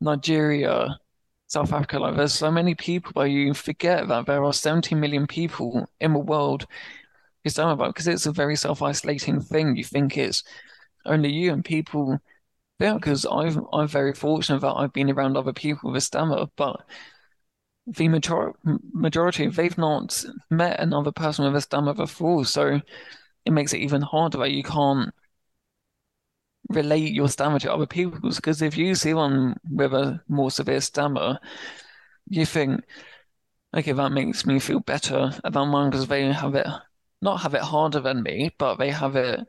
Nigeria, 0.00 0.98
South 1.46 1.72
Africa. 1.72 1.98
Like 1.98 2.16
there's 2.16 2.34
so 2.34 2.50
many 2.50 2.74
people, 2.74 3.12
but 3.14 3.30
you 3.30 3.54
forget 3.54 4.08
that 4.08 4.26
there 4.26 4.44
are 4.44 4.52
70 4.52 4.94
million 4.94 5.26
people 5.26 5.88
in 6.00 6.12
the 6.12 6.18
world 6.18 6.66
who's 7.42 7.58
about 7.58 7.94
because 7.94 8.08
it's 8.08 8.26
a 8.26 8.32
very 8.32 8.56
self-isolating 8.56 9.40
thing. 9.40 9.76
You 9.76 9.84
think 9.84 10.16
it's 10.16 10.42
only 11.06 11.30
you 11.30 11.52
and 11.52 11.64
people. 11.64 12.20
Yeah, 12.80 12.94
because 12.94 13.24
I've 13.26 13.58
I'm 13.72 13.88
very 13.88 14.12
fortunate 14.14 14.60
that 14.60 14.74
I've 14.74 14.92
been 14.92 15.10
around 15.10 15.36
other 15.36 15.52
people 15.52 15.92
with 15.92 16.02
stammer, 16.02 16.46
but 16.56 16.84
the 17.86 18.08
major 18.08 18.52
majority 18.92 19.46
they've 19.48 19.76
not 19.78 20.24
met 20.50 20.80
another 20.80 21.12
person 21.12 21.44
with 21.44 21.56
a 21.56 21.60
stammer 21.60 21.94
before, 21.94 22.44
so 22.44 22.80
it 23.46 23.52
makes 23.52 23.72
it 23.74 23.80
even 23.80 24.02
harder 24.02 24.38
that 24.38 24.52
you 24.52 24.62
can't 24.62 25.14
relate 26.68 27.12
your 27.12 27.28
stammer 27.28 27.58
to 27.60 27.72
other 27.72 27.86
people's. 27.86 28.36
Because 28.36 28.62
if 28.62 28.76
you 28.76 28.94
see 28.94 29.14
one 29.14 29.56
with 29.70 29.92
a 29.94 30.22
more 30.28 30.50
severe 30.50 30.80
stammer, 30.80 31.38
you 32.28 32.46
think, 32.46 32.82
okay, 33.76 33.92
that 33.92 34.12
makes 34.12 34.46
me 34.46 34.58
feel 34.60 34.80
better 34.80 35.32
about 35.44 35.66
mine 35.66 35.90
because 35.90 36.08
they 36.08 36.32
have 36.32 36.54
it 36.54 36.66
not 37.22 37.42
have 37.42 37.54
it 37.54 37.62
harder 37.62 38.00
than 38.00 38.22
me, 38.22 38.54
but 38.58 38.76
they 38.76 38.90
have 38.90 39.16
it 39.16 39.40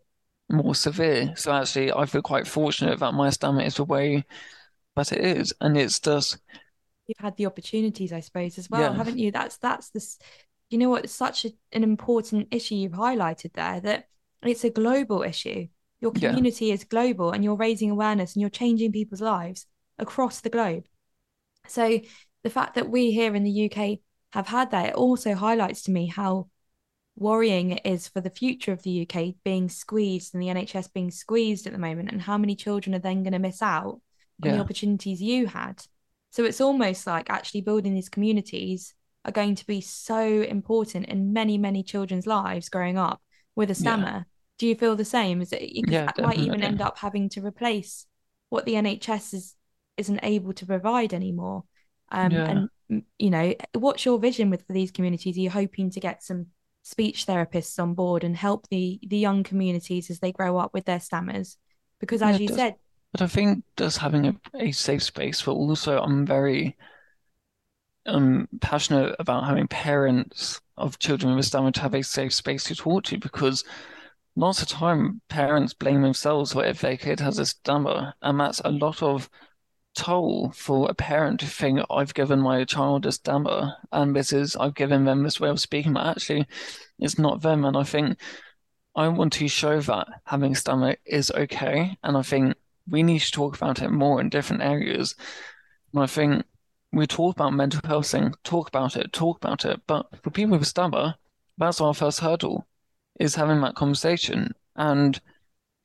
more 0.50 0.76
severe. 0.76 1.34
So 1.36 1.52
actually, 1.52 1.92
I 1.92 2.06
feel 2.06 2.22
quite 2.22 2.48
fortunate 2.48 3.00
that 3.00 3.14
my 3.14 3.30
stammer 3.30 3.62
is 3.62 3.76
the 3.76 3.84
way 3.84 4.26
that 4.96 5.12
it 5.12 5.38
is, 5.38 5.54
and 5.62 5.78
it's 5.78 6.00
just 6.00 6.38
you've 7.08 7.18
had 7.20 7.38
the 7.38 7.46
opportunities, 7.46 8.12
I 8.14 8.20
suppose, 8.20 8.58
as 8.58 8.70
well, 8.70 8.92
yeah. 8.92 8.94
haven't 8.94 9.18
you? 9.18 9.32
That's 9.32 9.58
that's 9.58 9.90
this. 9.90 10.18
You 10.70 10.78
know 10.78 10.90
what? 10.90 11.04
It's 11.04 11.14
such 11.14 11.46
a, 11.46 11.52
an 11.72 11.84
important 11.84 12.48
issue 12.52 12.76
you've 12.76 12.94
highlighted 12.94 13.54
there 13.54 13.80
that 13.82 14.08
it's 14.44 14.64
a 14.64 14.70
global 14.70 15.24
issue. 15.24 15.68
Your 16.02 16.12
community 16.12 16.68
yeah. 16.68 16.74
is 16.74 16.84
global, 16.84 17.32
and 17.32 17.44
you're 17.44 17.56
raising 17.56 17.92
awareness, 17.92 18.34
and 18.34 18.42
you're 18.42 18.50
changing 18.50 18.92
people's 18.92 19.22
lives 19.22 19.66
across 19.98 20.42
the 20.42 20.50
globe. 20.50 20.86
So 21.68 22.00
the 22.44 22.50
fact 22.50 22.76
that 22.76 22.90
we 22.90 23.12
here 23.12 23.36
in 23.36 23.44
the 23.44 23.72
UK 23.72 24.00
have 24.34 24.48
had 24.48 24.72
that, 24.72 24.90
it 24.90 24.96
also 24.96 25.34
highlights 25.34 25.84
to 25.84 25.92
me 25.92 26.08
how 26.08 26.50
worrying 27.18 27.72
it 27.72 27.82
is 27.86 28.08
for 28.08 28.22
the 28.22 28.30
future 28.30 28.72
of 28.72 28.84
the 28.84 29.08
UK 29.08 29.36
being 29.44 29.70
squeezed 29.70 30.34
and 30.34 30.44
the 30.44 30.48
NHS 30.48 30.92
being 30.94 31.12
squeezed 31.12 31.66
at 31.66 31.74
the 31.74 31.80
moment, 31.80 32.12
and 32.12 32.22
how 32.22 32.38
many 32.38 32.56
children 32.56 32.96
are 32.96 33.00
then 33.00 33.24
going 33.24 33.34
to 33.34 33.40
miss 33.40 33.62
out 33.62 34.02
on 34.44 34.50
yeah. 34.50 34.56
the 34.56 34.60
opportunities 34.60 35.22
you 35.22 35.48
had. 35.48 35.82
So 36.32 36.44
it's 36.44 36.62
almost 36.62 37.08
like 37.08 37.30
actually 37.30 37.62
building 37.62 37.94
these 37.94 38.10
communities 38.10 38.94
are 39.24 39.32
going 39.32 39.56
to 39.56 39.66
be 39.66 39.82
so 39.82 40.22
important 40.28 41.08
in 41.08 41.34
many, 41.34 41.58
many 41.58 41.82
children's 41.82 42.28
lives 42.28 42.70
growing 42.70 42.98
up 42.98 43.22
with 43.56 43.72
a 43.72 43.76
stammer. 43.76 44.06
Yeah. 44.06 44.24
Do 44.58 44.68
you 44.68 44.76
feel 44.76 44.96
the 44.96 45.06
same? 45.06 45.42
Is 45.42 45.52
it 45.52 45.64
yeah, 45.90 46.06
that 46.06 46.22
might 46.22 46.38
even 46.38 46.64
end 46.64 46.82
up 46.82 46.98
having 46.98 47.30
to 47.30 47.46
replace 47.46 48.06
what 48.50 48.66
the 48.66 48.74
NHS 48.74 49.34
is 49.34 49.56
isn't 49.98 50.20
able 50.24 50.54
to 50.54 50.66
provide 50.66 51.14
anymore? 51.14 51.64
Um, 52.12 52.32
yeah. 52.32 52.68
and 52.90 53.04
you 53.18 53.30
know, 53.30 53.54
what's 53.74 54.06
your 54.06 54.20
vision 54.20 54.50
with 54.50 54.66
for 54.68 54.74
these 54.74 54.92
communities? 54.92 55.38
Are 55.38 55.42
you 55.42 55.50
hoping 55.50 55.90
to 55.92 56.00
get 56.00 56.24
some 56.24 56.48
speech 56.86 57.26
therapists 57.26 57.82
on 57.82 57.96
board 57.96 58.24
and 58.24 58.38
help 58.38 58.68
the 58.70 59.00
the 59.08 59.18
young 59.18 59.44
communities 59.44 60.12
as 60.12 60.20
they 60.20 60.32
grow 60.32 60.58
up 60.58 60.72
with 60.74 60.86
their 60.86 61.00
stammers. 61.00 61.58
Because 62.00 62.22
as 62.22 62.40
yeah, 62.40 62.44
you 62.44 62.48
does, 62.48 62.58
said 62.58 62.76
but 63.12 63.22
i 63.22 63.28
think 63.28 63.64
just 63.78 63.98
having 64.00 64.28
a, 64.28 64.36
a 64.56 64.72
safe 64.72 65.02
space 65.04 65.42
but 65.42 65.54
also 65.54 66.00
i'm 66.00 66.26
very 66.26 66.76
um 68.06 68.48
passionate 68.62 69.16
about 69.20 69.46
having 69.46 69.68
parents 69.68 70.62
of 70.78 71.00
children 71.00 71.36
with 71.36 71.46
stammer 71.46 71.72
to 71.72 71.82
have 71.82 71.96
a 71.96 72.04
safe 72.04 72.34
space 72.34 72.66
to 72.66 72.76
talk 72.76 73.04
to 73.04 73.18
because 73.18 73.64
lots 74.36 74.62
of 74.62 74.68
time 74.68 75.22
parents 75.30 75.74
blame 75.74 76.02
themselves 76.02 76.54
for 76.54 76.64
if 76.66 76.82
their 76.82 76.98
kid 76.98 77.20
has 77.20 77.40
a 77.40 77.46
stammer 77.46 78.14
and 78.22 78.40
that's 78.40 78.62
a 78.66 78.72
lot 78.72 79.02
of 79.02 79.30
toll 79.96 80.52
for 80.56 80.90
a 80.90 80.94
parent 80.94 81.40
to 81.40 81.48
think 81.48 81.80
I've 81.90 82.14
given 82.14 82.40
my 82.40 82.64
child 82.66 83.06
a 83.06 83.12
stammer 83.12 83.76
and 83.92 84.16
this 84.16 84.34
is 84.34 84.56
I've 84.56 84.76
given 84.76 85.06
them 85.06 85.24
this 85.24 85.40
way 85.40 85.50
of 85.50 85.60
speaking, 85.60 85.94
but 85.94 86.06
actually 86.06 86.48
it's 87.00 87.18
not 87.18 87.42
them. 87.42 87.66
And 87.66 87.78
I 87.78 87.84
think 87.84 88.20
I 88.96 89.08
want 89.08 89.34
to 89.34 89.48
show 89.48 89.82
that 89.82 90.08
having 90.26 90.56
stammer 90.56 90.96
is 91.06 91.32
okay. 91.32 91.98
And 92.04 92.18
I 92.18 92.22
think 92.22 92.56
we 92.90 93.04
need 93.04 93.20
to 93.20 93.32
talk 93.32 93.56
about 93.56 93.82
it 93.82 93.90
more 93.90 94.22
in 94.22 94.30
different 94.30 94.62
areas. 94.62 95.16
And 95.94 96.04
I 96.04 96.08
think 96.08 96.46
we 96.92 97.08
talk 97.08 97.36
about 97.36 97.54
mental 97.54 97.82
health 97.84 98.08
thing, 98.08 98.34
talk 98.44 98.68
about 98.70 98.96
it, 98.96 99.12
talk 99.12 99.38
about 99.38 99.66
it. 99.66 99.82
But 99.88 100.08
for 100.24 100.30
people 100.30 100.58
with 100.58 100.68
stammer, 100.68 101.16
that's 101.58 101.82
our 101.82 101.94
first 101.94 102.20
hurdle 102.20 102.68
is 103.20 103.36
having 103.36 103.62
that 103.62 103.76
conversation. 103.76 104.54
And 104.76 105.20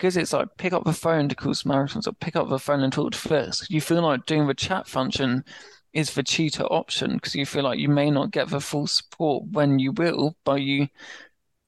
because 0.01 0.17
it's 0.17 0.33
like 0.33 0.49
pick 0.57 0.73
up 0.73 0.85
the 0.85 0.95
phone 0.95 1.29
to 1.29 1.35
call 1.35 1.53
Samaritans 1.53 2.07
or 2.07 2.15
pick 2.15 2.35
up 2.35 2.49
the 2.49 2.59
phone 2.59 2.81
and 2.81 2.91
talk 2.91 3.13
to 3.13 3.19
Fisk. 3.19 3.69
You 3.69 3.83
feel 3.83 4.01
like 4.01 4.25
doing 4.25 4.47
the 4.47 4.55
chat 4.55 4.89
function 4.89 5.45
is 5.93 6.15
the 6.15 6.23
cheater 6.23 6.63
option 6.65 7.17
because 7.17 7.35
you 7.35 7.45
feel 7.45 7.65
like 7.65 7.79
you 7.79 7.91
may 7.91 8.11
not 8.11 8.31
get 8.31 8.49
the 8.49 8.63
full 8.63 8.87
support 8.87 9.45
when 9.53 9.79
you 9.79 9.93
will, 9.93 10.39
but 10.43 10.63
you 10.63 10.89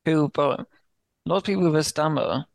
feel. 0.07 0.29
But 0.29 0.61
a 0.61 0.67
lot 1.27 1.37
of 1.37 1.45
people 1.45 1.65
with 1.65 1.77
a 1.77 1.85
stammer, 1.85 2.47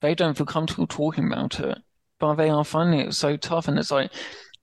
they 0.00 0.16
don't 0.16 0.36
feel 0.36 0.46
comfortable 0.46 0.88
talking 0.88 1.28
about 1.28 1.60
it, 1.60 1.78
but 2.18 2.34
they 2.34 2.50
are 2.50 2.64
finding 2.64 2.98
it 2.98 3.14
so 3.14 3.36
tough. 3.36 3.68
And 3.68 3.78
it's 3.78 3.92
like, 3.92 4.10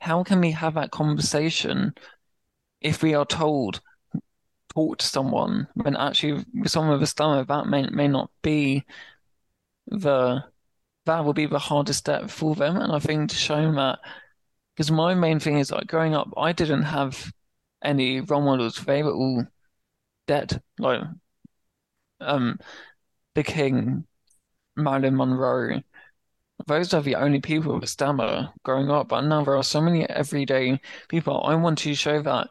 how 0.02 0.26
can 0.26 0.42
we 0.42 0.52
have 0.52 0.74
that 0.74 0.92
conversation 0.92 1.94
if 2.82 3.02
we 3.02 3.14
are 3.14 3.26
told 3.26 3.80
talk 4.74 4.98
to 4.98 5.06
someone 5.06 5.70
when 5.76 5.96
actually 5.96 6.44
someone 6.66 6.92
with 6.92 7.04
a 7.04 7.08
stammer 7.08 7.46
that 7.46 7.68
may 7.68 7.88
may 7.88 8.08
not 8.10 8.30
be 8.42 8.84
the 9.90 10.44
that 11.06 11.26
will 11.26 11.34
be 11.34 11.46
the 11.46 11.60
hardest 11.60 12.00
step 12.00 12.30
for 12.30 12.56
them. 12.56 12.78
And 12.78 12.92
I 12.92 13.00
think 13.00 13.30
to 13.30 13.36
show 13.36 13.56
them 13.56 13.76
that 13.76 14.00
because 14.76 14.92
my 14.92 15.14
main 15.14 15.40
thing 15.40 15.58
is 15.58 15.72
like 15.72 15.88
growing 15.88 16.16
up, 16.16 16.30
I 16.38 16.54
didn't 16.54 16.84
have 16.84 17.32
any 17.84 18.22
role 18.22 18.42
models. 18.42 18.76
They 18.78 19.04
were 19.04 19.14
all 19.14 19.46
dead. 20.28 20.62
Like 20.78 21.02
um 22.22 22.60
the 23.36 23.44
King, 23.44 24.06
Marilyn 24.76 25.16
Monroe. 25.16 25.82
Those 26.68 26.94
are 26.94 27.02
the 27.02 27.16
only 27.16 27.40
people 27.40 27.74
with 27.74 27.84
a 27.84 27.88
stammer 27.88 28.50
growing 28.64 28.92
up. 28.92 29.10
But 29.10 29.22
now 29.22 29.44
there 29.44 29.56
are 29.56 29.64
so 29.64 29.82
many 29.82 30.08
everyday 30.10 30.80
people. 31.08 31.42
I 31.44 31.56
want 31.56 31.80
to 31.80 31.96
show 31.96 32.22
that 32.22 32.50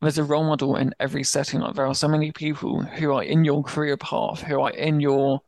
there's 0.00 0.18
a 0.18 0.24
role 0.24 0.44
model 0.44 0.76
in 0.76 0.94
every 1.00 1.24
setting. 1.24 1.60
Like 1.60 1.74
there 1.74 1.86
are 1.86 1.94
so 1.94 2.08
many 2.08 2.32
people 2.32 2.82
who 2.82 3.12
are 3.12 3.22
in 3.22 3.44
your 3.44 3.62
career 3.62 3.96
path, 3.96 4.42
who 4.42 4.60
are 4.60 4.70
in 4.70 5.00
your 5.00 5.40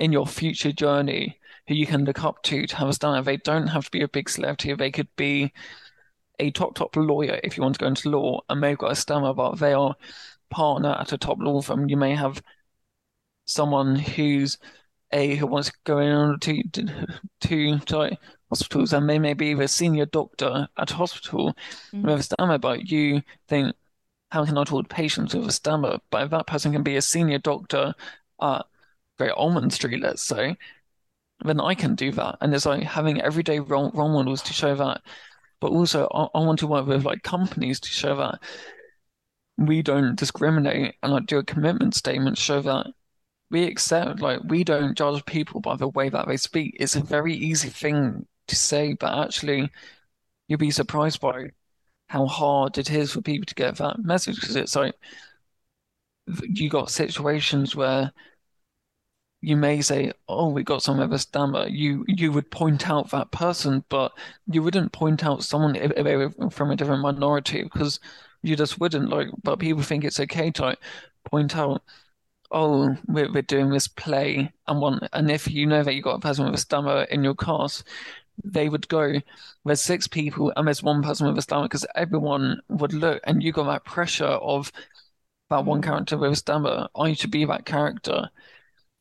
in 0.00 0.10
your 0.10 0.26
future 0.26 0.72
journey 0.72 1.38
who 1.68 1.74
you 1.74 1.86
can 1.86 2.04
look 2.04 2.24
up 2.24 2.42
to 2.42 2.66
to 2.66 2.76
have 2.76 2.88
a 2.88 2.92
stand. 2.92 3.24
They 3.24 3.36
don't 3.36 3.68
have 3.68 3.84
to 3.84 3.90
be 3.90 4.02
a 4.02 4.08
big 4.08 4.28
celebrity. 4.28 4.74
They 4.74 4.90
could 4.90 5.14
be 5.14 5.52
a 6.40 6.50
top 6.50 6.74
top 6.74 6.96
lawyer 6.96 7.38
if 7.44 7.56
you 7.56 7.62
want 7.62 7.76
to 7.76 7.80
go 7.80 7.86
into 7.86 8.08
law 8.08 8.40
and 8.48 8.62
they've 8.62 8.78
got 8.78 8.92
a 8.92 8.96
stammer, 8.96 9.34
but 9.34 9.58
they 9.58 9.74
are 9.74 9.94
partner 10.48 10.96
at 10.98 11.12
a 11.12 11.18
top 11.18 11.38
law 11.38 11.60
firm. 11.60 11.88
You 11.88 11.96
may 11.96 12.16
have 12.16 12.42
someone 13.44 13.94
who's 13.94 14.58
a 15.12 15.36
who 15.36 15.46
wants 15.46 15.68
to 15.68 15.74
go 15.84 15.98
in 15.98 16.38
to 16.40 16.62
to 17.42 17.78
to, 17.80 18.18
hospitals 18.48 18.92
and 18.92 19.08
they 19.08 19.18
may 19.18 19.34
be 19.34 19.54
the 19.54 19.68
senior 19.68 20.06
doctor 20.06 20.66
at 20.76 20.90
a 20.90 20.94
hospital 20.94 21.54
mm-hmm. 21.92 22.02
with 22.02 22.20
a 22.20 22.22
stammer, 22.22 22.58
but 22.58 22.90
you 22.90 23.22
think, 23.48 23.76
how 24.32 24.44
can 24.44 24.58
I 24.58 24.64
talk 24.64 24.88
to 24.88 24.94
patients 24.94 25.34
with 25.34 25.46
a 25.46 25.52
stammer? 25.52 25.98
But 26.10 26.24
if 26.24 26.30
that 26.30 26.46
person 26.46 26.72
can 26.72 26.82
be 26.82 26.96
a 26.96 27.02
senior 27.02 27.38
doctor 27.38 27.94
at 28.40 28.66
Great 29.20 29.32
Ormond 29.36 29.70
Street, 29.70 30.00
let's 30.00 30.22
say, 30.22 30.56
then 31.44 31.60
I 31.60 31.74
can 31.74 31.94
do 31.94 32.10
that. 32.12 32.38
And 32.40 32.54
it's 32.54 32.64
like 32.64 32.82
having 32.84 33.20
everyday 33.20 33.58
role, 33.58 33.90
role 33.92 34.08
models 34.08 34.40
to 34.44 34.54
show 34.54 34.74
that. 34.76 35.02
But 35.60 35.72
also, 35.72 36.08
I, 36.14 36.38
I 36.38 36.40
want 36.40 36.58
to 36.60 36.66
work 36.66 36.86
with 36.86 37.04
like 37.04 37.22
companies 37.22 37.80
to 37.80 37.88
show 37.90 38.16
that 38.16 38.40
we 39.58 39.82
don't 39.82 40.18
discriminate 40.18 40.94
and 41.02 41.12
like 41.12 41.26
do 41.26 41.36
a 41.36 41.44
commitment 41.44 41.94
statement 41.94 42.38
show 42.38 42.62
that 42.62 42.86
we 43.50 43.64
accept 43.64 44.20
like 44.20 44.40
we 44.48 44.64
don't 44.64 44.96
judge 44.96 45.22
people 45.26 45.60
by 45.60 45.76
the 45.76 45.88
way 45.88 46.08
that 46.08 46.26
they 46.26 46.38
speak. 46.38 46.76
It's 46.80 46.96
a 46.96 47.02
very 47.02 47.34
easy 47.34 47.68
thing 47.68 48.26
to 48.46 48.56
say, 48.56 48.94
but 48.94 49.26
actually 49.26 49.70
you'll 50.48 50.58
be 50.58 50.70
surprised 50.70 51.20
by 51.20 51.50
how 52.08 52.26
hard 52.26 52.78
it 52.78 52.90
is 52.90 53.12
for 53.12 53.20
people 53.20 53.44
to 53.44 53.54
get 53.54 53.76
that 53.76 54.02
message 54.02 54.40
because 54.40 54.56
it's 54.56 54.76
like 54.76 54.94
you 56.42 56.70
got 56.70 56.90
situations 56.90 57.76
where 57.76 58.12
you 59.42 59.56
may 59.56 59.80
say, 59.82 60.12
"Oh, 60.28 60.48
we 60.50 60.62
got 60.64 60.82
someone 60.82 61.08
with 61.08 61.16
a 61.16 61.18
stammer." 61.20 61.66
You 61.68 62.04
you 62.08 62.32
would 62.32 62.50
point 62.50 62.88
out 62.90 63.10
that 63.10 63.30
person, 63.32 63.84
but 63.88 64.12
you 64.46 64.62
wouldn't 64.62 64.92
point 64.92 65.24
out 65.24 65.42
someone 65.44 65.76
if, 65.76 65.92
if 65.96 66.04
they 66.04 66.16
were 66.16 66.30
from 66.50 66.70
a 66.70 66.76
different 66.76 67.02
minority 67.02 67.62
because 67.64 68.00
you 68.42 68.56
just 68.56 68.80
wouldn't 68.80 69.08
like. 69.10 69.28
But 69.42 69.58
people 69.60 69.82
think 69.82 70.04
it's 70.04 70.20
okay 70.20 70.50
to 70.52 70.62
like 70.62 70.78
point 71.24 71.56
out, 71.56 71.82
oh, 72.50 72.96
we're 73.08 73.32
we're 73.32 73.42
doing 73.42 73.70
this 73.70 73.88
play, 73.88 74.52
and 74.66 74.80
one, 74.80 75.00
and 75.12 75.30
if 75.30 75.50
you 75.50 75.66
know 75.66 75.82
that 75.82 75.94
you 75.94 76.02
got 76.02 76.16
a 76.16 76.20
person 76.20 76.44
with 76.46 76.54
a 76.54 76.58
stammer 76.58 77.02
in 77.04 77.24
your 77.24 77.34
cast, 77.34 77.84
they 78.44 78.68
would 78.68 78.88
go, 78.88 79.14
there's 79.64 79.80
six 79.82 80.08
people 80.08 80.52
and 80.56 80.66
there's 80.66 80.82
one 80.82 81.02
person 81.02 81.28
with 81.28 81.38
a 81.38 81.42
stammer 81.42 81.64
because 81.64 81.86
everyone 81.96 82.60
would 82.68 82.92
look, 82.94 83.20
and 83.24 83.42
you 83.42 83.52
got 83.52 83.66
that 83.66 83.84
pressure 83.84 84.24
of 84.26 84.72
that 85.50 85.64
one 85.64 85.82
character 85.82 86.16
with 86.18 86.32
a 86.32 86.36
stammer. 86.36 86.88
I 86.96 87.12
should 87.14 87.30
be 87.30 87.44
that 87.44 87.66
character, 87.66 88.30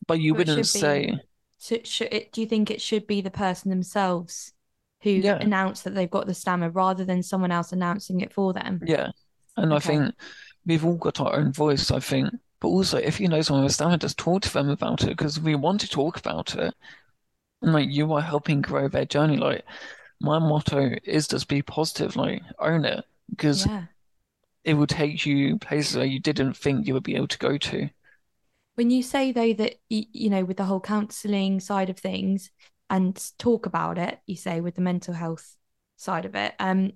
but 0.08 0.20
you 0.20 0.34
So 0.34 0.38
wouldn't 0.38 0.58
should 0.58 0.74
be- 0.74 0.80
say, 0.80 1.20
So 1.58 1.78
should 1.84 2.14
it, 2.14 2.32
do 2.32 2.42
you 2.42 2.48
think 2.48 2.72
it 2.72 2.82
should 2.82 3.06
be 3.08 3.22
the 3.22 3.32
person 3.32 3.70
themselves 3.70 4.54
who 5.02 5.12
Yeah. 5.12 5.38
announce 5.38 5.82
that 5.84 5.96
they've 5.96 6.10
got 6.10 6.26
the 6.28 6.34
stammer 6.34 6.70
rather 6.70 7.06
than 7.06 7.24
someone 7.24 7.52
else 7.52 7.72
announcing 7.72 8.22
it 8.22 8.34
for 8.34 8.54
them? 8.54 8.82
yeah. 8.86 9.12
And 9.58 9.74
I 9.74 9.80
think 9.80 10.16
we've 10.66 10.86
all 10.86 10.96
got 10.96 11.20
our 11.20 11.36
own 11.36 11.52
voice, 11.52 11.92
I 11.92 12.00
think. 12.00 12.30
But 12.62 12.70
also, 12.70 12.98
if 12.98 13.20
you 13.20 13.28
know 13.28 13.42
someone 13.42 13.64
with 13.64 13.74
stammer, 13.74 13.98
just 13.98 14.18
talk 14.18 14.42
to 14.44 14.54
them 14.54 14.70
about 14.70 15.04
it 15.04 15.10
because 15.10 15.40
we 15.40 15.56
want 15.56 15.82
to 15.82 15.90
talk 15.90 16.18
about 16.18 16.56
it. 16.56 16.74
And 17.62 17.74
like 17.74 17.90
you 17.90 18.12
are 18.14 18.22
helping 18.22 18.62
grow 18.62 18.88
their 18.88 19.06
journey. 19.06 19.38
Like 19.38 19.64
my 20.22 20.40
motto 20.40 20.92
is 21.04 21.28
just 21.28 21.48
be 21.50 21.62
positive, 21.62 22.16
like 22.16 22.42
own 22.60 22.86
it 22.86 23.04
because 23.30 23.66
Yeah. 23.66 23.86
it 24.64 24.74
will 24.76 24.88
take 24.88 25.26
you 25.26 25.58
places 25.58 25.98
where 25.98 26.06
you 26.06 26.20
didn't 26.20 26.54
think 26.56 26.88
you 26.88 26.94
would 26.94 27.04
be 27.04 27.16
able 27.16 27.28
to 27.28 27.38
go 27.38 27.58
to. 27.58 27.90
When 28.80 28.92
you 28.92 29.04
say 29.04 29.34
though 29.34 29.52
that 29.52 29.76
you, 29.90 30.30
know 30.30 30.46
with 30.46 30.56
the 30.56 30.64
whole 30.64 30.80
counselling 30.80 31.60
side 31.60 31.90
of 31.90 32.00
things 32.00 32.50
and 32.90 33.22
talk 33.38 33.66
about 33.66 33.98
it, 33.98 34.20
you 34.26 34.38
say 34.38 34.62
with 34.62 34.76
the 34.76 34.82
mental 34.82 35.14
health 35.14 35.58
side 35.98 36.24
of 36.24 36.34
it, 36.34 36.54
um, 36.60 36.94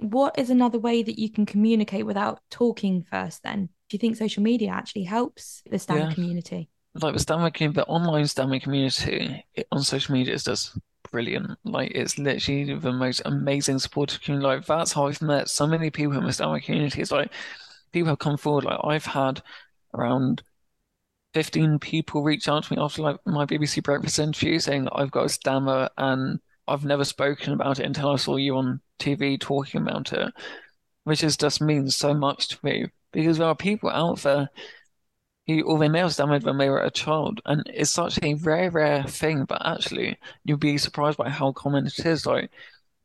what 0.00 0.38
is 0.38 0.48
another 0.48 0.78
way 0.78 1.02
that 1.02 1.18
you 1.18 1.30
can 1.30 1.44
communicate 1.44 2.06
without 2.06 2.40
talking 2.48 3.02
first 3.02 3.42
then? 3.42 3.66
Do 3.66 3.96
you 3.96 3.98
think 3.98 4.16
social 4.16 4.42
media 4.42 4.70
actually 4.70 5.02
helps 5.02 5.62
the 5.70 5.78
STEM 5.78 6.08
Yeah. 6.08 6.14
community? 6.14 6.70
Like 6.94 7.12
the 7.12 7.20
Stammer 7.20 7.50
community, 7.50 7.80
the 7.80 7.86
online 7.86 8.26
Stammer 8.26 8.58
community 8.58 9.44
it, 9.54 9.66
on 9.70 9.82
social 9.82 10.14
media 10.14 10.32
is 10.32 10.44
just 10.44 10.78
brilliant. 11.12 11.58
Like 11.64 11.92
it's 11.94 12.16
literally 12.18 12.72
the 12.72 12.92
most 12.92 13.20
amazing 13.26 13.78
supportive 13.78 14.22
community. 14.22 14.46
Like 14.46 14.64
that's 14.64 14.94
how 14.94 15.08
I've 15.08 15.20
met 15.20 15.50
so 15.50 15.66
many 15.66 15.90
people 15.90 16.16
in 16.16 16.24
the 16.24 16.32
Stammer 16.32 16.60
community. 16.60 17.02
It's 17.02 17.12
like 17.12 17.30
people 17.92 18.08
have 18.08 18.18
come 18.20 18.38
forward. 18.38 18.64
Like 18.64 18.80
I've 18.82 19.04
had 19.04 19.42
around 19.92 20.42
15 21.34 21.78
people 21.78 22.22
reach 22.22 22.48
out 22.48 22.64
to 22.64 22.72
me 22.72 22.80
after 22.80 23.02
like 23.02 23.18
my 23.26 23.44
BBC 23.44 23.82
Breakfast 23.82 24.18
interview 24.18 24.58
saying 24.58 24.88
I've 24.92 25.10
got 25.10 25.26
a 25.26 25.28
stammer 25.28 25.88
and 25.96 26.40
I've 26.66 26.84
never 26.84 27.04
spoken 27.04 27.52
about 27.52 27.80
it 27.80 27.86
until 27.86 28.10
I 28.10 28.16
saw 28.16 28.36
you 28.36 28.56
on 28.56 28.80
TV 28.98 29.38
talking 29.38 29.82
about 29.82 30.12
it, 30.12 30.32
which 31.04 31.22
is 31.24 31.36
just 31.36 31.60
means 31.60 31.96
so 31.96 32.14
much 32.14 32.48
to 32.48 32.58
me 32.62 32.86
because 33.12 33.38
there 33.38 33.46
are 33.46 33.54
people 33.54 33.90
out 33.90 34.20
there 34.20 34.48
who 35.46 35.78
they 35.78 35.88
may 35.88 36.00
have 36.00 36.12
stammered 36.12 36.44
when 36.44 36.58
they 36.58 36.68
were 36.68 36.82
a 36.82 36.90
child 36.90 37.40
and 37.46 37.62
it's 37.66 37.90
such 37.90 38.18
a 38.22 38.34
rare, 38.34 38.70
rare 38.70 39.02
thing, 39.04 39.44
but 39.44 39.64
actually 39.64 40.18
you'll 40.44 40.58
be 40.58 40.76
surprised 40.76 41.16
by 41.16 41.30
how 41.30 41.52
common 41.52 41.86
it 41.86 41.98
is. 42.04 42.26
Like 42.26 42.50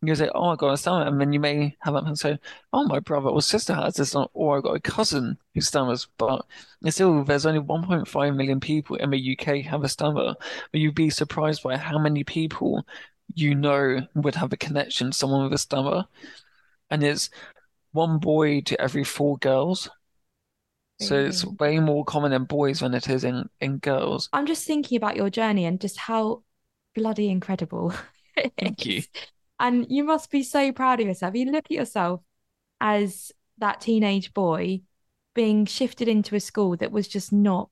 you 0.08 0.16
say, 0.16 0.30
Oh, 0.34 0.50
I 0.50 0.56
got 0.56 0.74
a 0.74 0.78
stammer, 0.78 1.06
and 1.08 1.20
then 1.20 1.34
you 1.34 1.40
may 1.40 1.76
have 1.80 1.94
that 1.94 2.02
person 2.02 2.16
say, 2.16 2.40
Oh, 2.72 2.86
my 2.86 3.00
brother 3.00 3.30
or 3.30 3.42
sister 3.42 3.74
has 3.74 3.96
this, 3.96 4.16
or 4.16 4.30
oh, 4.36 4.50
"I've 4.52 4.64
got 4.64 4.76
a 4.76 4.80
cousin 4.80 5.38
who 5.54 5.62
stammers, 5.62 6.08
but 6.18 6.46
still 6.90 7.24
there's 7.24 7.46
only 7.46 7.60
1.5 7.60 8.36
million 8.36 8.60
people 8.60 8.96
in 8.98 9.10
the 9.10 9.38
UK 9.38 9.64
have 9.66 9.84
a 9.84 9.90
stammer, 9.90 10.36
but 10.72 10.82
you'd 10.82 10.96
be 10.96 11.10
surprised 11.10 11.64
by 11.64 11.78
how 11.78 11.98
many 11.98 12.24
people 12.24 12.86
you 13.36 13.56
know 13.56 14.06
would 14.16 14.36
have 14.36 14.54
a 14.54 14.58
connection 14.58 15.12
to 15.12 15.18
someone 15.18 15.44
with 15.44 15.54
a 15.54 15.58
stammer. 15.58 16.06
And 16.90 17.04
it's 17.04 17.30
one 17.92 18.20
boy 18.20 18.62
to 18.62 18.80
every 18.82 19.04
four 19.04 19.38
girls. 19.38 19.90
So 21.00 21.20
it's 21.20 21.46
way 21.46 21.80
more 21.80 22.06
common 22.06 22.32
in 22.32 22.46
boys 22.46 22.80
than 22.80 22.94
it 22.94 23.10
is 23.10 23.24
in, 23.24 23.50
in 23.60 23.78
girls. 23.80 24.30
I'm 24.32 24.46
just 24.46 24.66
thinking 24.66 24.96
about 24.96 25.18
your 25.18 25.30
journey 25.30 25.66
and 25.66 25.82
just 25.82 25.98
how 25.98 26.44
bloody 26.96 27.30
incredible 27.30 27.94
Thank 28.58 28.86
you. 28.86 29.04
And 29.60 29.86
you 29.90 30.04
must 30.04 30.30
be 30.30 30.44
so 30.44 30.72
proud 30.72 31.00
of 31.00 31.08
yourself. 31.08 31.36
You 31.36 31.52
look 31.52 31.66
at 31.66 31.72
yourself 31.72 32.22
as 32.82 33.32
that 33.60 33.82
teenage 33.82 34.34
boy 34.34 34.82
being 35.34 35.66
shifted 35.66 36.08
into 36.08 36.36
a 36.36 36.40
school 36.40 36.76
that 36.78 36.92
was 36.92 37.08
just 37.08 37.32
not 37.32 37.70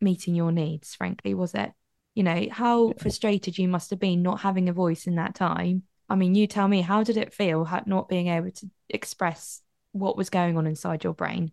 meeting 0.00 0.34
your 0.34 0.52
needs, 0.52 0.94
frankly, 0.94 1.34
was 1.34 1.54
it? 1.54 1.72
You 2.14 2.24
know, 2.24 2.46
how 2.50 2.92
frustrated 2.98 3.58
you 3.58 3.68
must 3.68 3.90
have 3.90 4.00
been 4.00 4.22
not 4.22 4.40
having 4.40 4.68
a 4.68 4.72
voice 4.72 5.06
in 5.06 5.14
that 5.16 5.34
time. 5.34 5.84
I 6.08 6.16
mean, 6.16 6.34
you 6.34 6.46
tell 6.46 6.66
me, 6.66 6.80
how 6.80 7.04
did 7.04 7.16
it 7.16 7.32
feel 7.32 7.68
not 7.86 8.08
being 8.08 8.28
able 8.28 8.50
to 8.50 8.70
express 8.88 9.62
what 9.92 10.16
was 10.16 10.30
going 10.30 10.56
on 10.56 10.66
inside 10.66 11.04
your 11.04 11.14
brain? 11.14 11.52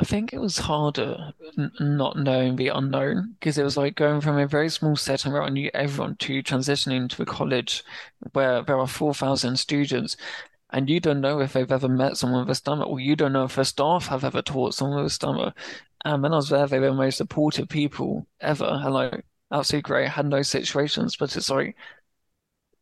I 0.00 0.04
think 0.04 0.32
it 0.32 0.38
was 0.38 0.58
harder 0.58 1.32
n 1.58 1.72
not 1.80 2.16
knowing 2.16 2.54
the 2.56 2.68
unknown 2.68 3.34
because 3.38 3.58
it 3.58 3.64
was 3.64 3.76
like 3.76 3.96
going 3.96 4.20
from 4.20 4.38
a 4.38 4.46
very 4.46 4.68
small 4.68 4.94
setting 4.96 5.32
where 5.32 5.42
I 5.42 5.48
knew 5.48 5.70
everyone 5.74 6.16
to 6.16 6.42
transitioning 6.42 7.08
to 7.10 7.22
a 7.22 7.26
college 7.26 7.82
where 8.32 8.62
there 8.62 8.78
are 8.78 8.86
4,000 8.86 9.56
students 9.56 10.16
and 10.70 10.88
you 10.90 11.00
don't 11.00 11.20
know 11.20 11.40
if 11.40 11.52
they've 11.54 11.70
ever 11.72 11.88
met 11.88 12.16
someone 12.16 12.40
with 12.42 12.50
a 12.50 12.54
stammer 12.56 12.84
or 12.84 13.00
you 13.00 13.16
don't 13.16 13.32
know 13.32 13.44
if 13.44 13.56
their 13.56 13.64
staff 13.64 14.06
have 14.08 14.24
ever 14.24 14.42
taught 14.42 14.74
someone 14.74 14.98
with 15.02 15.12
a 15.12 15.14
stammer. 15.14 15.54
And 16.04 16.22
when 16.22 16.32
I 16.32 16.36
was 16.36 16.50
there, 16.50 16.66
they 16.68 16.78
were 16.80 16.88
the 16.88 16.94
most 16.94 17.18
supportive 17.18 17.68
people 17.68 18.26
ever 18.40 18.66
and 18.66 18.94
like 18.94 19.24
absolutely 19.52 19.82
great. 19.88 20.06
I 20.06 20.10
had 20.10 20.26
no 20.26 20.42
situations, 20.42 21.16
but 21.16 21.36
it's 21.36 21.50
like 21.50 21.76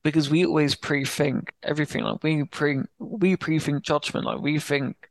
because 0.03 0.31
we 0.31 0.47
always 0.47 0.75
pre-think 0.75 1.53
everything 1.63 2.03
like 2.05 2.23
we 2.23 2.45
pre 2.45 2.79
we 2.99 3.37
pre-think 3.37 3.83
judgment 3.83 4.25
like 4.27 4.41
we 4.41 4.59
think 4.59 5.11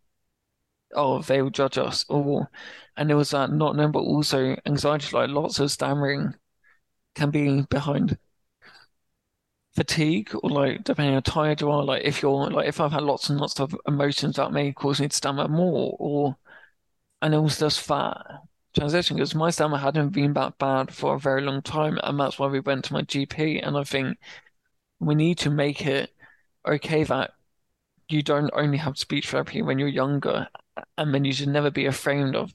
oh 0.95 1.21
they 1.21 1.41
will 1.41 1.49
judge 1.49 1.77
us 1.77 2.05
or 2.09 2.49
and 2.97 3.09
there 3.09 3.17
was 3.17 3.33
uh, 3.33 3.47
that 3.47 3.53
not 3.53 3.75
knowing 3.75 3.91
but 3.91 3.99
also 3.99 4.55
anxiety 4.65 5.15
like 5.15 5.29
lots 5.29 5.59
of 5.59 5.71
stammering 5.71 6.33
can 7.15 7.31
be 7.31 7.61
behind 7.63 8.17
fatigue 9.75 10.31
or 10.41 10.49
like 10.49 10.83
depending 10.83 11.13
how 11.13 11.19
tired 11.19 11.61
you 11.61 11.69
are. 11.69 11.83
Like 11.83 12.03
if 12.03 12.21
you're 12.21 12.49
like 12.49 12.67
if 12.67 12.79
I've 12.79 12.91
had 12.91 13.03
lots 13.03 13.29
and 13.29 13.39
lots 13.39 13.59
of 13.59 13.75
emotions 13.87 14.37
that 14.37 14.51
may 14.51 14.71
cause 14.71 15.01
me 15.01 15.07
to 15.07 15.15
stammer 15.15 15.47
more 15.47 15.95
or 15.99 16.37
and 17.21 17.33
it 17.33 17.39
was 17.39 17.59
just 17.59 17.87
that 17.87 18.17
transition 18.75 19.17
because 19.17 19.35
my 19.35 19.49
stammer 19.49 19.77
hadn't 19.77 20.09
been 20.09 20.33
that 20.33 20.57
bad 20.57 20.93
for 20.93 21.15
a 21.15 21.19
very 21.19 21.41
long 21.41 21.61
time 21.61 21.99
and 22.03 22.19
that's 22.19 22.39
why 22.39 22.47
we 22.47 22.59
went 22.59 22.85
to 22.85 22.93
my 22.93 23.01
GP 23.03 23.59
and 23.65 23.77
I 23.77 23.83
think 23.83 24.17
we 24.99 25.15
need 25.15 25.37
to 25.39 25.49
make 25.49 25.85
it 25.85 26.11
okay 26.67 27.03
that 27.03 27.31
you 28.09 28.21
don't 28.23 28.51
only 28.53 28.77
have 28.77 28.97
speech 28.97 29.29
therapy 29.29 29.61
when 29.61 29.79
you're 29.79 29.87
younger, 29.87 30.47
and 30.97 31.13
then 31.13 31.25
you 31.25 31.33
should 31.33 31.49
never 31.49 31.71
be 31.71 31.85
afraid 31.85 32.35
of 32.35 32.53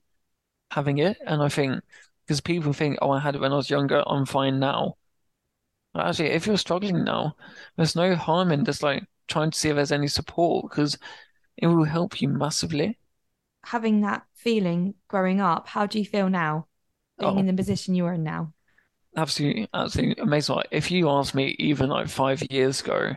having 0.72 0.98
it. 0.98 1.18
And 1.26 1.42
I 1.42 1.48
think 1.50 1.82
because 2.26 2.40
people 2.40 2.72
think, 2.72 2.98
oh, 3.02 3.10
I 3.12 3.20
had 3.20 3.36
it 3.36 3.40
when 3.40 3.52
I 3.52 3.56
was 3.56 3.70
younger, 3.70 4.02
I'm 4.06 4.26
fine 4.26 4.60
now. 4.60 4.96
But 5.94 6.06
actually, 6.06 6.30
if 6.30 6.46
you're 6.46 6.58
struggling 6.58 7.04
now, 7.04 7.36
there's 7.76 7.96
no 7.96 8.16
harm 8.16 8.52
in 8.52 8.64
just 8.64 8.82
like 8.82 9.04
trying 9.28 9.50
to 9.52 9.58
see 9.58 9.68
if 9.70 9.76
there's 9.76 9.92
any 9.92 10.08
support 10.08 10.70
because 10.70 10.98
it 11.58 11.68
will 11.68 11.84
help 11.84 12.20
you 12.22 12.28
massively. 12.28 12.98
Having 13.64 14.02
that 14.02 14.26
feeling 14.34 14.96
growing 15.08 15.40
up, 15.40 15.68
how 15.68 15.86
do 15.86 15.98
you 15.98 16.04
feel 16.04 16.28
now, 16.28 16.68
being 17.18 17.38
Oh, 17.38 17.40
in 17.40 17.46
the 17.46 17.54
position 17.54 17.94
you 17.94 18.04
are 18.04 18.12
in 18.14 18.22
now? 18.22 18.52
absolutely, 19.16 19.68
absolutely 19.74 20.22
amazing. 20.22 20.56
Like, 20.56 20.68
if 20.70 20.90
you 20.90 21.08
asked 21.10 21.34
me 21.34 21.56
even 21.58 21.88
like 21.90 22.08
five 22.08 22.42
years 22.50 22.80
ago, 22.80 23.12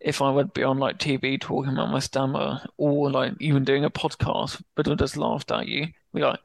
if 0.00 0.22
I 0.22 0.30
would 0.30 0.52
be 0.54 0.62
on 0.64 0.78
like 0.78 0.98
TV 0.98 1.38
talking 1.38 1.72
about 1.72 1.90
my 1.90 1.98
stammer 2.00 2.62
or 2.76 3.10
like 3.10 3.34
even 3.40 3.64
doing 3.64 3.84
a 3.84 3.90
podcast, 3.90 4.62
but 4.74 4.88
I 4.88 4.94
just 4.94 5.16
laughed 5.16 5.50
at 5.52 5.68
you, 5.68 5.88
be 6.14 6.22
like, 6.22 6.40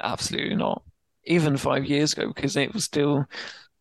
absolutely 0.00 0.56
not. 0.56 0.82
Even 1.24 1.56
five 1.56 1.84
years 1.84 2.12
ago, 2.12 2.28
because 2.28 2.56
it 2.56 2.74
was 2.74 2.84
still 2.84 3.26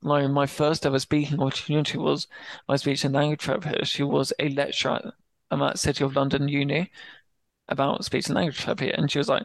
like 0.02 0.30
my 0.30 0.46
first 0.48 0.86
ever 0.86 1.00
speaking 1.00 1.40
opportunity 1.42 1.98
was 1.98 2.28
my 2.68 2.76
speech 2.76 3.04
and 3.06 3.14
language 3.14 3.42
therapist. 3.42 3.92
She 3.92 4.04
was 4.04 4.34
a 4.40 4.50
lecturer 4.50 5.14
at 5.52 5.62
at 5.62 5.80
City 5.80 6.04
of 6.04 6.16
London 6.16 6.48
Uni 6.48 6.92
about 7.68 8.06
speech 8.06 8.28
and 8.28 8.36
language 8.36 8.62
therapy, 8.62 8.92
and 8.92 9.12
she 9.12 9.18
was 9.20 9.30
like, 9.30 9.44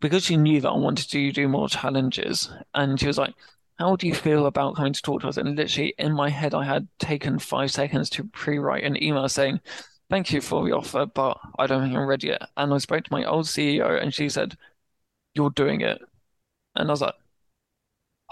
because 0.00 0.24
she 0.24 0.36
knew 0.36 0.60
that 0.60 0.70
I 0.70 0.76
wanted 0.76 1.08
to 1.10 1.32
do 1.32 1.48
more 1.48 1.68
challenges, 1.68 2.50
and 2.74 2.98
she 3.00 3.06
was 3.06 3.18
like, 3.18 3.34
How 3.78 3.96
do 3.96 4.06
you 4.06 4.14
feel 4.14 4.46
about 4.46 4.76
coming 4.76 4.92
to 4.92 5.02
talk 5.02 5.22
to 5.22 5.28
us? 5.28 5.36
And 5.36 5.56
literally 5.56 5.94
in 5.98 6.12
my 6.12 6.28
head, 6.30 6.54
I 6.54 6.64
had 6.64 6.88
taken 6.98 7.38
five 7.38 7.70
seconds 7.70 8.10
to 8.10 8.24
pre-write 8.24 8.84
an 8.84 9.02
email 9.02 9.28
saying, 9.28 9.60
Thank 10.10 10.32
you 10.32 10.40
for 10.40 10.64
the 10.64 10.72
offer, 10.72 11.06
but 11.06 11.38
I 11.58 11.66
don't 11.66 11.82
think 11.82 11.94
I'm 11.96 12.06
ready 12.06 12.28
yet. 12.28 12.48
And 12.56 12.72
I 12.72 12.78
spoke 12.78 13.04
to 13.04 13.12
my 13.12 13.24
old 13.24 13.46
CEO, 13.46 13.96
and 13.96 14.12
she 14.14 14.28
said, 14.28 14.56
You're 15.34 15.50
doing 15.50 15.82
it. 15.82 16.00
And 16.76 16.88
I 16.90 16.92
was 16.92 17.02
like, 17.02 17.14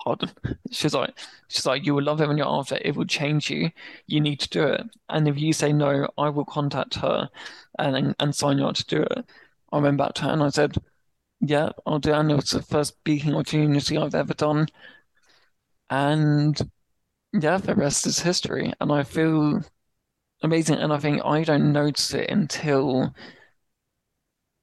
Pardon? 0.03 0.31
She's 0.71 0.95
like, 0.95 1.15
she's 1.49 1.67
like, 1.67 1.85
you 1.87 1.95
will 1.95 2.03
love 2.05 2.21
it 2.21 2.29
when 2.29 2.37
you're 2.39 2.47
after. 2.47 2.79
It 2.83 2.97
will 2.97 3.07
change 3.07 3.51
you. 3.51 3.71
You 4.07 4.21
need 4.21 4.41
to 4.41 4.49
do 4.49 4.63
it. 4.65 4.83
And 5.09 5.27
if 5.27 5.39
you 5.39 5.53
say 5.53 5.73
no, 5.73 6.09
I 6.19 6.29
will 6.29 6.45
contact 6.45 6.97
her 6.97 7.31
and 7.79 8.15
and 8.21 8.35
sign 8.35 8.59
you 8.59 8.67
up 8.67 8.77
to 8.77 8.87
do 8.87 9.03
it. 9.03 9.25
I 9.73 9.79
went 9.79 9.97
back 9.99 10.15
to 10.15 10.23
her 10.25 10.31
and 10.31 10.43
I 10.43 10.51
said, 10.51 10.77
Yeah, 11.41 11.71
I'll 11.87 12.01
do 12.01 12.13
it. 12.13 12.17
And 12.19 12.33
it 12.33 12.37
was 12.37 12.51
the 12.53 12.63
first 12.63 12.95
speaking 12.99 13.35
opportunity 13.35 13.99
I've 13.99 14.15
ever 14.17 14.35
done. 14.35 14.69
And 15.91 16.59
yeah, 17.33 17.59
the 17.59 17.75
rest 17.75 18.07
is 18.07 18.21
history. 18.21 18.73
And 18.81 18.93
I 18.93 19.05
feel 19.05 19.63
amazing. 20.43 20.79
And 20.79 20.93
I 20.93 20.99
think 20.99 21.25
I 21.25 21.45
don't 21.45 21.73
notice 21.73 22.15
it 22.15 22.31
until 22.31 23.15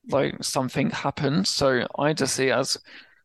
like 0.10 0.44
something 0.44 0.90
happens. 0.90 1.50
So 1.50 1.86
I 1.98 2.14
just 2.14 2.36
see 2.36 2.48
it 2.50 2.52
as 2.58 2.78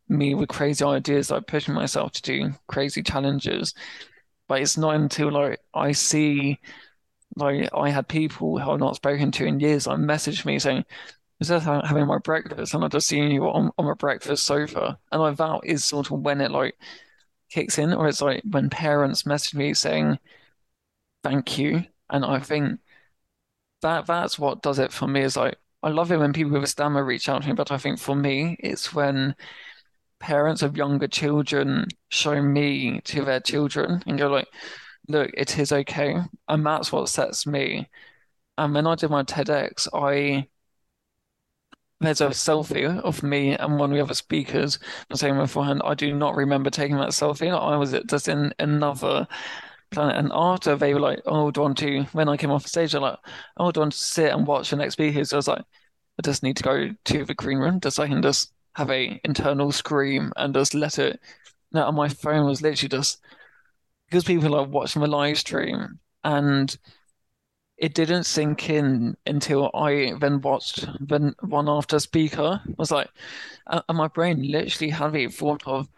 me 0.08 0.34
with 0.34 0.48
crazy 0.48 0.84
ideas, 0.84 1.30
like 1.30 1.46
pushing 1.46 1.74
myself 1.74 2.12
to 2.12 2.22
do 2.22 2.52
crazy 2.68 3.02
challenges. 3.02 3.74
But 4.48 4.62
it's 4.62 4.78
not 4.78 4.96
until 4.96 5.32
like 5.32 5.60
I 5.74 5.92
see 5.92 6.58
like 7.36 7.70
I 7.74 7.90
had 7.90 8.08
people 8.08 8.58
who 8.58 8.70
I've 8.70 8.80
not 8.80 8.96
spoken 8.96 9.30
to 9.32 9.46
in 9.46 9.60
years, 9.60 9.86
like 9.86 9.98
message 9.98 10.44
me 10.44 10.58
saying, 10.58 10.84
"Is 11.40 11.48
that 11.48 11.62
having 11.62 12.06
my 12.06 12.18
breakfast?" 12.18 12.74
And 12.74 12.84
I 12.84 12.88
just 12.88 13.08
seen 13.08 13.30
you 13.32 13.46
on, 13.48 13.70
on 13.78 13.86
my 13.86 13.94
breakfast 13.94 14.44
sofa, 14.44 14.98
and 15.12 15.22
like 15.22 15.36
that 15.38 15.60
is 15.64 15.84
sort 15.84 16.10
of 16.10 16.20
when 16.20 16.40
it 16.40 16.50
like 16.52 16.76
kicks 17.50 17.78
in, 17.78 17.92
or 17.94 18.08
it's 18.08 18.22
like 18.22 18.42
when 18.48 18.70
parents 18.70 19.26
message 19.26 19.54
me 19.54 19.74
saying, 19.74 20.18
"Thank 21.22 21.58
you," 21.58 21.84
and 22.10 22.24
I 22.24 22.40
think 22.40 22.80
that 23.82 24.06
that's 24.06 24.38
what 24.38 24.62
does 24.62 24.78
it 24.78 24.92
for 24.92 25.06
me. 25.06 25.22
Is 25.22 25.36
like 25.36 25.56
I 25.82 25.90
love 25.90 26.10
it 26.12 26.18
when 26.18 26.32
people 26.32 26.52
with 26.52 26.64
a 26.64 26.66
stammer 26.66 27.04
reach 27.04 27.28
out 27.28 27.42
to 27.42 27.48
me, 27.48 27.54
but 27.54 27.70
I 27.70 27.78
think 27.78 27.98
for 27.98 28.16
me, 28.16 28.56
it's 28.60 28.92
when 28.94 29.36
parents 30.20 30.62
of 30.62 30.76
younger 30.76 31.08
children 31.08 31.88
show 32.10 32.42
me 32.42 33.00
to 33.02 33.24
their 33.24 33.40
children 33.40 34.02
and 34.06 34.18
go 34.18 34.28
like, 34.28 34.48
look, 35.08 35.30
it 35.34 35.58
is 35.58 35.72
okay. 35.72 36.16
And 36.48 36.66
that's 36.66 36.92
what 36.92 37.08
sets 37.08 37.46
me. 37.46 37.88
And 38.58 38.74
when 38.74 38.86
I 38.86 38.96
did 38.96 39.10
my 39.10 39.24
TEDx, 39.24 39.88
I 39.94 40.48
there's 42.00 42.20
a 42.20 42.28
selfie 42.28 42.86
of 43.00 43.22
me 43.22 43.56
and 43.56 43.78
one 43.78 43.90
of 43.90 43.96
the 43.96 44.02
other 44.02 44.14
speakers. 44.14 44.78
Saying 45.12 45.36
beforehand, 45.36 45.82
I 45.84 45.94
do 45.94 46.14
not 46.14 46.36
remember 46.36 46.70
taking 46.70 46.96
that 46.96 47.08
selfie. 47.08 47.50
I 47.50 47.76
was 47.76 47.94
just 48.08 48.28
in 48.28 48.52
another 48.58 49.26
planet. 49.90 50.16
And 50.16 50.30
after 50.32 50.76
they 50.76 50.94
were 50.94 51.00
like, 51.00 51.20
oh, 51.26 51.50
do 51.50 51.60
you 51.60 51.62
want 51.62 51.78
to, 51.78 52.02
when 52.12 52.28
I 52.28 52.36
came 52.36 52.50
off 52.50 52.66
stage, 52.66 52.92
they're 52.92 53.00
like, 53.00 53.18
oh, 53.56 53.72
do 53.72 53.80
want 53.80 53.92
to 53.92 53.98
sit 53.98 54.32
and 54.32 54.46
watch 54.46 54.70
the 54.70 54.76
next 54.76 54.94
speaker? 54.94 55.24
So 55.24 55.36
I 55.36 55.38
was 55.38 55.48
like, 55.48 55.62
I 56.18 56.22
just 56.22 56.42
need 56.42 56.56
to 56.58 56.62
go 56.62 56.90
to 57.04 57.24
the 57.24 57.34
green 57.34 57.58
room 57.58 57.80
just 57.80 57.96
so 57.96 58.02
I 58.02 58.08
can 58.08 58.22
just 58.22 58.52
have 58.74 58.90
a 58.90 59.20
internal 59.24 59.72
scream 59.72 60.32
and 60.36 60.54
just 60.54 60.74
let 60.74 60.98
it. 60.98 61.20
No, 61.72 61.90
my 61.92 62.08
phone 62.08 62.46
was 62.46 62.62
literally 62.62 62.88
just 62.88 63.20
because 64.08 64.24
people 64.24 64.54
are 64.54 64.64
watching 64.64 65.02
the 65.02 65.08
live 65.08 65.38
stream 65.38 65.98
and 66.24 66.76
it 67.78 67.94
didn't 67.94 68.24
sink 68.24 68.68
in 68.68 69.16
until 69.24 69.70
I 69.72 70.14
then 70.18 70.40
watched 70.40 70.86
the 71.00 71.34
one 71.40 71.68
after 71.68 72.00
speaker. 72.00 72.60
I 72.66 72.74
was 72.76 72.90
like, 72.90 73.08
and 73.66 73.96
my 73.96 74.08
brain 74.08 74.50
literally 74.50 74.90
had 74.90 75.12
the 75.12 75.28
thought 75.28 75.62
of, 75.66 75.88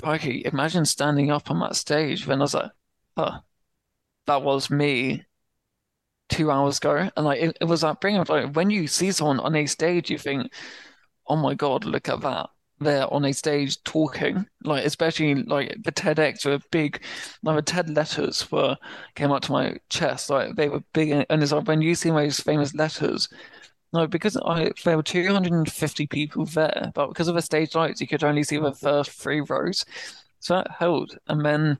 crikey, 0.00 0.42
imagine 0.44 0.84
standing 0.84 1.30
up 1.30 1.50
on 1.50 1.60
that 1.60 1.76
stage. 1.76 2.24
Then 2.26 2.38
I 2.38 2.42
was 2.42 2.54
like, 2.54 2.70
huh, 3.16 3.40
that 4.26 4.42
was 4.42 4.70
me 4.70 5.24
two 6.28 6.50
hours 6.50 6.78
ago. 6.78 7.10
And 7.16 7.26
like, 7.26 7.42
it, 7.42 7.58
it 7.60 7.64
was 7.64 7.80
that 7.80 8.00
bring 8.00 8.16
up, 8.16 8.28
like, 8.28 8.54
when 8.54 8.70
you 8.70 8.86
see 8.86 9.10
someone 9.10 9.40
on 9.40 9.56
a 9.56 9.66
stage, 9.66 10.08
you 10.08 10.18
think, 10.18 10.52
oh 11.26 11.36
my 11.36 11.54
God, 11.54 11.84
look 11.84 12.08
at 12.08 12.20
that. 12.20 12.50
They're 12.82 13.12
on 13.12 13.24
a 13.24 13.32
stage 13.32 13.82
talking, 13.84 14.46
like 14.64 14.84
especially 14.84 15.34
like 15.34 15.76
the 15.84 15.92
TEDx 15.92 16.44
were 16.44 16.58
big, 16.70 17.02
like 17.42 17.56
the 17.56 17.62
TED 17.62 17.90
letters 17.90 18.50
were 18.50 18.76
came 19.14 19.30
up 19.32 19.42
to 19.42 19.52
my 19.52 19.78
chest, 19.88 20.30
like 20.30 20.56
they 20.56 20.68
were 20.68 20.82
big, 20.92 21.10
and 21.10 21.42
it's 21.42 21.52
like 21.52 21.66
when 21.66 21.82
you 21.82 21.94
see 21.94 22.10
those 22.10 22.40
famous 22.40 22.74
letters, 22.74 23.28
no, 23.92 24.06
because 24.06 24.36
I 24.36 24.72
there 24.84 24.96
were 24.96 25.02
250 25.02 26.06
people 26.06 26.46
there, 26.46 26.92
but 26.94 27.08
because 27.08 27.28
of 27.28 27.34
the 27.34 27.42
stage 27.42 27.74
lights, 27.74 28.00
you 28.00 28.06
could 28.08 28.24
only 28.24 28.42
see 28.42 28.58
the 28.58 28.72
first 28.72 29.10
three 29.12 29.40
rows, 29.40 29.84
so 30.40 30.54
that 30.56 30.70
held, 30.70 31.18
and 31.28 31.44
then 31.44 31.78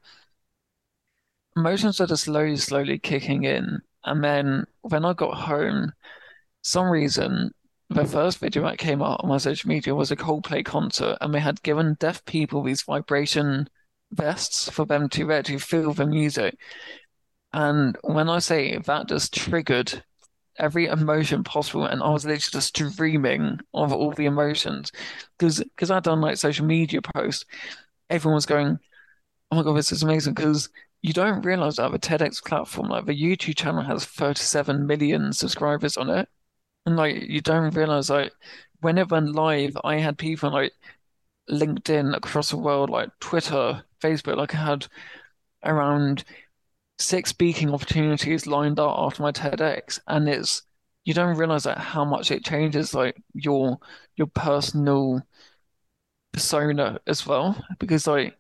emotions 1.56 1.96
started 1.96 2.16
slowly, 2.16 2.56
slowly 2.56 2.98
kicking 2.98 3.44
in, 3.44 3.80
and 4.04 4.22
then 4.24 4.66
when 4.82 5.04
I 5.04 5.12
got 5.14 5.34
home, 5.34 5.92
some 6.62 6.90
reason 6.90 7.52
the 7.94 8.04
first 8.04 8.38
video 8.38 8.62
that 8.64 8.78
came 8.78 9.02
out 9.02 9.20
on 9.22 9.28
my 9.28 9.38
social 9.38 9.68
media 9.68 9.94
was 9.94 10.10
a 10.10 10.16
Coldplay 10.16 10.64
concert, 10.64 11.18
and 11.20 11.34
they 11.34 11.40
had 11.40 11.62
given 11.62 11.96
deaf 12.00 12.24
people 12.24 12.62
these 12.62 12.82
vibration 12.82 13.68
vests 14.10 14.68
for 14.70 14.84
them 14.86 15.08
to 15.10 15.24
wear 15.24 15.42
to 15.42 15.58
feel 15.58 15.92
the 15.92 16.06
music. 16.06 16.56
And 17.52 17.96
when 18.02 18.28
I 18.28 18.38
say 18.40 18.78
that 18.78 19.08
just 19.08 19.34
triggered 19.34 20.04
every 20.58 20.86
emotion 20.86 21.44
possible, 21.44 21.86
and 21.86 22.02
I 22.02 22.10
was 22.10 22.24
literally 22.24 22.40
just 22.52 22.74
dreaming 22.74 23.60
of 23.74 23.92
all 23.92 24.12
the 24.12 24.26
emotions 24.26 24.92
because 25.38 25.58
because 25.58 25.90
I'd 25.90 26.04
done 26.04 26.20
like 26.20 26.36
social 26.38 26.66
media 26.66 27.00
posts, 27.02 27.44
everyone 28.10 28.36
was 28.36 28.46
going, 28.46 28.78
"Oh 29.50 29.56
my 29.56 29.62
god, 29.62 29.76
this 29.76 29.92
is 29.92 30.02
amazing!" 30.02 30.34
Because 30.34 30.70
you 31.02 31.12
don't 31.12 31.42
realize 31.44 31.76
that 31.76 31.92
the 31.92 31.98
TEDx 31.98 32.42
platform, 32.44 32.88
like 32.88 33.06
the 33.06 33.20
YouTube 33.20 33.56
channel, 33.56 33.82
has 33.82 34.04
37 34.04 34.86
million 34.86 35.32
subscribers 35.32 35.96
on 35.96 36.10
it. 36.10 36.28
And 36.86 36.96
like 36.96 37.16
you 37.22 37.40
don't 37.40 37.74
realize 37.74 38.10
like 38.10 38.32
when 38.80 38.98
it 38.98 39.10
went 39.10 39.34
live, 39.34 39.76
I 39.84 39.96
had 39.98 40.18
people 40.18 40.50
like 40.52 40.72
LinkedIn 41.50 42.16
across 42.16 42.50
the 42.50 42.56
world, 42.58 42.90
like 42.90 43.10
Twitter, 43.20 43.84
Facebook, 44.00 44.36
like 44.36 44.54
I 44.54 44.58
had 44.58 44.86
around 45.64 46.24
six 46.98 47.30
speaking 47.30 47.72
opportunities 47.74 48.46
lined 48.46 48.80
up 48.80 48.96
after 48.98 49.22
my 49.22 49.32
TEDx. 49.32 50.00
And 50.08 50.28
it's 50.28 50.62
you 51.04 51.14
don't 51.14 51.36
realize 51.38 51.66
like 51.66 51.78
how 51.78 52.04
much 52.04 52.30
it 52.30 52.44
changes 52.44 52.94
like 52.94 53.22
your 53.34 53.78
your 54.16 54.28
personal 54.28 55.22
persona 56.32 57.00
as 57.06 57.26
well. 57.26 57.62
Because 57.78 58.06
like 58.06 58.36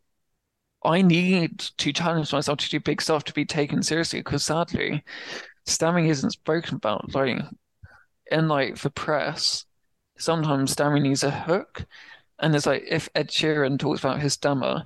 I 0.84 1.02
need 1.02 1.60
to 1.78 1.92
challenge 1.92 2.32
myself 2.32 2.58
to 2.60 2.70
do 2.70 2.80
big 2.80 3.02
stuff 3.02 3.24
to 3.24 3.32
be 3.34 3.44
taken 3.44 3.82
seriously 3.82 4.20
because 4.20 4.44
sadly, 4.44 5.04
stammering 5.66 6.08
isn't 6.08 6.32
spoken 6.32 6.76
about. 6.76 7.14
Like 7.14 7.38
in 8.32 8.48
like 8.48 8.78
the 8.78 8.90
press, 8.90 9.66
sometimes 10.18 10.72
stammer 10.72 10.98
needs 10.98 11.22
a 11.22 11.30
hook. 11.30 11.86
And 12.38 12.54
it's 12.54 12.66
like 12.66 12.84
if 12.88 13.08
Ed 13.14 13.28
Sheeran 13.28 13.78
talks 13.78 14.00
about 14.00 14.20
his 14.20 14.34
stammer, 14.34 14.84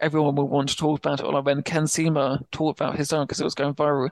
everyone 0.00 0.34
will 0.36 0.48
want 0.48 0.70
to 0.70 0.76
talk 0.76 0.98
about 0.98 1.20
it. 1.20 1.26
Or 1.26 1.32
like 1.32 1.44
when 1.44 1.62
Ken 1.62 1.86
Sema 1.86 2.40
talked 2.50 2.80
about 2.80 2.96
his 2.96 3.08
stammer 3.08 3.24
because 3.24 3.40
it 3.40 3.44
was 3.44 3.54
going 3.54 3.74
viral, 3.74 4.10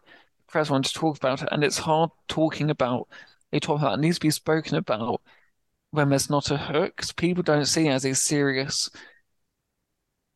press 0.48 0.70
wanted 0.70 0.92
to 0.92 0.98
talk 0.98 1.16
about 1.16 1.42
it. 1.42 1.48
And 1.50 1.64
it's 1.64 1.78
hard 1.78 2.10
talking 2.28 2.70
about 2.70 3.08
a 3.52 3.60
topic 3.60 3.82
that 3.82 3.98
needs 4.00 4.16
to 4.16 4.26
be 4.26 4.30
spoken 4.30 4.76
about 4.76 5.20
when 5.90 6.10
there's 6.10 6.30
not 6.30 6.50
a 6.50 6.56
hook. 6.56 7.02
People 7.16 7.42
don't 7.42 7.64
see 7.64 7.88
it 7.88 7.92
as 7.92 8.04
a 8.04 8.14
serious 8.14 8.90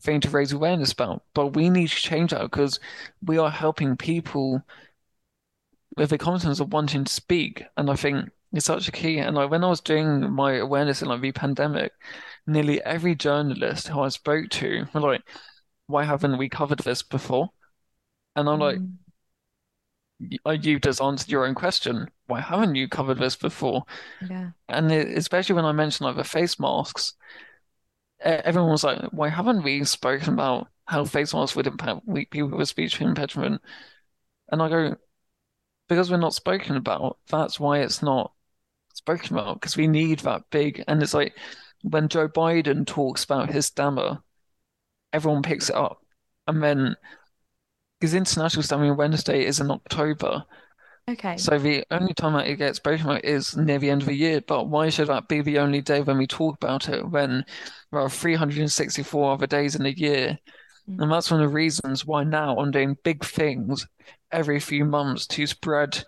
thing 0.02 0.20
to 0.20 0.30
raise 0.30 0.52
awareness 0.52 0.92
about. 0.92 1.22
But 1.34 1.48
we 1.48 1.70
need 1.70 1.88
to 1.88 1.96
change 1.96 2.30
that 2.30 2.42
because 2.42 2.80
we 3.22 3.38
are 3.38 3.50
helping 3.50 3.96
people 3.96 4.62
with 5.96 6.10
the 6.10 6.18
confidence 6.18 6.60
of 6.60 6.72
wanting 6.72 7.04
to 7.04 7.12
speak. 7.12 7.64
And 7.76 7.90
I 7.90 7.96
think 7.96 8.30
it's 8.52 8.66
such 8.66 8.88
a 8.88 8.92
key. 8.92 9.18
And 9.18 9.36
like 9.36 9.50
when 9.50 9.64
I 9.64 9.68
was 9.68 9.80
doing 9.80 10.30
my 10.32 10.54
awareness 10.54 11.02
in 11.02 11.08
like 11.08 11.20
the 11.20 11.32
pandemic, 11.32 11.92
nearly 12.46 12.82
every 12.82 13.14
journalist 13.14 13.88
who 13.88 14.00
I 14.00 14.08
spoke 14.08 14.50
to 14.50 14.86
were 14.94 15.00
like, 15.00 15.22
why 15.86 16.04
haven't 16.04 16.38
we 16.38 16.48
covered 16.48 16.80
this 16.80 17.02
before? 17.02 17.50
And 18.36 18.48
I'm 18.48 18.60
like, 18.60 18.78
mm. 18.78 20.64
you 20.64 20.78
just 20.78 21.02
answered 21.02 21.30
your 21.30 21.46
own 21.46 21.54
question. 21.54 22.10
Why 22.26 22.40
haven't 22.40 22.76
you 22.76 22.88
covered 22.88 23.18
this 23.18 23.36
before? 23.36 23.84
Yeah. 24.28 24.50
And 24.68 24.92
it, 24.92 25.18
especially 25.18 25.56
when 25.56 25.64
I 25.64 25.72
mentioned 25.72 26.06
like 26.06 26.16
the 26.16 26.24
face 26.24 26.60
masks, 26.60 27.14
everyone 28.20 28.70
was 28.70 28.84
like, 28.84 29.00
why 29.10 29.28
haven't 29.28 29.62
we 29.62 29.84
spoken 29.84 30.34
about 30.34 30.68
how 30.84 31.04
face 31.04 31.34
masks 31.34 31.56
would 31.56 31.66
impact 31.66 32.02
people 32.30 32.50
with 32.50 32.68
speech 32.68 33.00
impediment? 33.00 33.62
And 34.52 34.62
I 34.62 34.68
go, 34.68 34.96
because 35.90 36.08
we're 36.08 36.16
not 36.18 36.32
spoken 36.32 36.76
about, 36.76 37.18
that's 37.28 37.58
why 37.58 37.80
it's 37.80 38.00
not 38.00 38.32
spoken 38.94 39.36
about 39.36 39.60
because 39.60 39.76
we 39.76 39.88
need 39.88 40.20
that 40.20 40.44
big. 40.50 40.84
And 40.86 41.02
it's 41.02 41.12
like 41.12 41.36
when 41.82 42.08
Joe 42.08 42.28
Biden 42.28 42.86
talks 42.86 43.24
about 43.24 43.50
his 43.50 43.66
stammer, 43.66 44.22
everyone 45.12 45.42
picks 45.42 45.68
it 45.68 45.74
up. 45.74 45.98
And 46.46 46.62
then 46.62 46.94
because 47.98 48.14
International 48.14 48.62
Stammering 48.62 48.96
Wednesday 48.96 49.44
is 49.44 49.58
in 49.58 49.70
October. 49.70 50.44
Okay. 51.08 51.36
So 51.36 51.58
the 51.58 51.84
only 51.90 52.14
time 52.14 52.34
that 52.34 52.46
it 52.46 52.56
gets 52.56 52.76
spoken 52.76 53.04
about 53.04 53.24
is 53.24 53.56
near 53.56 53.80
the 53.80 53.90
end 53.90 54.02
of 54.02 54.06
the 54.06 54.14
year. 54.14 54.40
But 54.40 54.68
why 54.68 54.90
should 54.90 55.08
that 55.08 55.26
be 55.26 55.40
the 55.40 55.58
only 55.58 55.80
day 55.80 56.02
when 56.02 56.18
we 56.18 56.28
talk 56.28 56.54
about 56.54 56.88
it 56.88 57.06
when 57.10 57.44
there 57.90 58.00
are 58.00 58.08
364 58.08 59.32
other 59.32 59.48
days 59.48 59.74
in 59.74 59.86
a 59.86 59.90
year? 59.90 60.38
Mm. 60.88 61.02
And 61.02 61.12
that's 61.12 61.32
one 61.32 61.42
of 61.42 61.50
the 61.50 61.54
reasons 61.54 62.06
why 62.06 62.22
now 62.22 62.56
I'm 62.58 62.70
doing 62.70 62.96
big 63.02 63.24
things 63.24 63.88
every 64.32 64.60
few 64.60 64.84
months 64.84 65.26
to 65.28 65.46
spread 65.46 66.04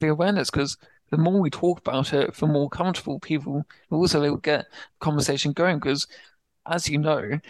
the 0.00 0.08
awareness 0.08 0.50
because 0.50 0.78
the 1.10 1.18
more 1.18 1.40
we 1.40 1.50
talk 1.50 1.78
about 1.80 2.12
it, 2.12 2.34
the 2.34 2.46
more 2.46 2.68
comfortable 2.68 3.20
people 3.20 3.64
also 3.90 4.20
will 4.20 4.36
get 4.36 4.66
conversation 5.00 5.52
going. 5.52 5.78
Because 5.78 6.06
as 6.66 6.88
you 6.88 6.98
know, 6.98 7.40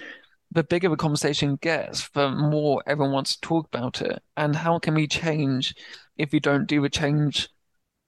the 0.50 0.64
bigger 0.64 0.88
the 0.88 0.96
conversation 0.96 1.56
gets, 1.56 2.08
the 2.10 2.30
more 2.30 2.82
everyone 2.86 3.12
wants 3.12 3.36
to 3.36 3.40
talk 3.40 3.66
about 3.66 4.02
it. 4.02 4.22
And 4.36 4.54
how 4.56 4.78
can 4.78 4.94
we 4.94 5.06
change 5.06 5.74
if 6.16 6.32
we 6.32 6.40
don't 6.40 6.66
do 6.66 6.80
the 6.82 6.88
change 6.88 7.48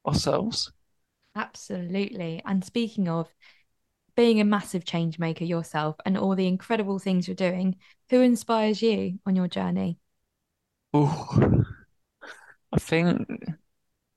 ourselves? 0.07 0.73
Absolutely. 1.35 2.43
And 2.45 2.65
speaking 2.65 3.09
of 3.09 3.29
being 4.17 4.41
a 4.41 4.45
massive 4.45 4.85
change 4.85 5.19
maker 5.19 5.45
yourself 5.45 5.97
and 6.07 6.17
all 6.17 6.35
the 6.35 6.47
incredible 6.47 6.99
things 6.99 7.29
you're 7.29 7.35
doing, 7.35 7.77
who 8.11 8.21
inspires 8.23 8.81
you 8.83 9.19
on 9.27 9.37
your 9.37 9.49
journey? 9.49 9.99
Oh, 10.93 11.66
I 12.77 12.79
think 12.79 13.27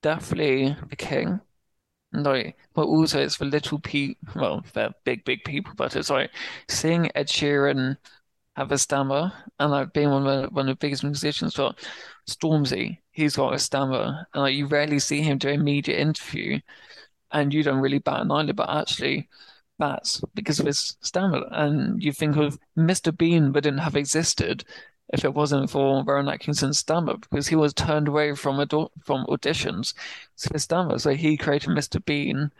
definitely 0.01 0.75
the 0.89 0.95
king. 0.95 1.41
Like, 2.13 2.57
but 2.73 2.85
also 2.85 3.21
it's 3.21 3.35
for 3.37 3.45
little 3.45 3.79
people. 3.79 4.33
Well, 4.35 4.65
they're 4.73 4.93
big, 5.05 5.25
big 5.25 5.43
people, 5.45 5.73
but 5.77 5.95
it's 5.95 6.09
like 6.09 6.31
seeing 6.69 7.11
Ed 7.15 7.27
Sheeran 7.27 7.97
have 8.55 8.71
a 8.71 8.77
stammer 8.77 9.31
and 9.59 9.71
like 9.71 9.93
being 9.93 10.09
one 10.11 10.27
of 10.27 10.43
the, 10.43 10.49
one 10.49 10.69
of 10.69 10.75
the 10.75 10.85
biggest 10.85 11.03
musicians. 11.03 11.55
But 11.55 11.79
Stormzy, 12.29 12.99
he's 13.11 13.35
got 13.37 13.53
a 13.53 13.59
stammer, 13.59 14.27
and 14.33 14.43
like 14.43 14.55
you 14.55 14.67
rarely 14.67 14.99
see 14.99 15.21
him 15.21 15.37
do 15.39 15.49
a 15.49 15.57
media 15.57 15.97
interview, 15.99 16.59
and 17.31 17.53
you 17.53 17.63
don't 17.63 17.81
really 17.81 17.99
bat 17.99 18.21
an 18.21 18.31
eyelid. 18.31 18.55
But 18.55 18.69
actually, 18.69 19.29
that's 19.79 20.21
because 20.35 20.59
of 20.59 20.65
his 20.67 20.97
stammer. 21.01 21.45
And 21.51 22.03
you 22.03 22.11
think 22.13 22.37
of 22.37 22.59
Mr. 22.77 23.11
Bean 23.11 23.53
wouldn't 23.53 23.79
have 23.81 23.95
existed 23.95 24.65
if 25.09 25.25
it 25.25 25.33
wasn't 25.33 25.69
for 25.69 26.03
Rowan 26.03 26.29
Atkinson's 26.29 26.79
stammer, 26.79 27.17
because 27.17 27.47
he 27.47 27.55
was 27.55 27.73
turned 27.73 28.07
away 28.07 28.35
from 28.35 28.57
from 29.03 29.25
auditions 29.27 29.93
for 30.37 30.53
his 30.53 30.63
stammer. 30.63 30.99
So 30.99 31.11
he 31.11 31.37
created 31.37 31.69
Mr. 31.69 32.03
Bean 32.03 32.51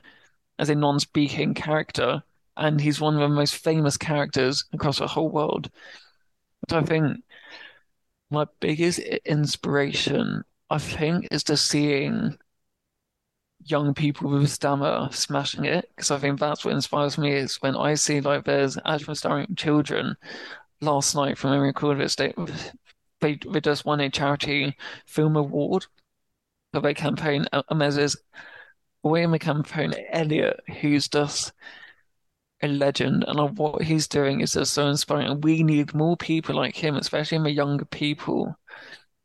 as 0.57 0.69
a 0.69 0.75
non-speaking 0.75 1.53
character, 1.53 2.23
and 2.57 2.81
he's 2.81 3.01
one 3.01 3.15
of 3.15 3.21
the 3.21 3.29
most 3.29 3.55
famous 3.55 3.97
characters 3.97 4.65
across 4.73 4.99
the 4.99 5.07
whole 5.07 5.29
world. 5.29 5.69
But 6.67 6.77
I 6.77 6.83
think 6.83 7.23
my 8.29 8.45
biggest 8.59 8.99
inspiration, 8.99 10.43
I 10.69 10.77
think, 10.77 11.27
is 11.31 11.43
just 11.43 11.67
seeing 11.67 12.37
young 13.65 13.93
people 13.93 14.29
with 14.29 14.49
stammer 14.49 15.09
smashing 15.11 15.65
it 15.65 15.89
because 15.95 16.11
I 16.11 16.17
think 16.17 16.39
that's 16.39 16.63
what 16.63 16.73
inspires 16.73 17.17
me 17.17 17.33
is 17.33 17.57
when 17.61 17.75
I 17.75 17.95
see 17.95 18.21
like 18.21 18.45
there's 18.45 18.77
asthma 18.85 19.15
starring 19.15 19.55
children 19.55 20.15
last 20.81 21.15
night 21.15 21.37
from 21.37 21.51
a 21.51 21.59
recorded 21.59 22.09
state 22.09 22.35
they, 23.21 23.37
they 23.51 23.59
just 23.59 23.85
won 23.85 23.99
a 23.99 24.09
charity 24.09 24.75
film 25.05 25.35
award 25.35 25.85
for 26.71 26.81
their 26.81 26.93
campaign 26.93 27.45
and 27.51 27.81
there's 27.81 27.95
this 27.95 28.15
boy 29.03 29.23
in 29.23 29.31
the 29.31 29.39
campaign 29.39 29.93
Elliot 30.11 30.59
who's 30.81 31.07
just 31.07 31.53
a 32.61 32.67
legend. 32.67 33.23
And 33.27 33.57
what 33.57 33.81
he's 33.83 34.07
doing 34.07 34.41
is 34.41 34.53
just 34.53 34.73
so 34.73 34.87
inspiring. 34.87 35.27
And 35.27 35.43
we 35.43 35.63
need 35.63 35.93
more 35.93 36.17
people 36.17 36.55
like 36.55 36.75
him 36.75 36.95
especially 36.95 37.37
in 37.37 37.43
the 37.43 37.51
younger 37.51 37.85
people 37.85 38.55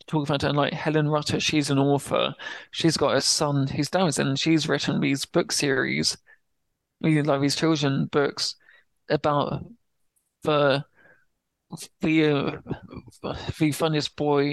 talk 0.06 0.28
about 0.28 0.42
her 0.42 0.52
like 0.52 0.72
Helen 0.72 1.08
Rutter, 1.08 1.40
she's 1.40 1.70
an 1.70 1.78
author. 1.78 2.34
She's 2.70 2.96
got 2.96 3.16
a 3.16 3.20
son. 3.20 3.66
Who's 3.66 3.88
Down 3.88 4.10
and 4.18 4.38
she's 4.38 4.68
written 4.68 5.00
these 5.00 5.24
book 5.24 5.50
series, 5.50 6.16
like 7.00 7.40
these 7.40 7.56
children 7.56 8.06
books 8.06 8.56
about 9.08 9.64
the 10.42 10.84
the 12.00 12.24
uh, 12.24 13.32
the 13.58 13.72
funniest 13.72 14.16
boy 14.16 14.50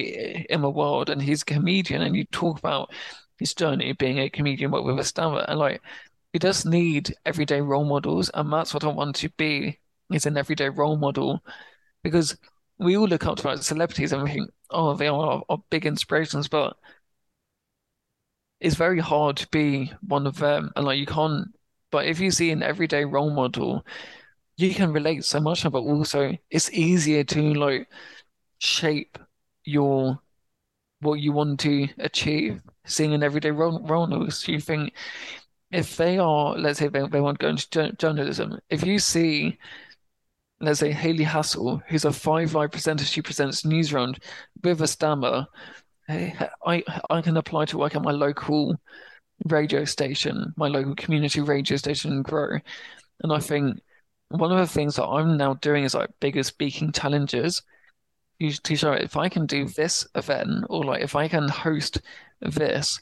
in 0.50 0.62
the 0.62 0.70
world, 0.70 1.10
and 1.10 1.22
he's 1.22 1.42
a 1.42 1.46
comedian, 1.46 2.02
and 2.02 2.16
you 2.16 2.26
talk 2.26 2.60
about 2.60 2.92
his 3.40 3.54
journey 3.54 3.94
being 3.94 4.20
a 4.20 4.30
comedian, 4.30 4.72
but 4.72 4.84
with 4.84 5.00
a 5.00 5.04
stammer, 5.04 5.46
and 5.48 5.60
like 5.60 5.82
he 6.34 6.40
does 6.40 6.66
need 6.66 7.14
everyday 7.26 7.62
role 7.62 7.86
models, 7.86 8.30
and 8.34 8.52
that's 8.52 8.74
what 8.74 8.84
I 8.84 8.88
want 8.88 9.16
to 9.18 9.30
be 9.38 9.80
is 10.14 10.26
an 10.26 10.38
everyday 10.38 10.70
role 10.70 10.98
model, 10.98 11.44
because 12.04 12.38
we 12.80 12.98
all 12.98 13.08
look 13.08 13.26
up 13.26 13.38
to 13.38 13.50
our 13.50 13.58
celebrities 13.58 14.12
and 14.12 14.24
we 14.24 14.32
think, 14.32 14.50
oh, 14.72 14.96
they 14.96 15.08
are, 15.08 15.44
are 15.50 15.64
big 15.70 15.86
inspirations, 15.86 16.48
but 16.48 16.76
it's 18.60 18.76
very 18.76 19.00
hard 19.00 19.38
to 19.38 19.48
be 19.50 19.92
one 20.08 20.28
of 20.28 20.38
them. 20.38 20.72
And 20.76 20.86
like 20.86 21.00
you 21.00 21.06
can't, 21.06 21.48
but 21.92 22.06
if 22.06 22.20
you 22.20 22.32
see 22.32 22.52
an 22.52 22.64
everyday 22.64 23.06
role 23.06 23.30
model, 23.30 23.86
you 24.58 24.74
can 24.74 24.92
relate 24.94 25.26
so 25.26 25.40
much, 25.40 25.64
but 25.64 25.80
also 25.80 26.38
it's 26.50 26.72
easier 26.72 27.24
to 27.26 27.54
like 27.54 27.90
shape 28.60 29.18
your 29.64 30.20
what 31.02 31.16
you 31.16 31.32
want 31.32 31.60
to 31.62 31.88
achieve. 32.00 32.62
Seeing 32.86 33.14
an 33.14 33.24
everyday 33.24 33.52
role, 33.52 34.30
so 34.32 34.52
you 34.52 34.60
think 34.60 34.94
if 35.72 35.96
they 35.98 36.18
are, 36.18 36.58
let's 36.58 36.80
say 36.80 36.88
they, 36.88 37.08
they 37.08 37.22
want 37.22 37.40
to 37.40 37.44
go 37.46 37.50
into 37.50 37.92
journalism, 37.94 38.60
if 38.70 38.86
you 38.86 39.00
see 39.00 39.58
let's 40.62 40.80
say 40.80 40.92
Hayley 40.92 41.26
Hassall, 41.26 41.82
who's 41.88 42.06
a 42.06 42.12
five 42.12 42.54
live 42.54 42.72
presenter, 42.72 43.04
she 43.04 43.22
presents 43.22 43.64
Newsround 43.64 44.20
with 44.64 44.82
a 44.82 44.88
stammer. 44.88 45.48
I 46.10 46.84
I 47.10 47.22
can 47.22 47.38
apply 47.38 47.66
to 47.66 47.78
work 47.78 47.96
at 47.96 48.02
my 48.02 48.12
local 48.12 48.76
radio 49.46 49.86
station, 49.86 50.54
my 50.58 50.68
local 50.68 50.96
community 50.96 51.42
radio 51.42 51.78
station, 51.78 52.12
and 52.12 52.24
grow. 52.24 52.60
And 53.24 53.34
I 53.34 53.40
think 53.40 53.80
one 54.40 54.52
of 54.52 54.58
the 54.58 54.74
things 54.74 54.96
that 54.96 55.06
I'm 55.06 55.38
now 55.38 55.56
doing 55.56 55.84
is 55.84 55.94
like 55.94 56.10
bigger 56.20 56.44
speaking 56.44 56.92
challenges. 56.92 57.62
To 58.64 58.76
show 58.76 58.94
if 58.94 59.18
I 59.18 59.30
can 59.30 59.46
do 59.46 59.66
hmm. 59.66 59.72
this 59.76 60.08
event, 60.16 60.66
or 60.70 60.84
like 60.84 61.04
if 61.04 61.16
I 61.16 61.28
can 61.28 61.48
host 61.48 62.02
this, 62.42 63.00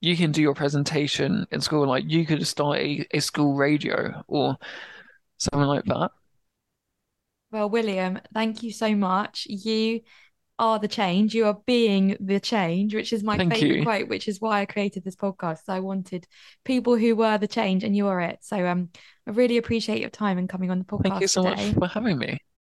you 0.00 0.16
can 0.16 0.32
do 0.32 0.40
your 0.40 0.54
presentation 0.54 1.46
in 1.50 1.60
school. 1.60 1.86
Like 1.86 2.04
you 2.06 2.24
could 2.24 2.46
start 2.46 2.78
a, 2.78 3.06
a 3.12 3.20
school 3.20 3.54
radio 3.54 4.24
or 4.26 4.56
something 5.36 5.68
like 5.68 5.84
that. 5.84 6.12
Well, 7.50 7.68
William, 7.70 8.20
thank 8.32 8.62
you 8.62 8.72
so 8.72 8.94
much. 8.94 9.46
You 9.48 10.00
are 10.58 10.78
the 10.78 10.88
change. 10.88 11.34
You 11.34 11.46
are 11.46 11.58
being 11.66 12.16
the 12.20 12.40
change, 12.40 12.94
which 12.94 13.12
is 13.12 13.22
my 13.22 13.36
thank 13.36 13.54
favorite 13.54 13.78
you. 13.78 13.82
quote, 13.82 14.08
which 14.08 14.28
is 14.28 14.40
why 14.40 14.60
I 14.60 14.66
created 14.66 15.04
this 15.04 15.16
podcast. 15.16 15.62
I 15.68 15.80
wanted 15.80 16.26
people 16.64 16.96
who 16.96 17.16
were 17.16 17.38
the 17.38 17.48
change, 17.48 17.84
and 17.84 17.96
you 17.96 18.08
are 18.08 18.20
it. 18.20 18.38
So 18.42 18.66
um, 18.66 18.90
I 19.26 19.30
really 19.30 19.56
appreciate 19.56 20.00
your 20.00 20.10
time 20.10 20.38
and 20.38 20.48
coming 20.48 20.70
on 20.70 20.78
the 20.78 20.84
podcast. 20.84 21.02
Thank 21.02 21.20
you 21.20 21.28
so 21.28 21.42
today. 21.42 21.66
much 21.66 21.74
for 21.74 21.86
having 21.86 22.18
me. 22.18 22.38